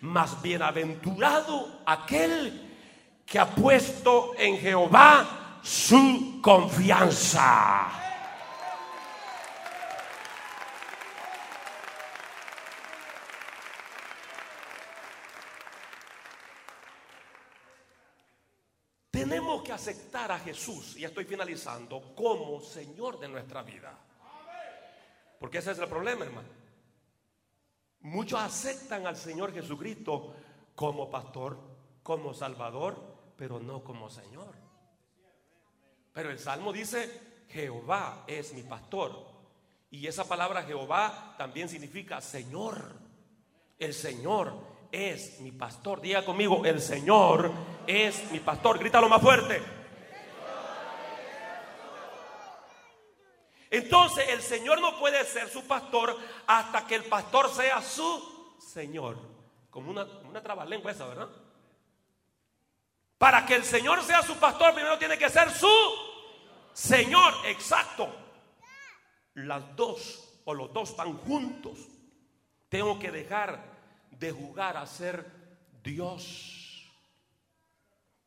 Más 0.00 0.42
bienaventurado 0.42 1.82
aquel 1.86 2.70
que 3.24 3.38
ha 3.38 3.46
puesto 3.46 4.32
en 4.36 4.58
Jehová 4.58 5.60
su 5.62 6.40
confianza. 6.42 8.02
Tenemos 19.12 19.62
que 19.62 19.71
aceptar 19.82 20.30
a 20.30 20.38
Jesús, 20.38 20.96
y 20.96 21.04
estoy 21.04 21.24
finalizando, 21.24 22.14
como 22.14 22.60
Señor 22.60 23.18
de 23.18 23.28
nuestra 23.28 23.62
vida. 23.62 23.98
Porque 25.40 25.58
ese 25.58 25.72
es 25.72 25.78
el 25.78 25.88
problema, 25.88 26.24
hermano. 26.24 26.48
Muchos 28.00 28.40
aceptan 28.40 29.06
al 29.08 29.16
Señor 29.16 29.52
Jesucristo 29.52 30.34
como 30.76 31.10
pastor, 31.10 31.58
como 32.02 32.32
salvador, 32.32 33.34
pero 33.36 33.58
no 33.58 33.82
como 33.82 34.08
Señor. 34.08 34.54
Pero 36.12 36.30
el 36.30 36.38
Salmo 36.38 36.72
dice, 36.72 37.44
Jehová 37.48 38.24
es 38.28 38.52
mi 38.54 38.62
pastor. 38.62 39.32
Y 39.90 40.06
esa 40.06 40.28
palabra 40.28 40.62
Jehová 40.62 41.34
también 41.36 41.68
significa 41.68 42.20
Señor. 42.20 43.00
El 43.78 43.94
Señor 43.94 44.71
es 44.92 45.40
mi 45.40 45.50
pastor. 45.50 46.00
Diga 46.02 46.24
conmigo, 46.24 46.64
el 46.64 46.80
Señor 46.80 47.50
es 47.86 48.30
mi 48.30 48.38
pastor. 48.38 48.78
Grítalo 48.78 49.08
más 49.08 49.22
fuerte. 49.22 49.60
Entonces 53.70 54.28
el 54.28 54.42
Señor 54.42 54.82
no 54.82 54.98
puede 54.98 55.24
ser 55.24 55.48
su 55.48 55.66
pastor 55.66 56.14
hasta 56.46 56.86
que 56.86 56.94
el 56.94 57.04
pastor 57.04 57.50
sea 57.50 57.80
su 57.80 58.58
Señor. 58.58 59.16
Como 59.70 59.90
una, 59.90 60.04
una 60.28 60.42
trabalengua 60.42 60.92
esa, 60.92 61.06
¿verdad? 61.06 61.30
Para 63.16 63.46
que 63.46 63.54
el 63.54 63.64
Señor 63.64 64.02
sea 64.02 64.22
su 64.22 64.36
pastor, 64.36 64.74
primero 64.74 64.98
tiene 64.98 65.16
que 65.16 65.30
ser 65.30 65.50
su 65.50 65.72
Señor. 66.74 67.32
Exacto. 67.46 68.14
Las 69.34 69.74
dos 69.74 70.40
o 70.44 70.52
los 70.52 70.70
dos 70.74 70.94
van 70.94 71.16
juntos. 71.16 71.78
Tengo 72.68 72.98
que 72.98 73.10
dejar 73.10 73.71
de 74.18 74.32
jugar 74.32 74.76
a 74.76 74.86
ser 74.86 75.26
Dios. 75.82 76.90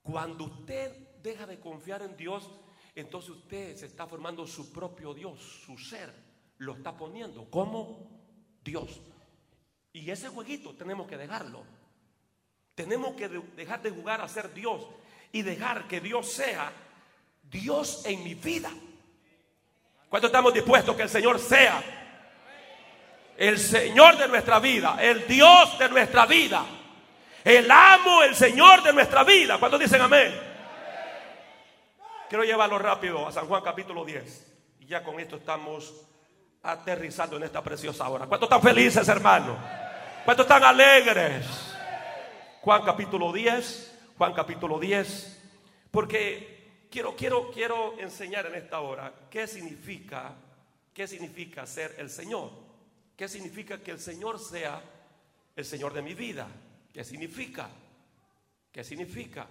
Cuando 0.01 0.45
usted 0.45 0.91
deja 1.21 1.45
de 1.45 1.59
confiar 1.59 2.01
en 2.01 2.15
Dios, 2.15 2.49
entonces 2.93 3.31
usted 3.31 3.75
se 3.75 3.87
está 3.87 4.07
formando 4.07 4.45
su 4.45 4.71
propio 4.71 5.13
Dios, 5.13 5.39
su 5.65 5.77
ser, 5.77 6.13
lo 6.57 6.73
está 6.73 6.95
poniendo 6.95 7.49
como 7.49 8.07
Dios. 8.63 9.01
Y 9.93 10.09
ese 10.09 10.29
jueguito 10.29 10.75
tenemos 10.75 11.07
que 11.07 11.17
dejarlo. 11.17 11.63
Tenemos 12.75 13.15
que 13.15 13.29
dejar 13.29 13.81
de 13.81 13.91
jugar 13.91 14.21
a 14.21 14.27
ser 14.27 14.53
Dios 14.53 14.85
y 15.31 15.41
dejar 15.41 15.87
que 15.87 16.01
Dios 16.01 16.31
sea 16.31 16.71
Dios 17.43 18.05
en 18.05 18.23
mi 18.23 18.35
vida. 18.35 18.71
¿Cuánto 20.09 20.27
estamos 20.27 20.53
dispuestos 20.53 20.95
que 20.95 21.03
el 21.03 21.09
Señor 21.09 21.39
sea 21.39 22.04
el 23.37 23.59
Señor 23.59 24.17
de 24.17 24.27
nuestra 24.27 24.59
vida, 24.59 24.97
el 24.99 25.27
Dios 25.27 25.77
de 25.77 25.89
nuestra 25.89 26.25
vida, 26.25 26.65
el 27.43 27.69
amo, 27.69 28.23
el 28.23 28.35
Señor 28.35 28.81
de 28.83 28.93
nuestra 28.93 29.23
vida. 29.23 29.57
¿Cuántos 29.59 29.79
dicen 29.79 30.01
amén? 30.01 30.33
Quiero 32.29 32.43
llevarlo 32.43 32.79
rápido 32.79 33.27
a 33.27 33.31
San 33.31 33.47
Juan 33.47 33.61
capítulo 33.61 34.03
10. 34.03 34.53
Y 34.79 34.87
ya 34.87 35.03
con 35.03 35.19
esto 35.19 35.35
estamos 35.35 35.93
aterrizando 36.63 37.37
en 37.37 37.43
esta 37.43 37.63
preciosa 37.63 38.09
hora. 38.09 38.25
¿Cuántos 38.25 38.47
están 38.47 38.61
felices, 38.61 39.07
hermanos? 39.07 39.57
¿Cuántos 40.23 40.45
están 40.45 40.63
alegres? 40.63 41.45
Juan 42.61 42.81
capítulo 42.83 43.31
10, 43.31 43.99
Juan 44.17 44.33
capítulo 44.33 44.79
10. 44.79 45.43
Porque 45.91 46.87
quiero, 46.89 47.15
quiero, 47.15 47.51
quiero 47.51 47.93
enseñar 47.99 48.47
en 48.47 48.55
esta 48.55 48.79
hora 48.79 49.13
qué 49.29 49.45
significa, 49.45 50.33
qué 50.93 51.07
significa 51.07 51.67
ser 51.67 51.95
el 51.99 52.09
Señor. 52.09 52.64
¿Qué 53.15 53.29
significa 53.29 53.81
que 53.81 53.91
el 53.91 53.99
Señor 53.99 54.39
sea 54.39 54.81
el 55.55 55.63
Señor 55.63 55.93
de 55.93 56.01
mi 56.01 56.13
vida? 56.13 56.47
¿Qué 56.93 57.03
significa? 57.03 57.69
¿Qué 58.71 58.83
significa? 58.83 59.47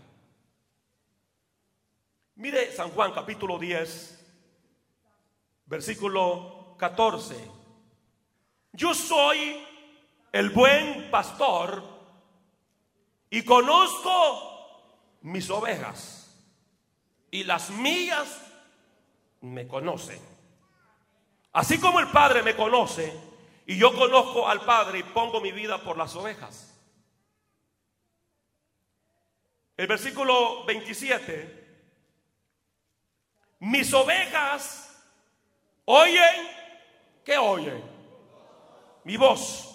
Mire 2.37 2.73
San 2.73 2.91
Juan 2.91 3.13
capítulo 3.13 3.59
10, 3.59 4.27
versículo 5.65 6.75
14. 6.79 7.37
Yo 8.73 8.93
soy 8.93 9.65
el 10.31 10.51
buen 10.51 11.11
pastor 11.11 11.83
y 13.31 13.43
conozco 13.45 15.19
mis 15.23 15.49
ovejas 15.49 16.39
y 17.31 17.45
las 17.45 17.71
mías 17.71 18.43
me 19.41 19.67
conocen. 19.67 20.21
Así 21.53 21.79
como 21.79 22.01
el 22.01 22.09
Padre 22.09 22.43
me 22.43 22.57
conoce, 22.57 23.34
y 23.67 23.79
yo 23.79 23.95
conozco 23.95 24.49
al 24.49 24.61
Padre 24.65 24.99
y 24.99 25.03
pongo 25.03 25.41
mi 25.41 25.53
vida 25.53 25.79
por 25.79 25.97
las 25.97 26.15
ovejas. 26.17 26.75
El 29.77 29.87
versículo 29.87 30.65
27. 30.65 31.63
Mis 33.61 33.93
ovejas 33.95 35.03
oyen, 35.87 36.49
¿qué 37.25 37.39
oyen? 37.39 37.83
Mi 39.05 39.17
voz. 39.17 39.71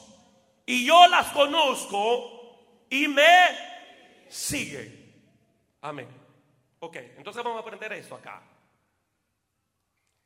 Y 0.65 0.85
yo 0.85 1.07
las 1.07 1.31
conozco 1.31 2.85
y 2.89 3.07
me 3.07 3.47
siguen. 4.27 4.99
Amén. 5.81 6.07
Ok, 6.79 6.95
entonces 7.17 7.43
vamos 7.43 7.57
a 7.57 7.61
aprender 7.61 7.91
eso 7.93 8.15
acá. 8.15 8.41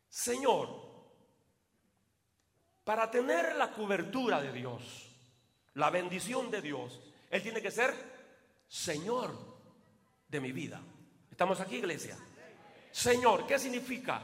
Señor, 0.09 0.82
para 2.83 3.09
tener 3.09 3.55
la 3.55 3.71
cobertura 3.71 4.41
de 4.41 4.51
Dios, 4.51 4.81
la 5.75 5.89
bendición 5.89 6.51
de 6.51 6.61
Dios, 6.61 6.99
Él 7.29 7.41
tiene 7.41 7.61
que 7.61 7.71
ser 7.71 7.93
Señor 8.67 9.31
de 10.27 10.39
mi 10.39 10.51
vida. 10.51 10.81
¿Estamos 11.29 11.59
aquí, 11.59 11.77
iglesia? 11.77 12.17
Señor, 12.91 13.47
¿qué 13.47 13.57
significa? 13.57 14.21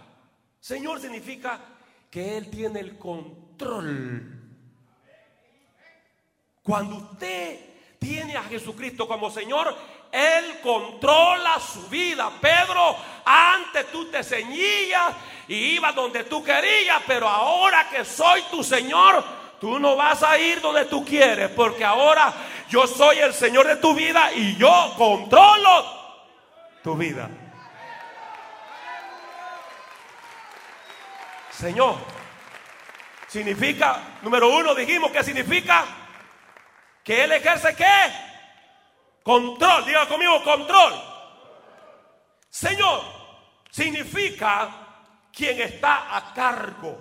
Señor 0.60 1.00
significa 1.00 1.60
que 2.10 2.38
Él 2.38 2.50
tiene 2.50 2.80
el 2.80 2.98
control. 2.98 4.40
Cuando 6.64 6.98
usted 6.98 7.60
tiene 7.98 8.36
a 8.36 8.44
Jesucristo 8.44 9.08
como 9.08 9.32
Señor, 9.32 9.76
Él 10.12 10.60
controla 10.62 11.60
su 11.60 11.88
vida. 11.90 12.32
Pedro, 12.42 12.96
antes 13.26 13.92
tú 13.92 14.06
te 14.10 14.24
ceñías 14.24 15.16
y 15.50 15.76
ibas 15.76 15.96
donde 15.96 16.26
tú 16.26 16.44
querías, 16.44 17.02
pero 17.08 17.28
ahora 17.28 17.90
que 17.90 18.06
soy 18.06 18.44
tu 18.52 18.64
Señor, 18.64 19.24
tú 19.60 19.80
no 19.80 19.96
vas 19.96 20.22
a 20.22 20.38
ir 20.38 20.62
donde 20.62 20.86
tú 20.86 21.04
quieres, 21.04 21.50
porque 21.50 21.84
ahora 21.84 22.32
yo 22.70 22.86
soy 22.86 23.18
el 23.18 23.34
Señor 23.34 23.66
de 23.66 23.78
tu 23.78 23.96
vida 23.96 24.32
y 24.32 24.56
yo 24.58 24.94
controlo 24.96 25.86
tu 26.84 26.96
vida. 26.96 27.28
Señor, 31.50 31.96
significa, 33.28 34.20
número 34.22 34.50
uno, 34.50 34.76
dijimos 34.76 35.12
que 35.12 35.24
significa 35.24 35.84
que 37.04 37.24
Él 37.24 37.32
ejerce 37.32 37.76
qué? 37.76 38.14
Control, 39.24 39.84
diga 39.84 40.08
conmigo, 40.08 40.44
control. 40.44 40.94
Señor, 42.52 43.02
significa 43.72 44.89
quien 45.32 45.62
está 45.62 46.16
a 46.16 46.34
cargo. 46.34 47.00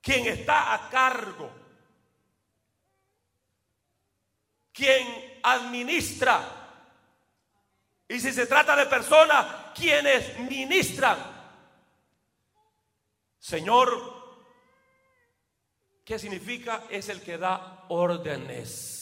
Quien 0.00 0.26
está 0.26 0.74
a 0.74 0.88
cargo. 0.88 1.50
Quien 4.72 5.40
administra. 5.42 6.66
Y 8.08 8.20
si 8.20 8.32
se 8.32 8.46
trata 8.46 8.76
de 8.76 8.86
personas, 8.86 9.72
quienes 9.74 10.38
ministran. 10.38 11.18
Señor, 13.38 14.42
¿qué 16.04 16.18
significa? 16.18 16.84
Es 16.88 17.08
el 17.08 17.22
que 17.22 17.38
da 17.38 17.86
órdenes. 17.88 18.96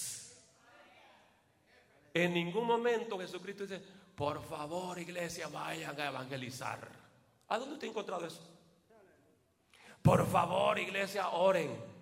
En 2.15 2.33
ningún 2.33 2.67
momento 2.67 3.19
Jesucristo 3.19 3.67
dice, 3.67 3.83
por 4.15 4.43
favor 4.43 4.99
iglesia, 4.99 5.49
vayan 5.49 5.99
a 6.01 6.07
evangelizar. 6.07 6.89
¿A 7.49 7.59
dónde 7.59 7.75
usted 7.75 7.89
ha 7.89 7.91
encontrado 7.91 8.27
eso? 8.27 8.43
Por 10.03 10.27
favor 10.31 10.79
iglesia, 10.79 11.29
oren. 11.29 11.95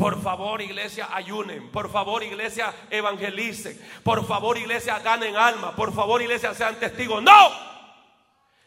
Por 0.00 0.22
favor, 0.22 0.62
iglesia, 0.62 1.08
ayunen. 1.12 1.70
Por 1.70 1.92
favor, 1.92 2.22
iglesia, 2.22 2.72
evangelicen. 2.88 3.78
Por 4.02 4.26
favor, 4.26 4.56
iglesia, 4.56 4.98
ganen 5.00 5.36
alma. 5.36 5.76
Por 5.76 5.92
favor, 5.92 6.22
iglesia, 6.22 6.54
sean 6.54 6.76
testigos. 6.76 7.22
No. 7.22 7.50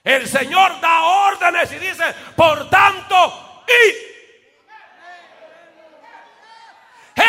El 0.04 0.28
Señor 0.28 0.80
da 0.80 1.02
órdenes 1.02 1.72
y 1.72 1.80
dice, 1.80 2.04
por 2.36 2.70
tanto, 2.70 3.64
y 3.68 4.13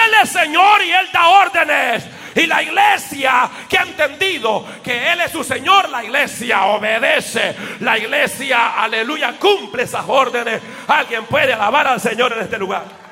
Él 0.06 0.14
es 0.22 0.30
Señor 0.30 0.82
y 0.82 0.90
Él 0.90 1.08
da 1.12 1.28
órdenes. 1.28 2.04
Y 2.34 2.46
la 2.46 2.62
iglesia 2.62 3.48
que 3.68 3.78
ha 3.78 3.82
entendido 3.82 4.66
que 4.82 5.12
Él 5.12 5.20
es 5.20 5.30
su 5.30 5.44
Señor, 5.44 5.88
la 5.88 6.02
iglesia 6.02 6.64
obedece. 6.64 7.54
La 7.80 7.96
iglesia, 7.96 8.82
aleluya, 8.82 9.38
cumple 9.38 9.84
esas 9.84 10.04
órdenes. 10.08 10.60
Alguien 10.88 11.24
puede 11.26 11.52
alabar 11.52 11.86
al 11.86 12.00
Señor 12.00 12.32
en 12.32 12.40
este 12.40 12.58
lugar. 12.58 13.04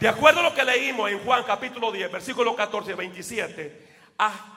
De 0.00 0.08
acuerdo 0.08 0.40
a 0.40 0.42
lo 0.44 0.54
que 0.54 0.64
leímos 0.64 1.10
en 1.10 1.18
Juan 1.24 1.42
capítulo 1.44 1.90
10, 1.90 2.12
versículo 2.12 2.54
14 2.54 2.94
27, 2.94 3.88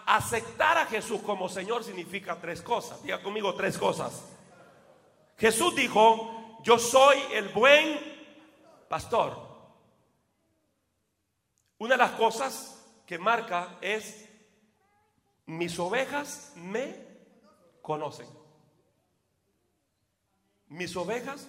aceptar 0.06 0.78
a 0.78 0.86
Jesús 0.86 1.22
como 1.22 1.50
Señor 1.50 1.84
significa 1.84 2.38
tres 2.40 2.62
cosas. 2.62 3.02
Diga 3.02 3.22
conmigo 3.22 3.54
tres 3.56 3.78
cosas. 3.78 4.24
Jesús 5.40 5.76
dijo, 5.76 6.41
yo 6.64 6.78
soy 6.78 7.18
el 7.34 7.50
buen 7.50 8.00
pastor. 8.90 9.50
Una 11.80 11.96
de 11.96 11.98
las 11.98 12.12
cosas 12.12 12.86
que 13.06 13.18
marca 13.18 13.78
es, 13.82 14.28
mis 15.48 15.78
ovejas 15.80 16.54
me 16.56 16.96
conocen. 17.82 18.28
Mis 20.68 20.96
ovejas 20.96 21.48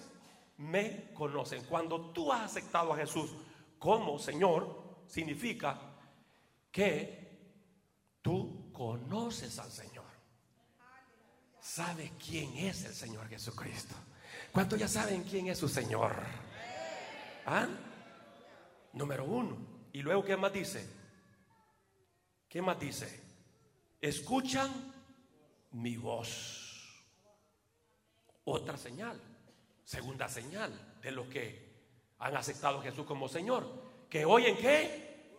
me 0.57 1.13
conocen. 1.13 1.63
Cuando 1.65 2.11
tú 2.11 2.31
has 2.31 2.51
aceptado 2.51 2.93
a 2.93 2.97
Jesús 2.97 3.31
como 3.77 4.17
Señor 4.17 5.03
significa 5.07 5.79
que 6.71 7.23
tú 8.21 8.71
conoces 8.73 9.59
al 9.59 9.71
Señor. 9.71 10.05
Sabes 11.59 12.11
quién 12.25 12.57
es 12.57 12.83
el 12.85 12.93
Señor 12.93 13.29
Jesucristo. 13.29 13.95
¿Cuántos 14.53 14.77
ya 14.77 14.87
saben 14.87 15.23
quién 15.23 15.47
es 15.47 15.57
su 15.57 15.67
Señor? 15.67 16.15
¿Ah? 17.47 17.67
Número 18.93 19.25
uno. 19.25 19.57
Y 19.91 20.03
luego, 20.03 20.23
¿qué 20.23 20.37
más 20.37 20.53
dice? 20.53 20.87
¿Qué 22.47 22.61
más 22.61 22.79
dice? 22.79 23.19
Escuchan 23.99 24.69
mi 25.71 25.97
voz. 25.97 26.87
Otra 28.43 28.77
señal. 28.77 29.19
Segunda 29.83 30.29
señal 30.29 30.99
de 31.01 31.11
lo 31.11 31.27
que 31.27 31.73
han 32.19 32.37
aceptado 32.37 32.77
a 32.77 32.83
Jesús 32.83 33.07
como 33.07 33.27
Señor. 33.27 34.05
¿Que 34.07 34.23
oyen 34.23 34.55
qué? 34.55 35.33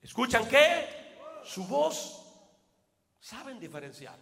¿Escuchan 0.00 0.48
qué? 0.48 1.18
Su 1.44 1.66
voz. 1.66 2.24
Saben 3.20 3.60
diferenciar. 3.60 4.18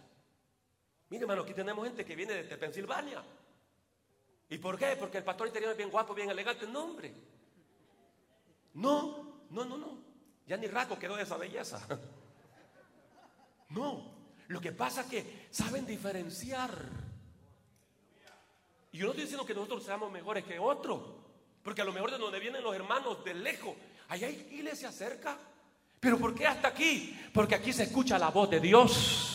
Mire, 1.09 1.21
hermano, 1.21 1.43
aquí 1.43 1.53
tenemos 1.53 1.87
gente 1.87 2.03
que 2.03 2.17
viene 2.17 2.33
desde 2.33 2.57
Pensilvania. 2.57 3.23
¿Y 4.49 4.57
por 4.57 4.77
qué? 4.77 4.95
Porque 4.97 5.17
el 5.17 5.23
pastor 5.23 5.47
italiano 5.47 5.71
es 5.71 5.77
bien 5.77 5.89
guapo, 5.89 6.13
bien 6.13 6.29
elegante. 6.29 6.65
No, 6.67 6.83
hombre. 6.85 7.13
No, 8.73 9.45
no, 9.49 9.65
no, 9.65 9.77
no. 9.77 9.97
Ya 10.47 10.55
ni 10.57 10.67
rasgo 10.67 10.97
quedó 10.97 11.15
de 11.15 11.23
esa 11.23 11.37
belleza. 11.37 11.85
No. 13.69 14.15
Lo 14.47 14.61
que 14.61 14.71
pasa 14.71 15.01
es 15.01 15.07
que 15.07 15.47
saben 15.51 15.85
diferenciar. 15.85 16.71
Y 18.93 18.97
yo 18.97 19.03
no 19.03 19.11
estoy 19.11 19.23
diciendo 19.25 19.45
que 19.45 19.53
nosotros 19.53 19.83
seamos 19.83 20.09
mejores 20.09 20.45
que 20.45 20.57
otros. 20.57 21.01
Porque 21.63 21.81
a 21.81 21.83
lo 21.83 21.91
mejor 21.91 22.11
de 22.11 22.17
donde 22.17 22.39
vienen 22.39 22.63
los 22.63 22.73
hermanos 22.73 23.25
de 23.25 23.33
lejos, 23.33 23.75
allá 24.07 24.27
hay 24.27 24.47
iglesia 24.53 24.89
cerca. 24.89 25.37
Pero 25.99 26.17
¿por 26.17 26.33
qué 26.33 26.47
hasta 26.47 26.69
aquí? 26.69 27.19
Porque 27.33 27.55
aquí 27.55 27.73
se 27.73 27.83
escucha 27.83 28.17
la 28.17 28.29
voz 28.29 28.49
de 28.49 28.61
Dios. 28.61 29.26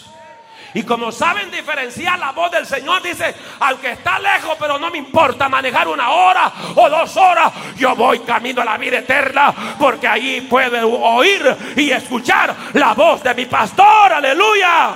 Y 0.75 0.85
como 0.85 1.13
saben 1.13 1.51
diferenciar 1.51 2.19
la 2.19 2.33
voz 2.33 2.51
del 2.51 2.67
Señor, 2.67 3.03
dice, 3.03 3.35
aunque 3.61 3.93
está 3.93 4.19
lejos, 4.19 4.57
pero 4.59 4.79
no 4.79 4.91
me 4.91 4.99
importa 4.99 5.49
manejar 5.49 5.87
una 5.87 6.11
hora 6.11 6.51
o 6.75 6.89
dos 6.89 7.17
horas, 7.17 7.53
yo 7.77 7.95
voy 7.95 8.21
camino 8.21 8.63
a 8.63 8.65
la 8.65 8.79
vida 8.79 8.99
eterna, 8.99 9.77
porque 9.79 10.09
allí 10.09 10.41
puedo 10.43 10.89
oír 10.89 11.57
y 11.77 11.91
escuchar 11.91 12.55
la 12.73 12.95
voz 12.95 13.23
de 13.23 13.35
mi 13.35 13.45
pastor, 13.45 14.13
aleluya. 14.15 14.95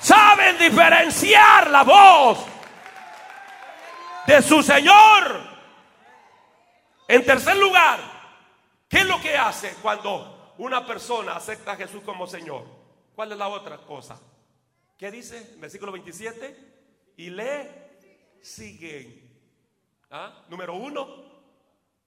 Saben 0.00 0.56
diferenciar 0.56 1.70
la 1.70 1.82
voz 1.82 2.38
de 4.26 4.40
su 4.40 4.62
Señor. 4.62 5.50
En 7.06 7.26
tercer 7.26 7.56
lugar, 7.58 7.98
¿qué 8.88 9.00
es 9.00 9.06
lo 9.06 9.20
que 9.20 9.36
hace 9.36 9.74
cuando 9.82 10.54
una 10.56 10.86
persona 10.86 11.36
acepta 11.36 11.72
a 11.72 11.76
Jesús 11.76 12.02
como 12.04 12.26
Señor? 12.26 12.79
¿Cuál 13.20 13.32
es 13.32 13.36
la 13.36 13.48
otra 13.48 13.76
cosa? 13.76 14.18
¿Qué 14.96 15.10
dice? 15.10 15.54
Versículo 15.58 15.92
27. 15.92 17.12
Y 17.18 17.28
le 17.28 17.98
siguen. 18.40 19.30
¿Ah? 20.10 20.46
Número 20.48 20.74
uno. 20.74 21.06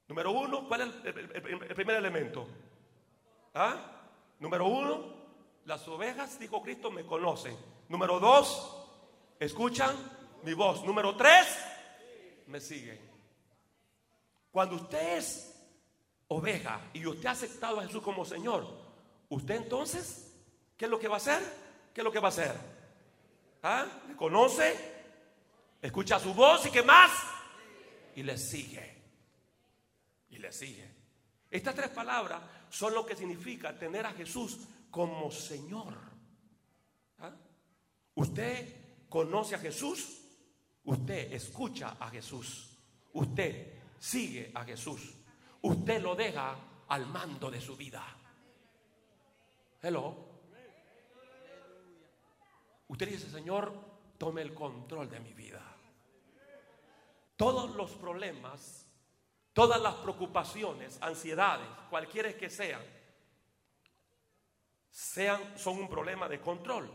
Número 0.08 0.32
uno, 0.32 0.66
¿cuál 0.66 0.80
es 0.80 0.88
el, 1.04 1.74
primer 1.76 1.94
elemento? 1.98 2.48
¿Ah? 3.54 3.92
Número 4.40 4.66
uno, 4.66 5.14
las 5.66 5.86
ovejas, 5.86 6.36
dijo 6.36 6.60
Cristo, 6.60 6.90
me 6.90 7.06
conocen. 7.06 7.56
Número 7.88 8.18
dos, 8.18 8.84
escuchan 9.38 9.94
mi 10.42 10.52
voz. 10.52 10.84
Número 10.84 11.16
tres, 11.16 11.46
me 12.48 12.60
siguen. 12.60 12.98
Cuando 14.50 14.74
usted 14.74 15.18
es 15.18 15.64
oveja 16.26 16.80
y 16.92 17.06
usted 17.06 17.26
ha 17.26 17.30
aceptado 17.30 17.78
a 17.78 17.86
Jesús 17.86 18.02
como 18.02 18.24
Señor, 18.24 18.66
usted 19.28 19.54
entonces, 19.54 20.23
¿qué 20.76 20.84
es 20.84 20.90
lo 20.90 20.98
que 20.98 21.08
va 21.08 21.14
a 21.14 21.18
hacer? 21.18 21.40
¿Qué 21.92 22.00
es 22.00 22.04
lo 22.04 22.12
que 22.12 22.18
va 22.18 22.28
a 22.28 22.30
hacer? 22.30 22.54
¿Ah? 23.62 23.86
¿Le 24.08 24.16
conoce? 24.16 24.94
Escucha 25.80 26.18
su 26.18 26.34
voz 26.34 26.66
y 26.66 26.70
qué 26.70 26.82
más? 26.82 27.10
Y 28.16 28.22
le 28.22 28.36
sigue. 28.36 29.02
Y 30.30 30.38
le 30.38 30.52
sigue. 30.52 30.90
Estas 31.50 31.74
tres 31.74 31.90
palabras 31.90 32.42
son 32.68 32.94
lo 32.94 33.06
que 33.06 33.14
significa 33.14 33.78
tener 33.78 34.04
a 34.06 34.12
Jesús 34.12 34.58
como 34.90 35.30
Señor. 35.30 35.94
¿Ah? 37.20 37.30
Usted 38.14 39.06
conoce 39.08 39.54
a 39.54 39.58
Jesús, 39.58 40.20
usted 40.84 41.32
escucha 41.32 41.96
a 42.00 42.10
Jesús, 42.10 42.76
usted 43.12 43.74
sigue 43.98 44.50
a 44.54 44.64
Jesús, 44.64 45.14
usted 45.62 46.02
lo 46.02 46.14
deja 46.14 46.56
al 46.88 47.06
mando 47.06 47.50
de 47.50 47.60
su 47.60 47.76
vida. 47.76 48.04
Hello. 49.80 50.23
Usted 52.88 53.08
dice, 53.08 53.30
Señor, 53.30 53.72
tome 54.18 54.42
el 54.42 54.54
control 54.54 55.10
de 55.10 55.20
mi 55.20 55.32
vida. 55.32 55.62
Todos 57.36 57.74
los 57.74 57.92
problemas, 57.92 58.86
todas 59.52 59.80
las 59.80 59.94
preocupaciones, 59.94 60.98
ansiedades, 61.00 61.66
cualquiera 61.90 62.32
que 62.32 62.48
sean, 62.48 62.82
sean, 64.90 65.58
son 65.58 65.78
un 65.78 65.88
problema 65.88 66.28
de 66.28 66.40
control. 66.40 66.90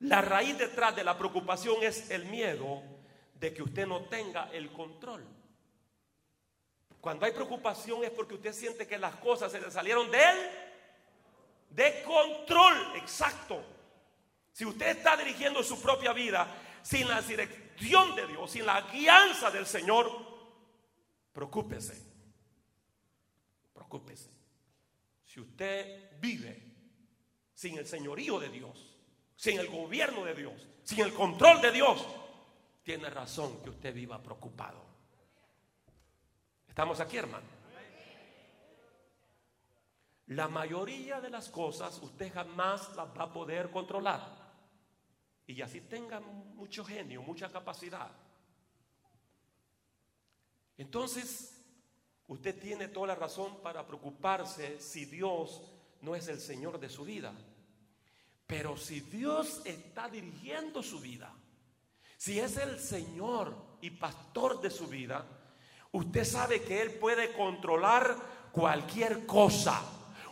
La 0.00 0.22
raíz 0.22 0.56
detrás 0.56 0.94
de 0.96 1.04
la 1.04 1.16
preocupación 1.16 1.82
es 1.82 2.10
el 2.10 2.26
miedo 2.26 2.82
de 3.34 3.52
que 3.52 3.62
usted 3.62 3.86
no 3.86 4.04
tenga 4.04 4.50
el 4.52 4.72
control. 4.72 5.26
Cuando 7.00 7.26
hay 7.26 7.32
preocupación 7.32 8.02
es 8.04 8.10
porque 8.10 8.34
usted 8.34 8.52
siente 8.52 8.86
que 8.86 8.98
las 8.98 9.14
cosas 9.16 9.52
se 9.52 9.60
le 9.60 9.70
salieron 9.70 10.10
de 10.10 10.18
él, 10.18 10.50
de 11.70 12.02
control, 12.02 12.96
exacto. 12.96 13.75
Si 14.56 14.64
usted 14.64 14.96
está 14.96 15.18
dirigiendo 15.18 15.62
su 15.62 15.78
propia 15.82 16.14
vida 16.14 16.48
sin 16.80 17.06
la 17.06 17.20
dirección 17.20 18.16
de 18.16 18.26
Dios, 18.26 18.50
sin 18.50 18.64
la 18.64 18.80
guianza 18.90 19.50
del 19.50 19.66
Señor, 19.66 20.10
preocúpese. 21.30 22.02
Preocúpese. 23.74 24.30
Si 25.22 25.40
usted 25.40 26.18
vive 26.18 26.72
sin 27.52 27.76
el 27.76 27.86
señorío 27.86 28.40
de 28.40 28.48
Dios, 28.48 28.96
sin 29.36 29.58
el 29.58 29.68
gobierno 29.68 30.24
de 30.24 30.34
Dios, 30.34 30.66
sin 30.84 31.00
el 31.00 31.12
control 31.12 31.60
de 31.60 31.72
Dios, 31.72 32.06
tiene 32.82 33.10
razón 33.10 33.62
que 33.62 33.68
usted 33.68 33.92
viva 33.92 34.22
preocupado. 34.22 34.82
¿Estamos 36.66 36.98
aquí, 37.00 37.18
hermano? 37.18 37.46
La 40.28 40.48
mayoría 40.48 41.20
de 41.20 41.28
las 41.28 41.50
cosas 41.50 41.98
usted 41.98 42.32
jamás 42.32 42.96
las 42.96 43.08
va 43.08 43.24
a 43.24 43.32
poder 43.34 43.70
controlar 43.70 44.45
y 45.46 45.62
así 45.62 45.80
tenga 45.82 46.20
mucho 46.20 46.84
genio, 46.84 47.22
mucha 47.22 47.48
capacidad. 47.50 48.10
Entonces, 50.76 51.62
usted 52.26 52.58
tiene 52.60 52.88
toda 52.88 53.08
la 53.08 53.14
razón 53.14 53.62
para 53.62 53.86
preocuparse 53.86 54.80
si 54.80 55.04
Dios 55.04 55.62
no 56.02 56.16
es 56.16 56.28
el 56.28 56.40
Señor 56.40 56.80
de 56.80 56.88
su 56.88 57.04
vida. 57.04 57.32
Pero 58.46 58.76
si 58.76 59.00
Dios 59.00 59.62
está 59.64 60.08
dirigiendo 60.08 60.82
su 60.82 61.00
vida, 61.00 61.32
si 62.16 62.40
es 62.40 62.56
el 62.56 62.78
Señor 62.80 63.56
y 63.80 63.90
pastor 63.90 64.60
de 64.60 64.70
su 64.70 64.86
vida, 64.88 65.24
usted 65.92 66.24
sabe 66.24 66.62
que 66.62 66.82
Él 66.82 66.92
puede 66.92 67.32
controlar 67.32 68.16
cualquier 68.50 69.26
cosa. 69.26 69.80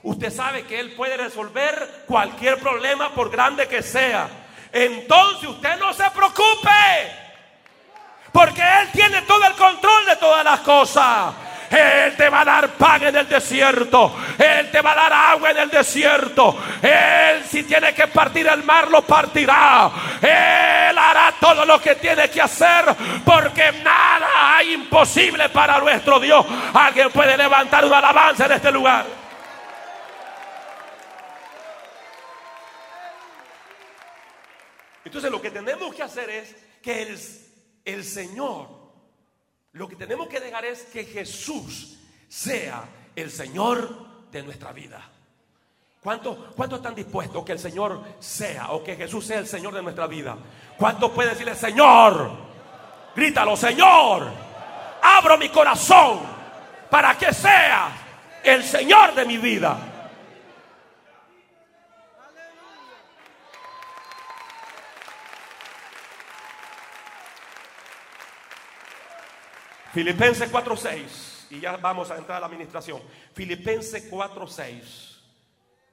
Usted 0.03 0.31
sabe 0.31 0.67
que 0.67 0.81
Él 0.81 0.95
puede 0.95 1.17
resolver 1.17 2.05
cualquier 2.07 2.59
problema 2.59 3.15
por 3.15 3.31
grande 3.31 3.69
que 3.69 3.83
sea 3.83 4.44
entonces 4.75 5.49
usted 5.49 5.79
no 5.79 5.95
se 5.95 6.11
preocupe. 6.11 6.71
Porque 8.33 8.61
Él 8.61 8.89
tiene 8.93 9.23
todo 9.23 9.45
el 9.47 9.55
control 9.55 10.07
de 10.07 10.17
todas 10.17 10.45
las 10.45 10.61
cosas. 10.61 11.33
Él 11.71 12.17
te 12.17 12.29
va 12.29 12.41
a 12.41 12.45
dar 12.45 12.69
pan 12.71 13.03
en 13.05 13.17
el 13.17 13.29
desierto. 13.29 14.13
Él 14.37 14.71
te 14.73 14.81
va 14.81 14.93
a 14.93 14.95
dar 14.97 15.13
agua 15.13 15.51
en 15.53 15.59
el 15.59 15.71
desierto. 15.71 16.57
Él 16.83 17.45
si 17.49 17.63
tiene 17.63 17.95
que 17.95 18.09
partir 18.09 18.47
el 18.49 18.65
mar, 18.65 18.89
lo 18.91 19.03
partirá. 19.03 19.91
Él 20.21 20.99
hará 20.99 21.33
todo 21.39 21.65
lo 21.65 21.81
que 21.81 21.95
tiene 21.95 22.29
que 22.29 22.43
hacer. 22.43 22.85
Porque 23.25 23.71
nada 23.85 24.57
hay 24.57 24.75
imposible 24.75 25.49
para 25.51 25.79
nuestro 25.79 26.19
Dios. 26.19 26.45
Alguien 26.75 27.11
puede 27.11 27.37
levantar 27.37 27.85
una 27.85 27.99
alabanza 27.99 28.47
en 28.47 28.53
este 28.53 28.73
lugar. 28.73 29.24
Entonces 35.15 35.31
lo 35.31 35.41
que 35.41 35.53
tenemos 35.53 35.95
que 35.95 36.03
hacer 36.03 36.29
es 36.29 36.57
que 36.83 37.03
el, 37.03 37.21
el 37.85 38.05
Señor, 38.05 38.69
lo 39.71 39.89
que 39.89 39.95
tenemos 39.95 40.27
que 40.27 40.41
dejar 40.41 40.65
es 40.65 40.83
que 40.87 41.05
Jesús 41.05 42.01
sea 42.29 42.85
el 43.15 43.31
Señor 43.31 44.27
de 44.33 44.43
nuestra 44.43 44.73
vida. 44.73 45.09
¿Cuántos 46.01 46.37
cuánto 46.57 46.77
están 46.77 46.97
dispuestos 46.97 47.45
que 47.45 47.53
el 47.53 47.61
Señor 47.61 48.03
sea 48.19 48.73
o 48.73 48.83
que 48.83 48.97
Jesús 48.97 49.25
sea 49.25 49.39
el 49.39 49.47
Señor 49.47 49.73
de 49.75 49.83
nuestra 49.85 50.09
vida? 50.09 50.37
¿Cuántos 50.77 51.13
pueden 51.13 51.31
decirle, 51.31 51.55
Señor? 51.55 52.33
Grítalo, 53.15 53.57
Señor, 53.57 54.33
abro 55.01 55.39
mi 55.39 55.49
corazón 55.49 56.23
para 56.91 57.17
que 57.17 57.33
sea 57.33 58.41
el 58.43 58.65
Señor 58.65 59.15
de 59.15 59.25
mi 59.27 59.39
vida. 59.39 59.94
Filipenses 69.95 70.51
4:6. 70.51 71.47
Y 71.51 71.61
ya 71.61 71.77
vamos 71.77 72.11
a 72.11 72.17
entrar 72.17 72.39
a 72.39 72.41
la 72.41 72.47
administración. 72.47 73.01
Filipenses 73.33 74.11
4:6. 74.11 75.23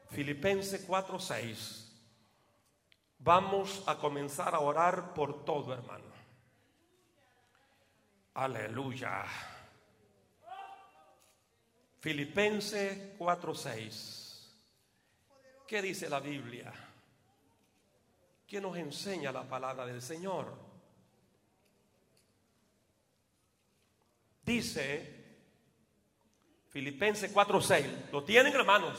Filipenses 0.09 0.83
4:6. 0.87 1.87
Vamos 3.19 3.83
a 3.85 3.99
comenzar 3.99 4.55
a 4.55 4.59
orar 4.59 5.13
por 5.13 5.45
todo, 5.45 5.71
hermano. 5.71 6.05
Aleluya. 8.33 9.23
Filipenses 11.99 13.15
4:6. 13.19 14.51
¿Qué 15.67 15.79
dice 15.79 16.09
la 16.09 16.19
Biblia? 16.19 16.73
¿Qué 18.47 18.59
nos 18.59 18.75
enseña 18.77 19.31
la 19.31 19.43
palabra 19.43 19.85
del 19.85 20.01
Señor? 20.01 20.70
Dice 24.51 25.09
Filipenses 26.71 27.31
4:6. 27.31 28.11
¿Lo 28.11 28.23
tienen, 28.23 28.53
hermanos? 28.53 28.97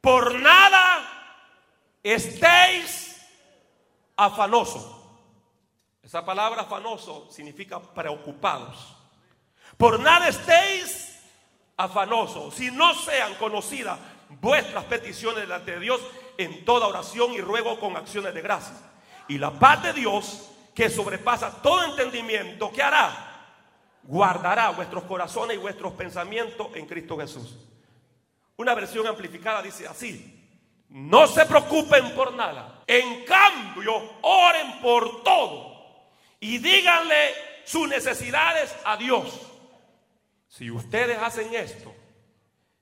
Por 0.00 0.40
nada 0.40 1.36
estéis 2.02 3.20
afanoso. 4.16 4.98
Esa 6.02 6.24
palabra 6.24 6.62
afanoso 6.62 7.30
significa 7.30 7.78
preocupados. 7.78 8.96
Por 9.76 10.00
nada 10.00 10.28
estéis 10.28 11.20
afanosos, 11.76 12.54
si 12.54 12.70
no 12.70 12.94
sean 12.94 13.34
conocidas 13.34 13.98
vuestras 14.40 14.84
peticiones 14.84 15.42
delante 15.42 15.72
de 15.72 15.80
Dios 15.80 16.00
en 16.38 16.64
toda 16.64 16.86
oración 16.86 17.32
y 17.32 17.42
ruego 17.42 17.78
con 17.78 17.98
acciones 17.98 18.32
de 18.32 18.40
gracia. 18.40 18.76
Y 19.28 19.36
la 19.36 19.50
paz 19.50 19.82
de 19.82 19.92
Dios, 19.92 20.48
que 20.74 20.88
sobrepasa 20.88 21.60
todo 21.60 21.84
entendimiento, 21.84 22.72
¿qué 22.72 22.82
hará? 22.82 23.31
Guardará 24.04 24.70
vuestros 24.70 25.04
corazones 25.04 25.56
y 25.56 25.60
vuestros 25.60 25.92
pensamientos 25.92 26.68
en 26.74 26.86
Cristo 26.86 27.18
Jesús. 27.18 27.58
Una 28.56 28.74
versión 28.74 29.06
amplificada 29.06 29.62
dice 29.62 29.86
así, 29.86 30.38
no 30.88 31.26
se 31.26 31.46
preocupen 31.46 32.14
por 32.14 32.34
nada, 32.34 32.82
en 32.86 33.24
cambio 33.24 33.94
oren 34.22 34.80
por 34.80 35.22
todo 35.22 35.72
y 36.38 36.58
díganle 36.58 37.30
sus 37.64 37.88
necesidades 37.88 38.74
a 38.84 38.96
Dios. 38.96 39.40
Si 40.48 40.70
ustedes 40.70 41.18
hacen 41.18 41.54
esto, 41.54 41.94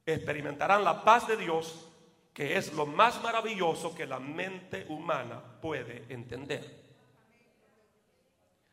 experimentarán 0.05 0.83
la 0.83 1.05
paz 1.05 1.29
de 1.29 1.37
Dios, 1.37 1.87
que 2.35 2.57
es 2.57 2.73
lo 2.73 2.87
más 2.87 3.23
maravilloso 3.23 3.95
que 3.95 4.07
la 4.07 4.19
mente 4.19 4.87
humana 4.89 5.41
puede 5.61 6.05
entender. 6.09 6.81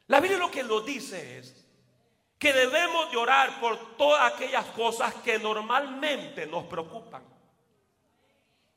La 0.07 0.19
Biblia 0.19 0.39
lo 0.39 0.49
que 0.49 0.63
lo 0.63 0.81
dice 0.81 1.37
es 1.37 1.66
que 2.37 2.53
debemos 2.53 3.11
de 3.11 3.17
orar 3.17 3.59
por 3.59 3.97
todas 3.97 4.33
aquellas 4.33 4.65
cosas 4.67 5.13
que 5.15 5.39
normalmente 5.39 6.45
nos 6.45 6.65
preocupan. 6.65 7.23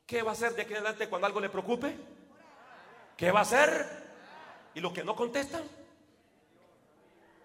¿Qué 0.05 0.23
va 0.23 0.31
a 0.31 0.33
hacer 0.33 0.55
de 0.55 0.63
aquí 0.63 0.71
en 0.71 0.77
adelante 0.77 1.07
cuando 1.07 1.27
algo 1.27 1.39
le 1.39 1.49
preocupe? 1.49 1.95
¿Qué 3.15 3.31
va 3.31 3.39
a 3.39 3.43
hacer? 3.43 3.85
¿Y 4.73 4.79
los 4.79 4.91
que 4.91 5.03
no 5.03 5.15
contestan? 5.15 5.63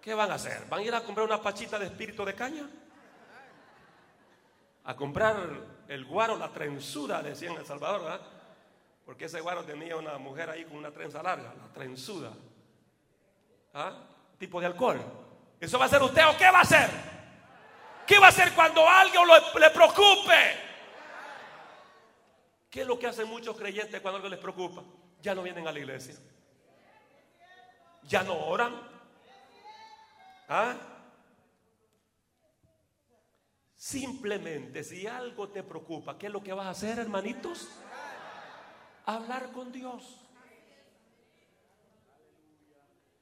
¿Qué 0.01 0.13
van 0.13 0.31
a 0.31 0.35
hacer? 0.35 0.65
¿Van 0.67 0.79
a 0.79 0.83
ir 0.83 0.95
a 0.95 1.03
comprar 1.03 1.25
una 1.25 1.41
pachita 1.41 1.77
de 1.77 1.85
espíritu 1.85 2.25
de 2.25 2.33
caña? 2.33 2.67
A 4.85 4.95
comprar 4.95 5.35
el 5.87 6.05
guaro, 6.05 6.37
la 6.37 6.49
trenzuda, 6.49 7.21
decían 7.21 7.53
en 7.53 7.59
El 7.59 7.65
Salvador, 7.65 8.03
¿verdad? 8.03 8.21
Porque 9.05 9.25
ese 9.25 9.39
guaro 9.39 9.63
tenía 9.63 9.95
una 9.95 10.17
mujer 10.17 10.49
ahí 10.49 10.65
con 10.65 10.77
una 10.77 10.91
trenza 10.91 11.21
larga, 11.21 11.53
la 11.53 11.71
trenzuda. 11.73 12.31
¿Ah? 13.73 13.93
Tipo 14.37 14.59
de 14.59 14.65
alcohol. 14.65 15.26
¿Eso 15.59 15.79
va 15.79 15.85
a 15.85 15.89
ser 15.89 16.01
usted 16.03 16.27
o 16.27 16.37
qué 16.37 16.49
va 16.51 16.59
a 16.59 16.61
hacer? 16.61 16.89
¿Qué 18.05 18.19
va 18.19 18.27
a 18.27 18.29
hacer 18.29 18.53
cuando 18.53 18.87
algo 18.87 19.25
le 19.59 19.69
preocupe? 19.71 20.67
¿Qué 22.69 22.81
es 22.81 22.87
lo 22.87 22.99
que 22.99 23.07
hacen 23.07 23.27
muchos 23.27 23.57
creyentes 23.57 23.99
cuando 24.01 24.17
algo 24.17 24.29
les 24.29 24.39
preocupa? 24.39 24.83
Ya 25.21 25.33
no 25.33 25.41
vienen 25.41 25.67
a 25.67 25.71
la 25.71 25.79
iglesia. 25.79 26.15
Ya 28.03 28.23
no 28.23 28.37
oran. 28.37 28.79
¿Ah? 30.47 30.75
Simplemente, 33.75 34.83
si 34.83 35.07
algo 35.07 35.49
te 35.49 35.63
preocupa, 35.63 36.17
¿qué 36.17 36.27
es 36.27 36.31
lo 36.31 36.43
que 36.43 36.53
vas 36.53 36.67
a 36.67 36.71
hacer, 36.71 36.99
hermanitos? 36.99 37.67
Hablar 39.05 39.51
con 39.51 39.71
Dios. 39.71 40.21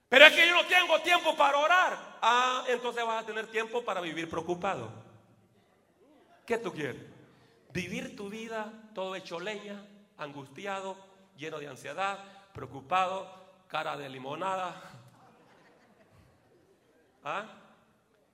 Pero 0.09 0.25
es 0.25 0.33
que 0.33 0.47
yo 0.47 0.55
no 0.55 0.65
tengo 0.65 1.01
tiempo 1.01 1.35
para 1.35 1.57
orar. 1.57 2.14
Ah, 2.27 2.63
entonces 2.69 3.05
vas 3.05 3.21
a 3.21 3.25
tener 3.27 3.45
tiempo 3.51 3.85
para 3.85 4.01
vivir 4.01 4.27
preocupado. 4.27 4.89
¿Qué 6.43 6.57
tú 6.57 6.73
quieres? 6.73 6.99
Vivir 7.71 8.15
tu 8.15 8.29
vida 8.29 8.73
todo 8.95 9.15
hecho 9.15 9.39
leña, 9.39 9.85
angustiado, 10.17 10.97
lleno 11.37 11.59
de 11.59 11.67
ansiedad, 11.67 12.17
preocupado, 12.51 13.29
cara 13.67 13.95
de 13.95 14.09
limonada, 14.09 14.81
¿Ah? 17.23 17.45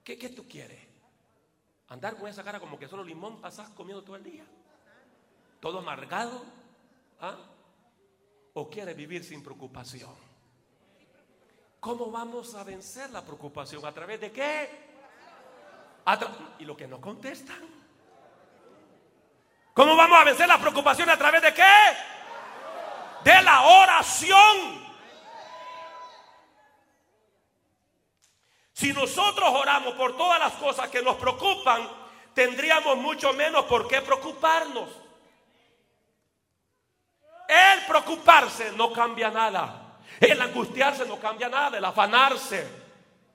¿Qué, 0.05 0.15
tú 0.29 0.47
quieres? 0.47 0.79
¿Andar 1.89 2.15
con 2.15 2.29
esa 2.29 2.45
cara 2.45 2.61
como 2.61 2.79
que 2.79 2.87
solo 2.87 3.03
limón 3.03 3.41
pasás 3.41 3.71
comiendo 3.71 4.05
todo 4.05 4.15
el 4.15 4.23
día? 4.23 4.45
¿Todo 5.59 5.79
amargado? 5.79 6.45
¿Ah? 7.19 7.37
¿O 8.53 8.69
quieres 8.69 8.95
vivir 8.95 9.25
sin 9.25 9.43
preocupación? 9.43 10.30
¿Cómo 11.81 12.11
vamos 12.11 12.53
a 12.53 12.63
vencer 12.63 13.09
la 13.09 13.23
preocupación? 13.23 13.83
¿A 13.83 13.91
través 13.91 14.21
de 14.21 14.31
qué? 14.31 14.91
y 16.59 16.65
lo 16.65 16.77
que 16.77 16.87
no 16.87 17.01
contestan. 17.01 17.57
¿Cómo 19.73 19.95
vamos 19.95 20.19
a 20.19 20.23
vencer 20.23 20.47
la 20.47 20.59
preocupación 20.59 21.09
a 21.09 21.17
través 21.17 21.41
de 21.41 21.53
qué? 21.55 21.73
De 23.23 23.41
la 23.41 23.61
oración. 23.61 24.91
Si 28.73 28.93
nosotros 28.93 29.49
oramos 29.51 29.95
por 29.95 30.15
todas 30.15 30.39
las 30.39 30.53
cosas 30.53 30.87
que 30.89 31.01
nos 31.01 31.15
preocupan, 31.15 31.89
tendríamos 32.35 32.95
mucho 32.97 33.33
menos 33.33 33.65
por 33.65 33.87
qué 33.87 34.01
preocuparnos. 34.01 34.89
El 37.47 37.85
preocuparse 37.87 38.71
no 38.73 38.93
cambia 38.93 39.31
nada. 39.31 39.90
El 40.21 40.39
angustiarse 40.39 41.05
no 41.07 41.17
cambia 41.17 41.49
nada. 41.49 41.79
El 41.79 41.85
afanarse 41.85 42.67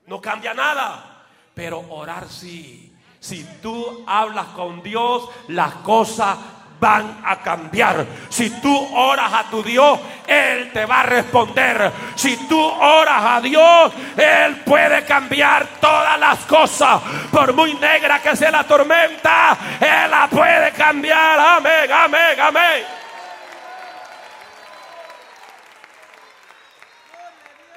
no 0.07 0.21
cambia 0.21 0.53
nada. 0.53 1.25
Pero 1.53 1.79
orar 1.89 2.29
sí. 2.29 2.93
Si 3.19 3.43
tú 3.61 4.05
hablas 4.07 4.47
con 4.47 4.81
Dios, 4.81 5.29
las 5.49 5.73
cosas 5.75 6.37
van 6.79 7.21
a 7.25 7.37
cambiar. 7.37 8.05
Si 8.29 8.49
tú 8.61 8.95
oras 8.95 9.33
a 9.33 9.49
tu 9.49 9.63
Dios, 9.63 9.99
Él 10.27 10.71
te 10.71 10.85
va 10.85 11.01
a 11.01 11.03
responder. 11.03 11.91
Si 12.15 12.37
tú 12.47 12.59
oras 12.59 13.23
a 13.23 13.41
Dios, 13.41 13.91
Él 14.15 14.61
puede 14.65 15.03
cambiar 15.03 15.67
todas 15.81 16.17
las 16.19 16.39
cosas. 16.45 17.01
Por 17.31 17.53
muy 17.53 17.73
negra 17.73 18.21
que 18.21 18.35
sea 18.35 18.51
la 18.51 18.63
tormenta, 18.63 19.57
Él 19.79 20.09
la 20.09 20.27
puede 20.29 20.71
cambiar. 20.71 21.39
Amén, 21.39 21.91
amén, 21.91 22.39
amén. 22.39 23.06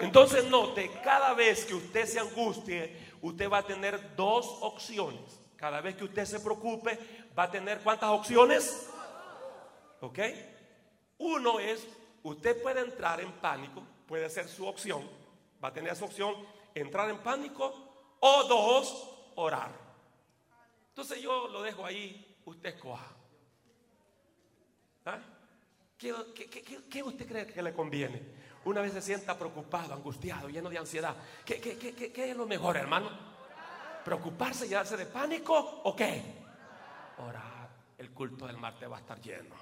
Entonces 0.01 0.45
note, 0.47 0.91
cada 1.05 1.35
vez 1.35 1.65
que 1.65 1.75
usted 1.75 2.07
se 2.07 2.19
angustie, 2.19 2.97
usted 3.23 3.51
va 3.51 3.59
a 3.59 3.67
tener 3.67 4.17
dos 4.17 4.47
opciones. 4.63 5.39
Cada 5.57 5.81
vez 5.81 5.95
que 5.95 6.05
usted 6.05 6.25
se 6.25 6.41
preocupe, 6.41 6.99
va 7.39 7.45
a 7.45 7.51
tener 7.51 7.81
cuántas 7.81 8.09
opciones? 8.11 8.89
¿Ok? 10.01 10.19
Uno 11.19 11.61
es, 11.61 11.87
usted 12.23 12.63
puede 12.63 12.81
entrar 12.81 13.21
en 13.21 13.31
pánico, 13.33 13.83
puede 14.07 14.31
ser 14.31 14.49
su 14.49 14.67
opción, 14.67 15.07
va 15.63 15.69
a 15.69 15.73
tener 15.73 15.95
su 15.95 16.07
opción, 16.07 16.35
entrar 16.75 17.11
en 17.11 17.19
pánico, 17.19 18.17
o 18.21 18.45
dos, 18.45 19.11
orar. 19.35 19.71
Entonces 20.89 21.21
yo 21.21 21.49
lo 21.49 21.63
dejo 21.63 21.85
ahí, 21.85 22.37
usted 22.47 22.71
escoja. 22.71 23.07
¿Ah? 25.05 25.19
¿Qué, 25.99 26.13
usted 27.03 27.29
cree 27.29 27.47
que 27.47 27.63
le 27.63 27.75
conviene? 27.75 28.23
Una 28.65 28.83
vez 28.83 28.93
se 28.93 29.01
sienta 29.01 29.39
preocupado, 29.39 29.95
angustiado, 29.95 30.49
lleno 30.49 30.69
de 30.69 30.79
ansiedad. 30.79 31.17
¿Qué, 31.45 32.13
es 32.15 32.37
lo 32.37 32.47
mejor, 32.47 32.77
hermano? 32.77 33.11
¿Preocuparse 34.05 34.67
y 34.67 34.71
darse 34.71 34.97
de 34.97 35.07
pánico 35.07 35.81
o 35.85 35.97
qué? 35.97 36.23
Orar. 37.19 37.71
El 37.97 38.11
culto 38.11 38.47
del 38.47 38.57
martes 38.59 38.91
va 38.91 38.97
a 38.97 39.01
estar 39.01 39.21
lleno. 39.21 39.55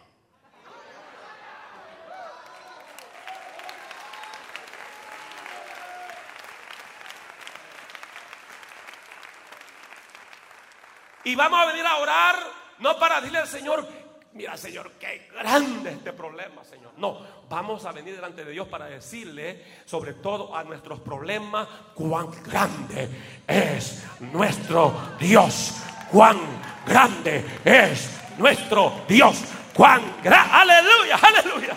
Y 11.24 11.34
vamos 11.34 11.60
a 11.60 11.66
venir 11.66 11.84
a 11.84 11.96
orar, 11.98 12.36
no 12.78 12.98
para 12.98 13.16
decirle 13.16 13.38
al 13.40 13.48
Señor, 13.48 13.86
mira 14.32 14.56
Señor, 14.56 14.92
qué 14.98 15.28
grande 15.34 15.92
este 15.92 16.12
problema, 16.12 16.64
Señor. 16.64 16.92
No, 16.96 17.20
vamos 17.48 17.84
a 17.84 17.92
venir 17.92 18.14
delante 18.14 18.44
de 18.44 18.52
Dios 18.52 18.68
para 18.68 18.86
decirle, 18.86 19.64
sobre 19.84 20.14
todo 20.14 20.54
a 20.54 20.64
nuestros 20.64 21.00
problemas, 21.00 21.68
cuán 21.94 22.30
grande 22.44 23.08
es 23.46 24.04
nuestro 24.20 24.94
Dios. 25.18 25.82
Cuán 26.10 26.38
grande 26.86 27.44
es 27.64 28.10
nuestro 28.38 29.04
Dios. 29.06 29.44
Cuán 29.74 30.20
grande. 30.22 30.50
Aleluya, 30.52 31.16
aleluya. 31.20 31.76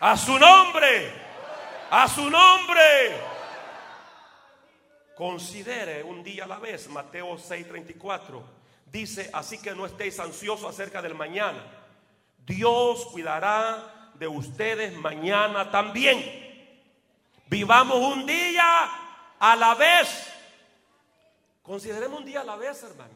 A 0.00 0.16
su 0.16 0.38
nombre, 0.38 1.12
a 1.90 2.08
su 2.08 2.30
nombre. 2.30 3.37
Considere 5.18 6.04
un 6.04 6.22
día 6.22 6.44
a 6.44 6.46
la 6.46 6.60
vez, 6.60 6.88
Mateo 6.88 7.36
6:34. 7.36 8.40
Dice, 8.86 9.28
así 9.32 9.60
que 9.60 9.74
no 9.74 9.84
estéis 9.84 10.20
ansiosos 10.20 10.70
acerca 10.70 11.02
del 11.02 11.16
mañana. 11.16 11.60
Dios 12.46 13.04
cuidará 13.06 14.12
de 14.14 14.28
ustedes 14.28 14.96
mañana 14.96 15.72
también. 15.72 16.22
Vivamos 17.48 17.96
un 17.96 18.26
día 18.26 18.88
a 19.40 19.56
la 19.56 19.74
vez. 19.74 20.32
Consideremos 21.64 22.20
un 22.20 22.24
día 22.24 22.42
a 22.42 22.44
la 22.44 22.54
vez, 22.54 22.80
hermano. 22.84 23.14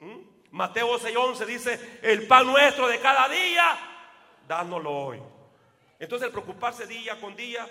¿Mm? 0.00 0.18
Mateo 0.50 0.98
6:11 0.98 1.46
dice, 1.46 2.00
el 2.02 2.26
pan 2.26 2.48
nuestro 2.48 2.88
de 2.88 2.98
cada 2.98 3.28
día, 3.28 3.78
dánoslo 4.48 4.90
hoy. 4.90 5.22
Entonces 6.00 6.26
el 6.26 6.32
preocuparse 6.32 6.84
día 6.88 7.20
con 7.20 7.36
día 7.36 7.68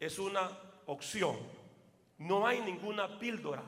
es 0.00 0.18
una 0.18 0.50
opción. 0.86 1.55
No 2.18 2.46
hay 2.46 2.60
ninguna 2.60 3.18
píldora, 3.18 3.62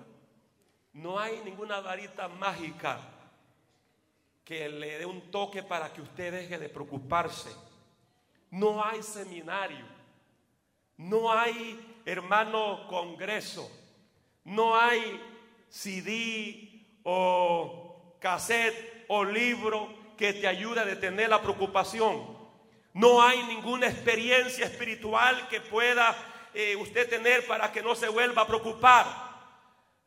no 0.92 1.18
hay 1.18 1.40
ninguna 1.44 1.80
varita 1.80 2.28
mágica 2.28 2.98
que 4.44 4.68
le 4.68 4.98
dé 4.98 5.04
un 5.04 5.30
toque 5.30 5.62
para 5.62 5.92
que 5.92 6.00
usted 6.00 6.32
deje 6.32 6.58
de 6.58 6.70
preocuparse. 6.70 7.54
No 8.50 8.82
hay 8.82 9.02
seminario, 9.02 9.84
no 10.96 11.30
hay 11.30 12.00
hermano 12.06 12.86
congreso, 12.88 13.70
no 14.44 14.74
hay 14.74 15.20
CD 15.68 16.86
o 17.02 18.14
cassette 18.18 19.04
o 19.08 19.22
libro 19.22 19.88
que 20.16 20.32
te 20.32 20.48
ayude 20.48 20.80
a 20.80 20.86
detener 20.86 21.28
la 21.28 21.42
preocupación. 21.42 22.38
No 22.94 23.22
hay 23.22 23.42
ninguna 23.44 23.86
experiencia 23.86 24.64
espiritual 24.64 25.46
que 25.48 25.60
pueda 25.60 26.16
eh, 26.54 26.76
usted 26.76 27.08
tener 27.08 27.46
para 27.46 27.70
que 27.72 27.82
no 27.82 27.94
se 27.94 28.08
vuelva 28.08 28.42
a 28.42 28.46
preocupar. 28.46 29.06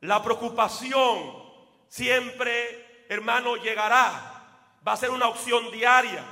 La 0.02 0.24
preocupación 0.24 1.42
siempre, 1.88 3.06
hermano, 3.10 3.56
llegará. 3.58 4.78
Va 4.86 4.94
a 4.94 4.98
ser 4.98 5.12
una 5.12 5.28
opción 5.28 5.72
diaria. 5.72 6.24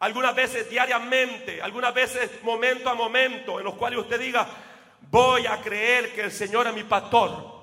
Algunas 0.00 0.34
veces 0.34 0.70
diariamente, 0.70 1.60
algunas 1.60 1.92
veces 1.92 2.42
momento 2.42 2.88
a 2.88 2.94
momento, 2.94 3.58
en 3.58 3.64
los 3.64 3.74
cuales 3.74 3.98
usted 3.98 4.20
diga, 4.20 4.48
voy 5.10 5.46
a 5.46 5.60
creer 5.60 6.14
que 6.14 6.20
el 6.20 6.32
Señor 6.32 6.68
es 6.68 6.74
mi 6.74 6.84
pastor. 6.84 7.58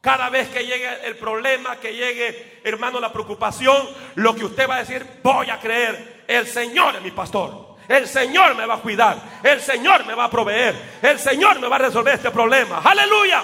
Cada 0.00 0.30
vez 0.30 0.48
que 0.48 0.64
llegue 0.64 1.06
el 1.06 1.16
problema, 1.16 1.76
que 1.76 1.92
llegue, 1.92 2.60
hermano, 2.64 3.00
la 3.00 3.12
preocupación, 3.12 3.88
lo 4.14 4.34
que 4.34 4.44
usted 4.44 4.68
va 4.68 4.76
a 4.76 4.84
decir, 4.84 5.04
voy 5.22 5.50
a 5.50 5.60
creer, 5.60 6.24
el 6.26 6.46
Señor 6.46 6.96
es 6.96 7.02
mi 7.02 7.10
pastor. 7.10 7.69
El 7.90 8.06
Señor 8.06 8.54
me 8.54 8.66
va 8.66 8.74
a 8.74 8.80
cuidar. 8.80 9.18
El 9.42 9.60
Señor 9.60 10.06
me 10.06 10.14
va 10.14 10.26
a 10.26 10.30
proveer. 10.30 11.00
El 11.02 11.18
Señor 11.18 11.58
me 11.58 11.66
va 11.66 11.74
a 11.74 11.80
resolver 11.80 12.14
este 12.14 12.30
problema. 12.30 12.80
Aleluya. 12.84 13.42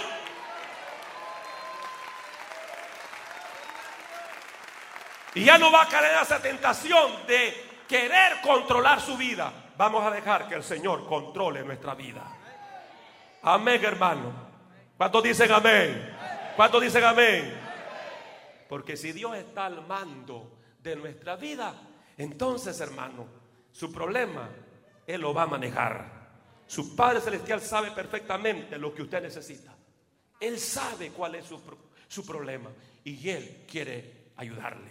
Y 5.35 5.43
ya 5.43 5.59
no 5.59 5.73
va 5.73 5.83
a 5.83 5.89
caer 5.89 6.23
esa 6.23 6.41
tentación 6.41 7.27
de 7.27 7.81
querer 7.89 8.41
controlar 8.41 9.01
su 9.01 9.17
vida. 9.17 9.53
Vamos 9.77 10.07
a 10.07 10.13
dejar 10.13 10.47
que 10.47 10.55
el 10.55 10.63
Señor 10.63 11.09
controle 11.09 11.65
nuestra 11.65 11.97
vida. 11.97 12.23
Amén, 13.43 13.85
hermano. 13.85 14.33
¿Cuántos 14.97 15.25
dicen 15.25 15.51
amén? 15.51 16.17
¿Cuántos 16.55 16.81
dicen 16.83 17.03
amén? 17.03 17.53
Porque 18.69 18.97
si 18.97 19.11
Dios 19.11 19.37
está 19.37 19.67
al 19.67 19.85
mando 19.85 20.53
de 20.79 20.95
nuestra 20.95 21.35
vida, 21.35 21.75
entonces, 22.17 22.81
hermano, 22.81 23.36
su 23.77 23.93
problema, 23.93 24.49
Él 25.07 25.20
lo 25.20 25.35
va 25.35 25.43
a 25.43 25.47
manejar. 25.47 26.31
Su 26.66 26.97
Padre 26.97 27.20
Celestial 27.20 27.61
sabe 27.61 27.91
perfectamente 27.91 28.79
lo 28.79 28.95
que 28.95 29.03
usted 29.03 29.20
necesita. 29.20 29.77
Él 30.41 30.59
sabe 30.59 31.11
cuál 31.11 31.35
es 31.35 31.45
su, 31.45 31.61
su 32.09 32.24
problema 32.24 32.70
y 33.05 33.29
Él 33.29 33.66
quiere 33.70 34.31
ayudarle. 34.37 34.91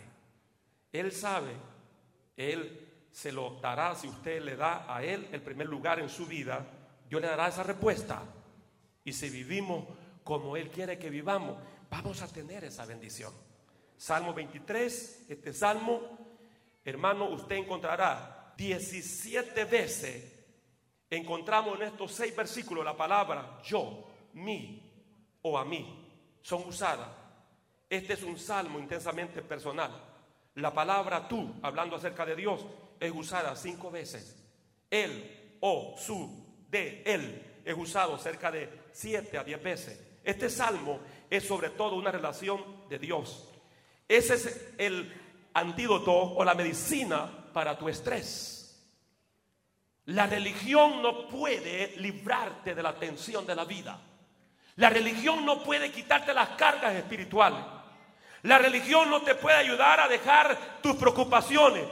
Él 0.91 1.11
sabe, 1.11 1.53
Él 2.37 3.07
se 3.11 3.31
lo 3.31 3.59
dará 3.59 3.95
si 3.95 4.07
usted 4.07 4.43
le 4.43 4.55
da 4.55 4.85
a 4.87 5.03
Él 5.03 5.29
el 5.31 5.41
primer 5.41 5.65
lugar 5.65 5.99
en 5.99 6.09
su 6.09 6.27
vida, 6.27 6.63
Dios 7.09 7.19
le 7.19 7.27
dará 7.27 7.47
esa 7.47 7.63
respuesta. 7.63 8.21
Y 9.03 9.13
si 9.13 9.31
vivimos 9.31 9.87
como 10.23 10.55
Él 10.55 10.69
quiere 10.69 10.99
que 10.99 11.09
vivamos, 11.09 11.57
vamos 11.89 12.21
a 12.21 12.27
tener 12.27 12.63
esa 12.63 12.85
bendición. 12.85 13.33
Salmo 13.97 14.31
23, 14.31 15.25
este 15.27 15.53
salmo, 15.53 16.01
hermano, 16.85 17.29
usted 17.29 17.55
encontrará 17.55 18.34
17 18.57 19.65
veces, 19.65 20.33
encontramos 21.09 21.79
en 21.79 21.87
estos 21.87 22.11
seis 22.11 22.35
versículos 22.35 22.83
la 22.83 22.95
palabra 22.95 23.59
yo, 23.63 24.07
mí 24.33 24.81
o 25.41 25.57
a 25.57 25.65
mí, 25.65 26.39
son 26.41 26.67
usadas. 26.67 27.09
Este 27.89 28.13
es 28.13 28.23
un 28.23 28.37
salmo 28.37 28.79
intensamente 28.79 29.41
personal. 29.41 29.91
La 30.55 30.73
palabra 30.73 31.27
tú, 31.27 31.53
hablando 31.61 31.95
acerca 31.95 32.25
de 32.25 32.35
Dios, 32.35 32.65
es 32.99 33.11
usada 33.13 33.55
cinco 33.55 33.91
veces. 33.91 34.43
Él, 34.89 35.57
o, 35.59 35.95
su, 35.97 36.45
de, 36.69 37.03
él, 37.05 37.61
es 37.63 37.75
usado 37.77 38.17
cerca 38.17 38.51
de 38.51 38.69
siete 38.91 39.37
a 39.37 39.43
diez 39.43 39.61
veces. 39.61 40.01
Este 40.23 40.49
salmo 40.49 40.99
es 41.29 41.43
sobre 41.43 41.69
todo 41.69 41.95
una 41.95 42.11
relación 42.11 42.87
de 42.89 42.97
Dios. 42.97 43.49
Ese 44.07 44.35
es 44.35 44.73
el 44.77 45.13
antídoto 45.53 46.13
o 46.13 46.43
la 46.43 46.55
medicina 46.55 47.44
para 47.55 47.77
tu 47.77 47.87
estrés. 47.87 48.85
La 50.07 50.27
religión 50.27 51.01
no 51.01 51.29
puede 51.29 51.93
librarte 51.99 52.75
de 52.75 52.83
la 52.83 52.93
tensión 52.95 53.47
de 53.47 53.55
la 53.55 53.63
vida. 53.63 53.97
La 54.75 54.89
religión 54.89 55.45
no 55.45 55.63
puede 55.63 55.89
quitarte 55.89 56.33
las 56.33 56.49
cargas 56.49 56.93
espirituales. 56.95 57.61
La 58.41 58.57
religión 58.57 59.09
no 59.09 59.21
te 59.21 59.35
puede 59.35 59.55
ayudar 59.55 60.01
a 60.01 60.09
dejar 60.09 60.81
tus 60.83 60.97
preocupaciones. 60.97 61.85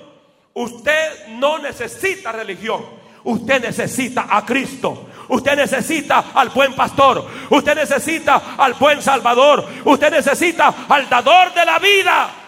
Usted 0.54 1.30
no 1.30 1.60
necesita 1.60 2.34
religión. 2.34 2.84
Usted 3.24 3.62
necesita 3.62 4.28
a 4.30 4.46
Cristo. 4.46 5.12
Usted 5.30 5.56
necesita 5.56 6.26
al 6.34 6.50
buen 6.50 6.76
pastor. 6.76 7.26
Usted 7.50 7.74
necesita 7.74 8.56
al 8.58 8.74
buen 8.74 9.02
salvador. 9.02 9.66
Usted 9.86 10.12
necesita 10.12 10.88
al 10.90 11.08
dador 11.08 11.54
de 11.54 11.66
la 11.66 11.80
vida. 11.80 12.43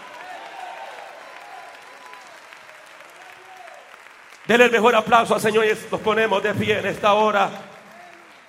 Denle 4.47 4.65
el 4.65 4.71
mejor 4.71 4.95
aplauso 4.95 5.33
al 5.33 5.41
Señor 5.41 5.65
y 5.65 5.69
nos 5.91 6.01
ponemos 6.01 6.41
de 6.43 6.53
pie 6.53 6.79
en 6.79 6.85
esta 6.85 7.13
hora. 7.13 7.49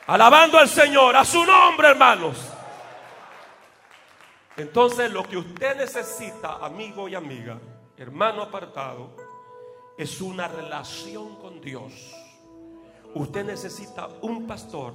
Alabando 0.06 0.58
al 0.58 0.68
Señor, 0.68 1.16
a 1.16 1.24
su 1.24 1.44
nombre, 1.44 1.88
hermanos. 1.88 2.52
Entonces 4.56 5.10
lo 5.10 5.22
que 5.22 5.36
usted 5.36 5.76
necesita, 5.76 6.64
amigo 6.64 7.08
y 7.08 7.14
amiga, 7.14 7.58
hermano 7.96 8.42
apartado, 8.42 9.16
es 9.98 10.20
una 10.20 10.48
relación 10.48 11.36
con 11.36 11.60
Dios. 11.60 12.14
Usted 13.14 13.44
necesita 13.44 14.08
un 14.20 14.46
pastor. 14.46 14.92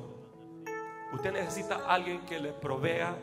Usted 1.13 1.33
necesita 1.33 1.87
alguien 1.87 2.21
que 2.25 2.39
le 2.39 2.53
provea, 2.53 3.15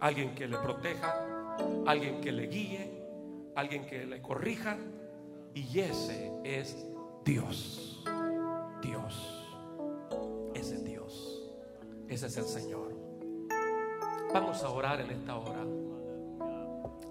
alguien 0.00 0.34
que 0.34 0.46
le 0.46 0.56
proteja, 0.58 1.56
alguien 1.86 2.20
que 2.20 2.32
le 2.32 2.46
guíe, 2.46 3.52
alguien 3.56 3.86
que 3.86 4.06
le 4.06 4.22
corrija. 4.22 4.76
Y 5.54 5.80
ese 5.80 6.32
es 6.44 6.86
Dios. 7.24 8.04
Dios. 8.82 9.46
Ese 10.54 10.74
es 10.76 10.84
Dios. 10.84 11.52
Ese 12.08 12.26
es 12.26 12.36
el 12.36 12.44
Señor. 12.44 12.94
Vamos 14.32 14.62
a 14.62 14.70
orar 14.70 15.00
en 15.00 15.10
esta 15.10 15.36
hora. 15.36 15.64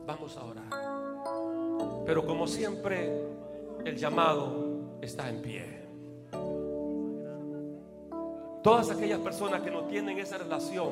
Vamos 0.05 0.37
a 0.37 0.43
orar. 0.43 2.05
Pero 2.05 2.25
como 2.25 2.47
siempre, 2.47 3.11
el 3.85 3.97
llamado 3.97 4.97
está 5.01 5.29
en 5.29 5.41
pie. 5.41 5.77
Todas 8.63 8.89
aquellas 8.91 9.19
personas 9.19 9.61
que 9.61 9.71
no 9.71 9.85
tienen 9.85 10.17
esa 10.19 10.37
relación 10.37 10.91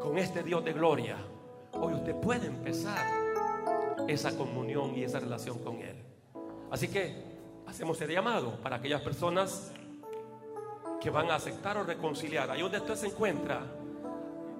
con 0.00 0.18
este 0.18 0.42
Dios 0.42 0.64
de 0.64 0.72
gloria, 0.72 1.16
hoy 1.72 1.94
usted 1.94 2.14
puede 2.16 2.46
empezar 2.46 3.04
esa 4.06 4.36
comunión 4.36 4.94
y 4.96 5.04
esa 5.04 5.20
relación 5.20 5.58
con 5.58 5.76
Él. 5.76 5.97
Así 6.70 6.88
que 6.88 7.14
hacemos 7.66 8.00
el 8.00 8.10
llamado 8.10 8.52
para 8.62 8.76
aquellas 8.76 9.02
personas 9.02 9.72
que 11.00 11.10
van 11.10 11.30
a 11.30 11.36
aceptar 11.36 11.76
o 11.78 11.84
reconciliar. 11.84 12.50
Ahí 12.50 12.60
donde 12.60 12.78
usted 12.78 12.96
se 12.96 13.06
encuentra, 13.06 13.62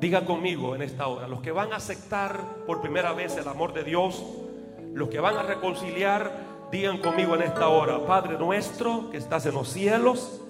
Diga 0.01 0.25
conmigo 0.25 0.77
en 0.77 0.83
esta 0.83 1.09
hora, 1.09 1.27
los 1.27 1.41
que 1.41 1.51
van 1.51 1.73
a 1.73 1.77
aceptar 1.77 2.41
por 2.67 2.81
primera 2.81 3.13
vez 3.13 3.37
el 3.37 3.49
amor 3.49 3.73
de 3.73 3.83
Dios, 3.83 4.23
los 4.95 5.09
que 5.09 5.19
van 5.19 5.37
a 5.37 5.43
reconciliar, 5.43 6.31
digan 6.71 6.99
conmigo 6.99 7.35
en 7.35 7.43
esta 7.43 7.67
hora, 7.67 8.07
Padre 8.07 8.39
nuestro 8.39 9.11
que 9.11 9.17
estás 9.17 9.47
en 9.47 9.55
los 9.55 9.69
cielos, 9.69 10.41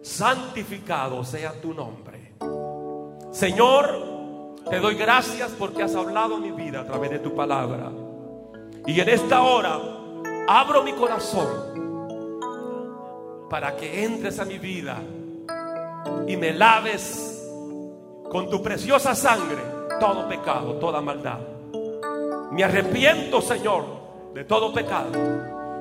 santificado 0.00 1.24
sea 1.24 1.52
tu 1.60 1.74
nombre. 1.74 2.32
Señor, 3.32 4.56
te 4.70 4.80
doy 4.80 4.94
gracias 4.94 5.50
porque 5.58 5.82
has 5.82 5.94
hablado 5.94 6.38
mi 6.38 6.52
vida 6.52 6.80
a 6.80 6.86
través 6.86 7.10
de 7.10 7.18
tu 7.18 7.34
palabra. 7.34 7.92
Y 8.86 8.98
en 8.98 9.08
esta 9.10 9.42
hora 9.42 9.78
abro 10.48 10.82
mi 10.82 10.92
corazón 10.92 11.46
para 13.50 13.76
que 13.76 14.04
entres 14.04 14.38
a 14.38 14.44
mi 14.44 14.58
vida 14.58 14.98
y 16.26 16.36
me 16.36 16.52
laves 16.52 17.42
con 18.30 18.50
tu 18.50 18.62
preciosa 18.62 19.14
sangre 19.14 19.76
todo 19.98 20.28
pecado, 20.28 20.74
toda 20.74 21.00
maldad. 21.00 21.38
Me 22.50 22.64
arrepiento, 22.64 23.40
Señor, 23.40 23.84
de 24.34 24.44
todo 24.44 24.72
pecado 24.72 25.10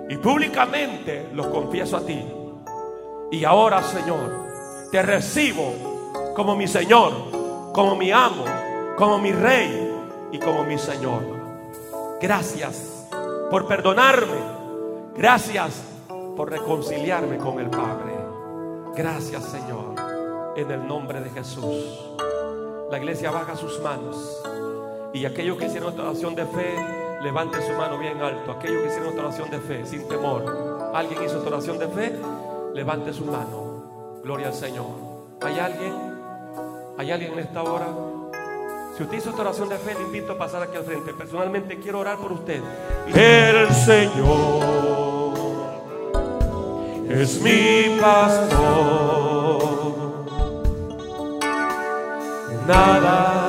y 0.10 0.18
públicamente 0.18 1.30
lo 1.34 1.52
confieso 1.52 1.98
a 1.98 2.02
ti. 2.02 2.24
Y 3.32 3.44
ahora, 3.44 3.82
Señor, 3.84 4.90
te 4.92 5.02
recibo 5.02 6.34
como 6.36 6.56
mi 6.56 6.68
Señor, 6.68 7.72
como 7.74 7.96
mi 7.96 8.12
amo, 8.12 8.46
como 8.98 9.18
mi 9.18 9.32
Rey 9.32 9.92
y 10.32 10.40
como 10.40 10.64
mi 10.64 10.78
Señor. 10.78 11.22
Gracias 12.22 13.08
por 13.50 13.68
perdonarme. 13.68 14.55
Gracias 15.18 15.82
por 16.36 16.52
reconciliarme 16.52 17.38
con 17.38 17.58
el 17.62 17.70
Padre. 17.70 18.14
Gracias, 18.96 19.46
Señor, 19.46 19.96
en 20.58 20.70
el 20.70 20.86
nombre 20.86 21.22
de 21.22 21.30
Jesús. 21.30 22.00
La 22.92 22.98
iglesia 22.98 23.32
baja 23.32 23.56
sus 23.56 23.80
manos. 23.80 24.44
Y 25.14 25.26
aquellos 25.26 25.58
que 25.58 25.68
hicieron 25.68 25.92
esta 25.92 26.04
oración 26.04 26.36
de 26.36 26.46
fe, 26.46 26.76
levante 27.22 27.66
su 27.66 27.72
mano 27.74 27.98
bien 27.98 28.22
alto. 28.22 28.52
Aquellos 28.52 28.82
que 28.82 28.88
hicieron 28.90 29.10
esta 29.10 29.22
oración 29.22 29.50
de 29.52 29.60
fe, 29.60 29.86
sin 29.86 30.06
temor. 30.10 30.92
Alguien 30.94 31.24
hizo 31.24 31.38
esta 31.38 31.48
oración 31.48 31.80
de 31.80 31.88
fe, 31.88 32.14
levante 32.74 33.14
su 33.14 33.24
mano. 33.24 34.20
Gloria 34.22 34.48
al 34.48 34.54
Señor. 34.54 34.86
¿Hay 35.42 35.58
alguien? 35.60 35.94
¿Hay 36.98 37.10
alguien 37.10 37.34
en 37.34 37.40
esta 37.40 37.64
hora? 37.64 37.88
Si 38.98 39.04
usted 39.04 39.18
hizo 39.18 39.30
esta 39.30 39.44
oración 39.44 39.70
de 39.70 39.78
fe, 39.78 39.94
le 39.94 40.02
invito 40.02 40.34
a 40.34 40.38
pasar 40.38 40.62
aquí 40.64 40.76
al 40.76 40.84
frente. 40.84 41.14
Personalmente 41.14 41.80
quiero 41.80 42.00
orar 42.00 42.18
por 42.18 42.34
usted. 42.34 42.62
El 43.14 43.74
Señor 43.74 45.05
es 47.10 47.42
mi 47.42 47.98
pastor 48.00 49.26
nada 52.68 53.46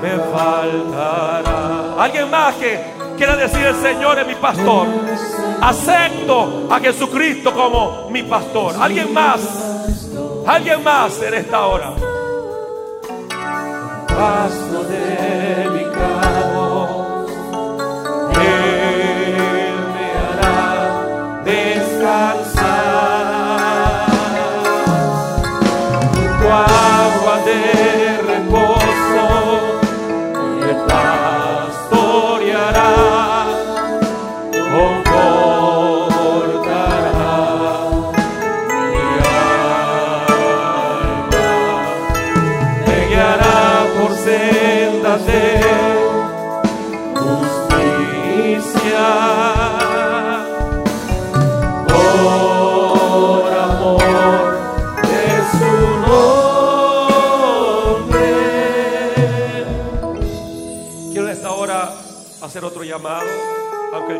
me 0.00 0.10
faltará. 0.32 2.02
Alguien 2.02 2.30
más 2.30 2.54
que 2.54 2.80
quiera 3.16 3.36
decir 3.36 3.66
el 3.66 3.76
Señor 3.76 4.18
es 4.18 4.26
mi 4.26 4.34
pastor. 4.34 4.88
Acepto 5.60 6.68
a 6.70 6.80
Jesucristo 6.80 7.52
como 7.52 8.08
mi 8.10 8.22
pastor. 8.22 8.74
Alguien 8.80 9.12
más. 9.12 9.40
Alguien 10.46 10.82
más 10.82 11.20
en 11.22 11.34
esta 11.34 11.66
hora. 11.66 11.92
Paso 14.08 14.84
delicado. 14.84 15.29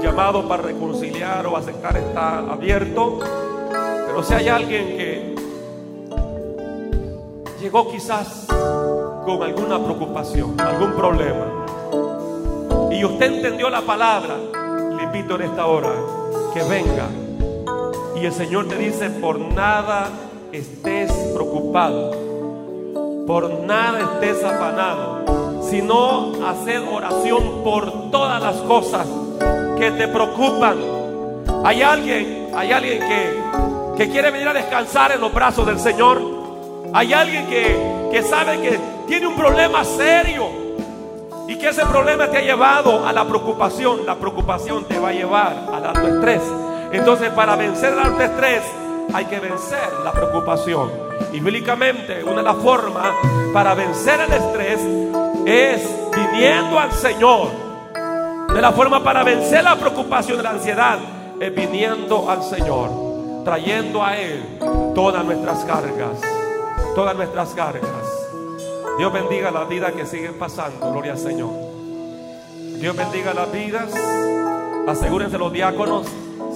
Llamado 0.01 0.48
para 0.48 0.62
reconciliar 0.62 1.46
o 1.46 1.57
aceptar 1.57 1.96
está 1.96 2.38
abierto. 2.38 3.18
Pero 4.07 4.22
si 4.22 4.34
hay 4.34 4.48
alguien 4.48 4.96
que 4.96 5.34
llegó 7.61 7.90
quizás 7.90 8.46
con 8.48 9.42
alguna 9.42 9.78
preocupación, 9.78 10.61
algún 10.61 10.92
problema, 10.92 11.46
y 12.90 13.05
usted 13.05 13.34
entendió 13.34 13.70
la 13.70 13.82
palabra, 13.82 14.36
le 14.96 15.05
invito 15.05 15.36
en 15.36 15.42
esta 15.42 15.66
hora 15.66 15.92
que 16.53 16.62
venga. 16.64 17.07
Y 18.20 18.26
el 18.26 18.32
Señor 18.32 18.68
te 18.68 18.76
dice, 18.76 19.09
por 19.11 19.38
nada 19.38 20.09
estés 20.53 21.12
preocupado, 21.12 22.11
por 23.26 23.51
nada 23.61 24.01
estés 24.01 24.42
afanado, 24.44 25.62
sino 25.62 26.32
hacer 26.46 26.80
oración 26.80 27.62
por 27.62 28.11
todas 28.11 28.42
las 28.42 28.57
cosas 28.62 29.07
que 29.80 29.90
te 29.92 30.08
preocupan. 30.08 30.76
Hay 31.64 31.80
alguien, 31.80 32.50
hay 32.54 32.70
alguien 32.70 33.00
que, 33.00 33.42
que 33.96 34.10
quiere 34.10 34.30
venir 34.30 34.46
a 34.48 34.52
descansar 34.52 35.12
en 35.12 35.22
los 35.22 35.32
brazos 35.32 35.66
del 35.66 35.80
Señor. 35.80 36.20
Hay 36.92 37.14
alguien 37.14 37.46
que, 37.46 38.10
que 38.12 38.22
sabe 38.22 38.60
que 38.60 38.78
tiene 39.08 39.26
un 39.26 39.36
problema 39.36 39.82
serio 39.84 40.48
y 41.48 41.56
que 41.56 41.70
ese 41.70 41.86
problema 41.86 42.28
te 42.28 42.36
ha 42.36 42.42
llevado 42.42 43.06
a 43.06 43.12
la 43.12 43.24
preocupación. 43.24 44.04
La 44.04 44.16
preocupación 44.16 44.84
te 44.84 44.98
va 44.98 45.08
a 45.08 45.12
llevar 45.12 45.66
al 45.72 45.86
alto 45.86 46.06
estrés. 46.08 46.42
Entonces, 46.92 47.30
para 47.30 47.56
vencer 47.56 47.94
el 47.94 48.00
alto 48.00 48.22
estrés, 48.22 48.62
hay 49.14 49.24
que 49.24 49.40
vencer 49.40 49.88
la 50.04 50.12
preocupación. 50.12 50.90
Y 51.32 51.40
bíblicamente, 51.40 52.22
una 52.22 52.36
de 52.36 52.42
las 52.42 52.56
formas 52.56 53.08
para 53.54 53.72
vencer 53.72 54.20
el 54.20 54.32
estrés 54.32 54.78
es 55.46 55.88
viniendo 56.14 56.78
al 56.78 56.92
Señor. 56.92 57.69
De 58.55 58.61
la 58.61 58.72
forma 58.72 59.03
para 59.03 59.22
vencer 59.22 59.64
la 59.64 59.76
preocupación 59.76 60.42
la 60.42 60.51
ansiedad 60.51 60.98
es 61.40 61.55
viniendo 61.55 62.28
al 62.28 62.42
Señor, 62.42 62.90
trayendo 63.44 64.05
a 64.05 64.18
Él 64.18 64.42
todas 64.94 65.24
nuestras 65.24 65.64
cargas, 65.64 66.20
todas 66.94 67.16
nuestras 67.16 67.51
cargas. 67.51 67.90
Dios 68.98 69.12
bendiga 69.12 69.51
la 69.51 69.64
vida 69.64 69.92
que 69.92 70.05
siguen 70.05 70.34
pasando, 70.34 70.90
gloria 70.90 71.12
al 71.12 71.18
Señor. 71.18 71.51
Dios 72.78 72.96
bendiga 72.96 73.32
las 73.32 73.51
vidas. 73.53 73.94
Asegúrense 74.86 75.38
los 75.38 75.53
diáconos 75.53 76.07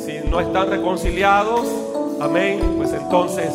si 0.05 0.19
no 0.29 0.41
están 0.41 0.69
reconciliados, 0.69 1.67
amén, 2.21 2.75
pues 2.77 2.93
entonces 2.93 3.53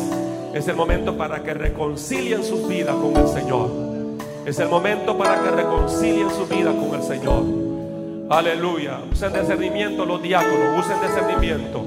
es 0.54 0.66
el 0.66 0.74
momento 0.74 1.16
para 1.16 1.42
que 1.42 1.54
reconcilien 1.54 2.42
sus 2.42 2.66
vidas 2.66 2.96
con 2.96 3.16
el 3.16 3.28
Señor. 3.28 3.70
Es 4.46 4.58
el 4.58 4.68
momento 4.68 5.16
para 5.16 5.40
que 5.42 5.50
reconcilien 5.50 6.30
su 6.30 6.46
vida 6.46 6.72
con 6.72 6.94
el 6.94 7.02
Señor. 7.02 7.69
Aleluya. 8.30 9.00
Usen 9.10 9.32
discernimiento 9.32 10.06
los 10.06 10.22
diáconos, 10.22 10.86
usen 10.86 11.00
discernimiento. 11.00 11.84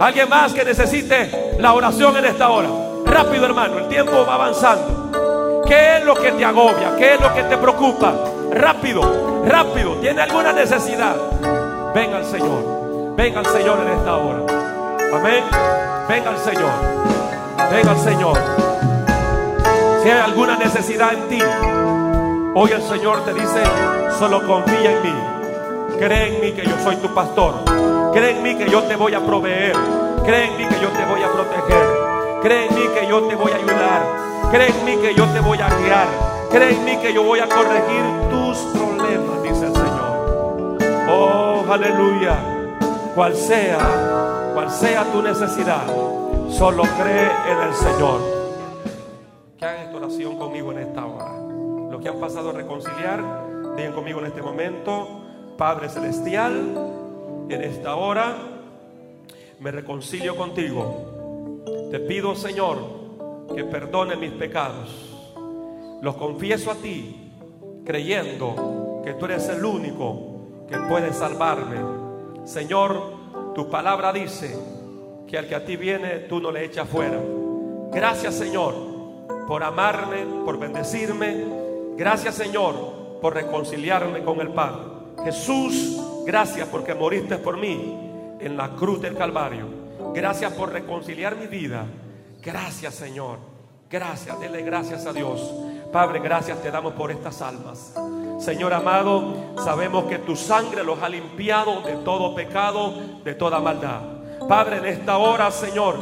Alguien 0.00 0.28
más 0.28 0.52
que 0.52 0.64
necesite 0.64 1.54
la 1.60 1.74
oración 1.74 2.16
en 2.16 2.24
esta 2.24 2.50
hora. 2.50 2.68
Rápido, 3.04 3.46
hermano, 3.46 3.78
el 3.78 3.86
tiempo 3.86 4.26
va 4.26 4.34
avanzando. 4.34 5.62
¿Qué 5.64 5.98
es 5.98 6.04
lo 6.04 6.16
que 6.16 6.32
te 6.32 6.44
agobia? 6.44 6.96
¿Qué 6.98 7.14
es 7.14 7.20
lo 7.20 7.32
que 7.32 7.44
te 7.44 7.56
preocupa? 7.56 8.12
Rápido, 8.50 9.44
rápido. 9.46 9.92
¿Tiene 10.00 10.22
alguna 10.22 10.52
necesidad? 10.52 11.14
Venga 11.94 12.16
al 12.16 12.24
Señor. 12.24 13.14
Venga 13.14 13.38
al 13.38 13.46
Señor 13.46 13.78
en 13.86 13.92
esta 13.96 14.16
hora. 14.16 14.40
Amén. 15.14 15.44
Venga 16.08 16.30
al 16.30 16.38
Señor. 16.38 16.72
Venga 17.70 17.92
al 17.92 17.98
Señor. 18.00 18.38
Si 20.02 20.10
hay 20.10 20.18
alguna 20.18 20.56
necesidad 20.56 21.12
en 21.12 21.28
ti, 21.28 21.38
hoy 22.56 22.72
el 22.72 22.82
Señor 22.82 23.24
te 23.24 23.34
dice, 23.34 23.62
solo 24.18 24.44
confía 24.44 24.90
en 24.90 25.02
mí. 25.04 25.35
Cree 25.98 26.34
en 26.34 26.40
mí 26.40 26.52
que 26.52 26.64
yo 26.64 26.78
soy 26.82 26.96
tu 26.96 27.12
pastor. 27.14 27.54
Cree 28.12 28.36
en 28.36 28.42
mí 28.42 28.56
que 28.56 28.68
yo 28.70 28.82
te 28.84 28.96
voy 28.96 29.14
a 29.14 29.20
proveer. 29.20 29.74
Cree 30.24 30.46
en 30.46 30.56
mí 30.56 30.64
que 30.64 30.80
yo 30.80 30.88
te 30.88 31.04
voy 31.06 31.22
a 31.22 31.32
proteger. 31.32 31.86
Cree 32.42 32.66
en 32.66 32.74
mí 32.74 32.82
que 32.94 33.06
yo 33.06 33.22
te 33.22 33.34
voy 33.34 33.52
a 33.52 33.56
ayudar. 33.56 34.02
Cree 34.50 34.68
en 34.68 34.84
mí 34.84 34.96
que 34.96 35.14
yo 35.14 35.24
te 35.26 35.40
voy 35.40 35.58
a 35.58 35.68
guiar. 35.68 36.06
Cree 36.50 36.74
en 36.74 36.84
mí 36.84 36.96
que 36.98 37.12
yo 37.12 37.22
voy 37.22 37.40
a 37.40 37.48
corregir 37.48 38.04
tus 38.30 38.58
problemas, 38.78 39.42
dice 39.42 39.66
el 39.66 39.72
Señor. 39.72 40.78
Oh, 41.10 41.64
aleluya 41.70 42.56
cual 43.16 43.34
sea, 43.34 43.78
cual 44.52 44.70
sea 44.70 45.04
tu 45.10 45.22
necesidad, 45.22 45.86
solo 46.50 46.82
cree 46.82 47.30
en 47.50 47.62
el 47.66 47.74
Señor. 47.74 48.20
Que 49.56 49.64
hagan 49.64 49.86
esta 49.86 49.96
oración 49.96 50.36
conmigo 50.36 50.70
en 50.72 50.80
esta 50.80 51.06
hora. 51.06 51.32
Los 51.90 52.02
que 52.02 52.10
han 52.10 52.20
pasado 52.20 52.50
a 52.50 52.52
reconciliar, 52.52 53.24
digan 53.74 53.94
conmigo 53.94 54.20
en 54.20 54.26
este 54.26 54.42
momento, 54.42 55.22
Padre 55.56 55.88
Celestial, 55.88 57.46
en 57.48 57.62
esta 57.62 57.96
hora 57.96 58.36
me 59.60 59.70
reconcilio 59.70 60.36
contigo. 60.36 61.62
Te 61.90 62.00
pido, 62.00 62.34
Señor, 62.34 62.78
que 63.54 63.64
perdone 63.64 64.16
mis 64.16 64.32
pecados. 64.32 64.90
Los 66.02 66.16
confieso 66.16 66.70
a 66.70 66.74
ti, 66.74 67.32
creyendo 67.84 69.00
que 69.04 69.14
tú 69.14 69.24
eres 69.26 69.48
el 69.48 69.64
único 69.64 70.66
que 70.68 70.78
puede 70.78 71.12
salvarme 71.12 72.06
Señor, 72.46 73.52
tu 73.56 73.68
palabra 73.68 74.12
dice 74.12 74.56
que 75.26 75.36
al 75.36 75.48
que 75.48 75.56
a 75.56 75.64
ti 75.64 75.74
viene, 75.76 76.20
tú 76.20 76.40
no 76.40 76.52
le 76.52 76.64
echas 76.64 76.88
fuera. 76.88 77.18
Gracias, 77.90 78.36
Señor, 78.36 78.72
por 79.48 79.64
amarme, 79.64 80.24
por 80.44 80.56
bendecirme. 80.56 81.44
Gracias, 81.96 82.36
Señor, 82.36 83.18
por 83.20 83.34
reconciliarme 83.34 84.22
con 84.22 84.40
el 84.40 84.50
Padre. 84.50 84.95
Jesús, 85.24 86.00
gracias 86.24 86.68
porque 86.68 86.94
moriste 86.94 87.38
por 87.38 87.56
mí 87.56 88.36
en 88.40 88.56
la 88.56 88.70
cruz 88.70 89.00
del 89.00 89.16
Calvario. 89.16 89.66
Gracias 90.14 90.52
por 90.52 90.72
reconciliar 90.72 91.36
mi 91.36 91.46
vida. 91.46 91.86
Gracias, 92.42 92.94
Señor. 92.94 93.38
Gracias, 93.90 94.38
dele 94.40 94.62
gracias 94.62 95.06
a 95.06 95.12
Dios. 95.12 95.52
Padre, 95.92 96.18
gracias 96.20 96.60
te 96.60 96.70
damos 96.70 96.94
por 96.94 97.10
estas 97.10 97.40
almas. 97.40 97.94
Señor 98.40 98.74
amado, 98.74 99.54
sabemos 99.64 100.04
que 100.04 100.18
tu 100.18 100.36
sangre 100.36 100.84
los 100.84 101.00
ha 101.02 101.08
limpiado 101.08 101.80
de 101.82 101.96
todo 101.96 102.34
pecado, 102.34 102.94
de 103.24 103.34
toda 103.34 103.60
maldad. 103.60 104.00
Padre, 104.48 104.78
en 104.78 104.86
esta 104.86 105.18
hora, 105.18 105.50
Señor, 105.50 105.96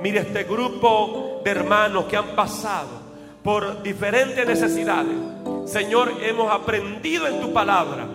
mire 0.00 0.20
este 0.20 0.44
grupo 0.44 1.40
de 1.44 1.50
hermanos 1.50 2.04
que 2.04 2.16
han 2.16 2.36
pasado 2.36 3.00
por 3.42 3.82
diferentes 3.82 4.46
necesidades. 4.46 5.16
Señor, 5.66 6.12
hemos 6.22 6.52
aprendido 6.52 7.26
en 7.26 7.40
tu 7.40 7.52
palabra 7.52 8.06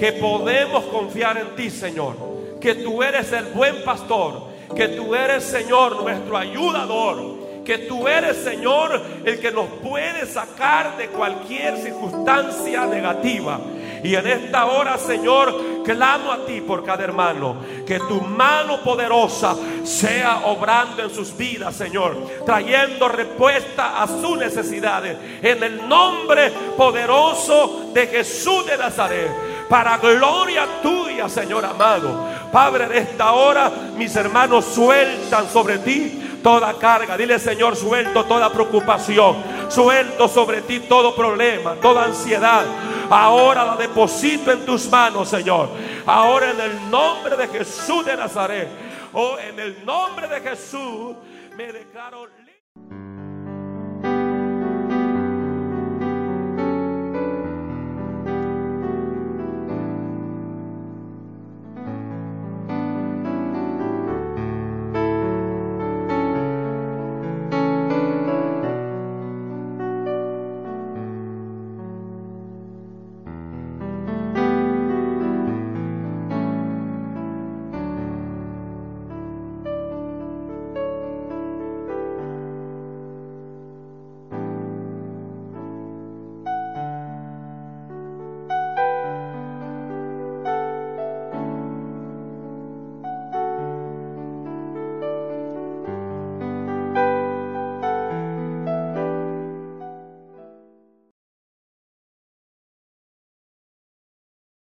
que 0.00 0.12
podemos 0.12 0.84
confiar 0.86 1.38
en 1.38 1.54
ti, 1.54 1.70
Señor. 1.70 2.16
Que 2.60 2.74
tú 2.74 3.02
eres 3.02 3.30
el 3.32 3.44
buen 3.46 3.84
pastor, 3.84 4.42
que 4.74 4.88
tú 4.88 5.14
eres, 5.14 5.44
Señor, 5.44 6.02
nuestro 6.02 6.36
ayudador 6.36 7.40
que 7.64 7.78
tú 7.78 8.08
eres, 8.08 8.38
Señor, 8.38 9.00
el 9.24 9.38
que 9.38 9.52
nos 9.52 9.66
puede 9.80 10.26
sacar 10.26 10.96
de 10.96 11.06
cualquier 11.06 11.76
circunstancia 11.76 12.84
negativa. 12.86 13.60
Y 14.02 14.14
en 14.14 14.26
esta 14.26 14.66
hora, 14.66 14.98
Señor, 14.98 15.82
clamo 15.84 16.32
a 16.32 16.46
ti 16.46 16.62
por 16.62 16.82
cada 16.82 17.04
hermano. 17.04 17.56
Que 17.86 17.98
tu 18.00 18.20
mano 18.22 18.80
poderosa 18.80 19.54
sea 19.84 20.46
obrando 20.46 21.02
en 21.02 21.10
sus 21.10 21.36
vidas, 21.36 21.76
Señor. 21.76 22.16
Trayendo 22.46 23.08
respuesta 23.08 24.02
a 24.02 24.08
sus 24.08 24.36
necesidades. 24.36 25.16
En 25.42 25.62
el 25.62 25.86
nombre 25.88 26.50
poderoso 26.76 27.90
de 27.92 28.06
Jesús 28.06 28.66
de 28.66 28.78
Nazaret. 28.78 29.30
Para 29.70 29.98
gloria 29.98 30.66
tuya, 30.82 31.28
Señor 31.28 31.64
amado. 31.64 32.28
Padre, 32.50 32.86
en 32.86 32.92
esta 32.92 33.30
hora 33.30 33.70
mis 33.96 34.14
hermanos 34.16 34.64
sueltan 34.64 35.48
sobre 35.48 35.78
ti 35.78 36.40
toda 36.42 36.74
carga. 36.74 37.16
Dile, 37.16 37.38
Señor, 37.38 37.76
suelto 37.76 38.24
toda 38.24 38.52
preocupación. 38.52 39.36
Suelto 39.68 40.26
sobre 40.26 40.62
ti 40.62 40.80
todo 40.80 41.14
problema, 41.14 41.76
toda 41.76 42.04
ansiedad. 42.04 42.64
Ahora 43.08 43.64
la 43.64 43.76
deposito 43.76 44.50
en 44.50 44.66
tus 44.66 44.90
manos, 44.90 45.28
Señor. 45.28 45.68
Ahora 46.04 46.50
en 46.50 46.60
el 46.60 46.90
nombre 46.90 47.36
de 47.36 47.46
Jesús 47.46 48.04
de 48.04 48.16
Nazaret. 48.16 48.68
Oh, 49.12 49.38
en 49.38 49.60
el 49.60 49.84
nombre 49.84 50.26
de 50.26 50.40
Jesús 50.40 51.14
me 51.56 51.72
declaro 51.72 52.26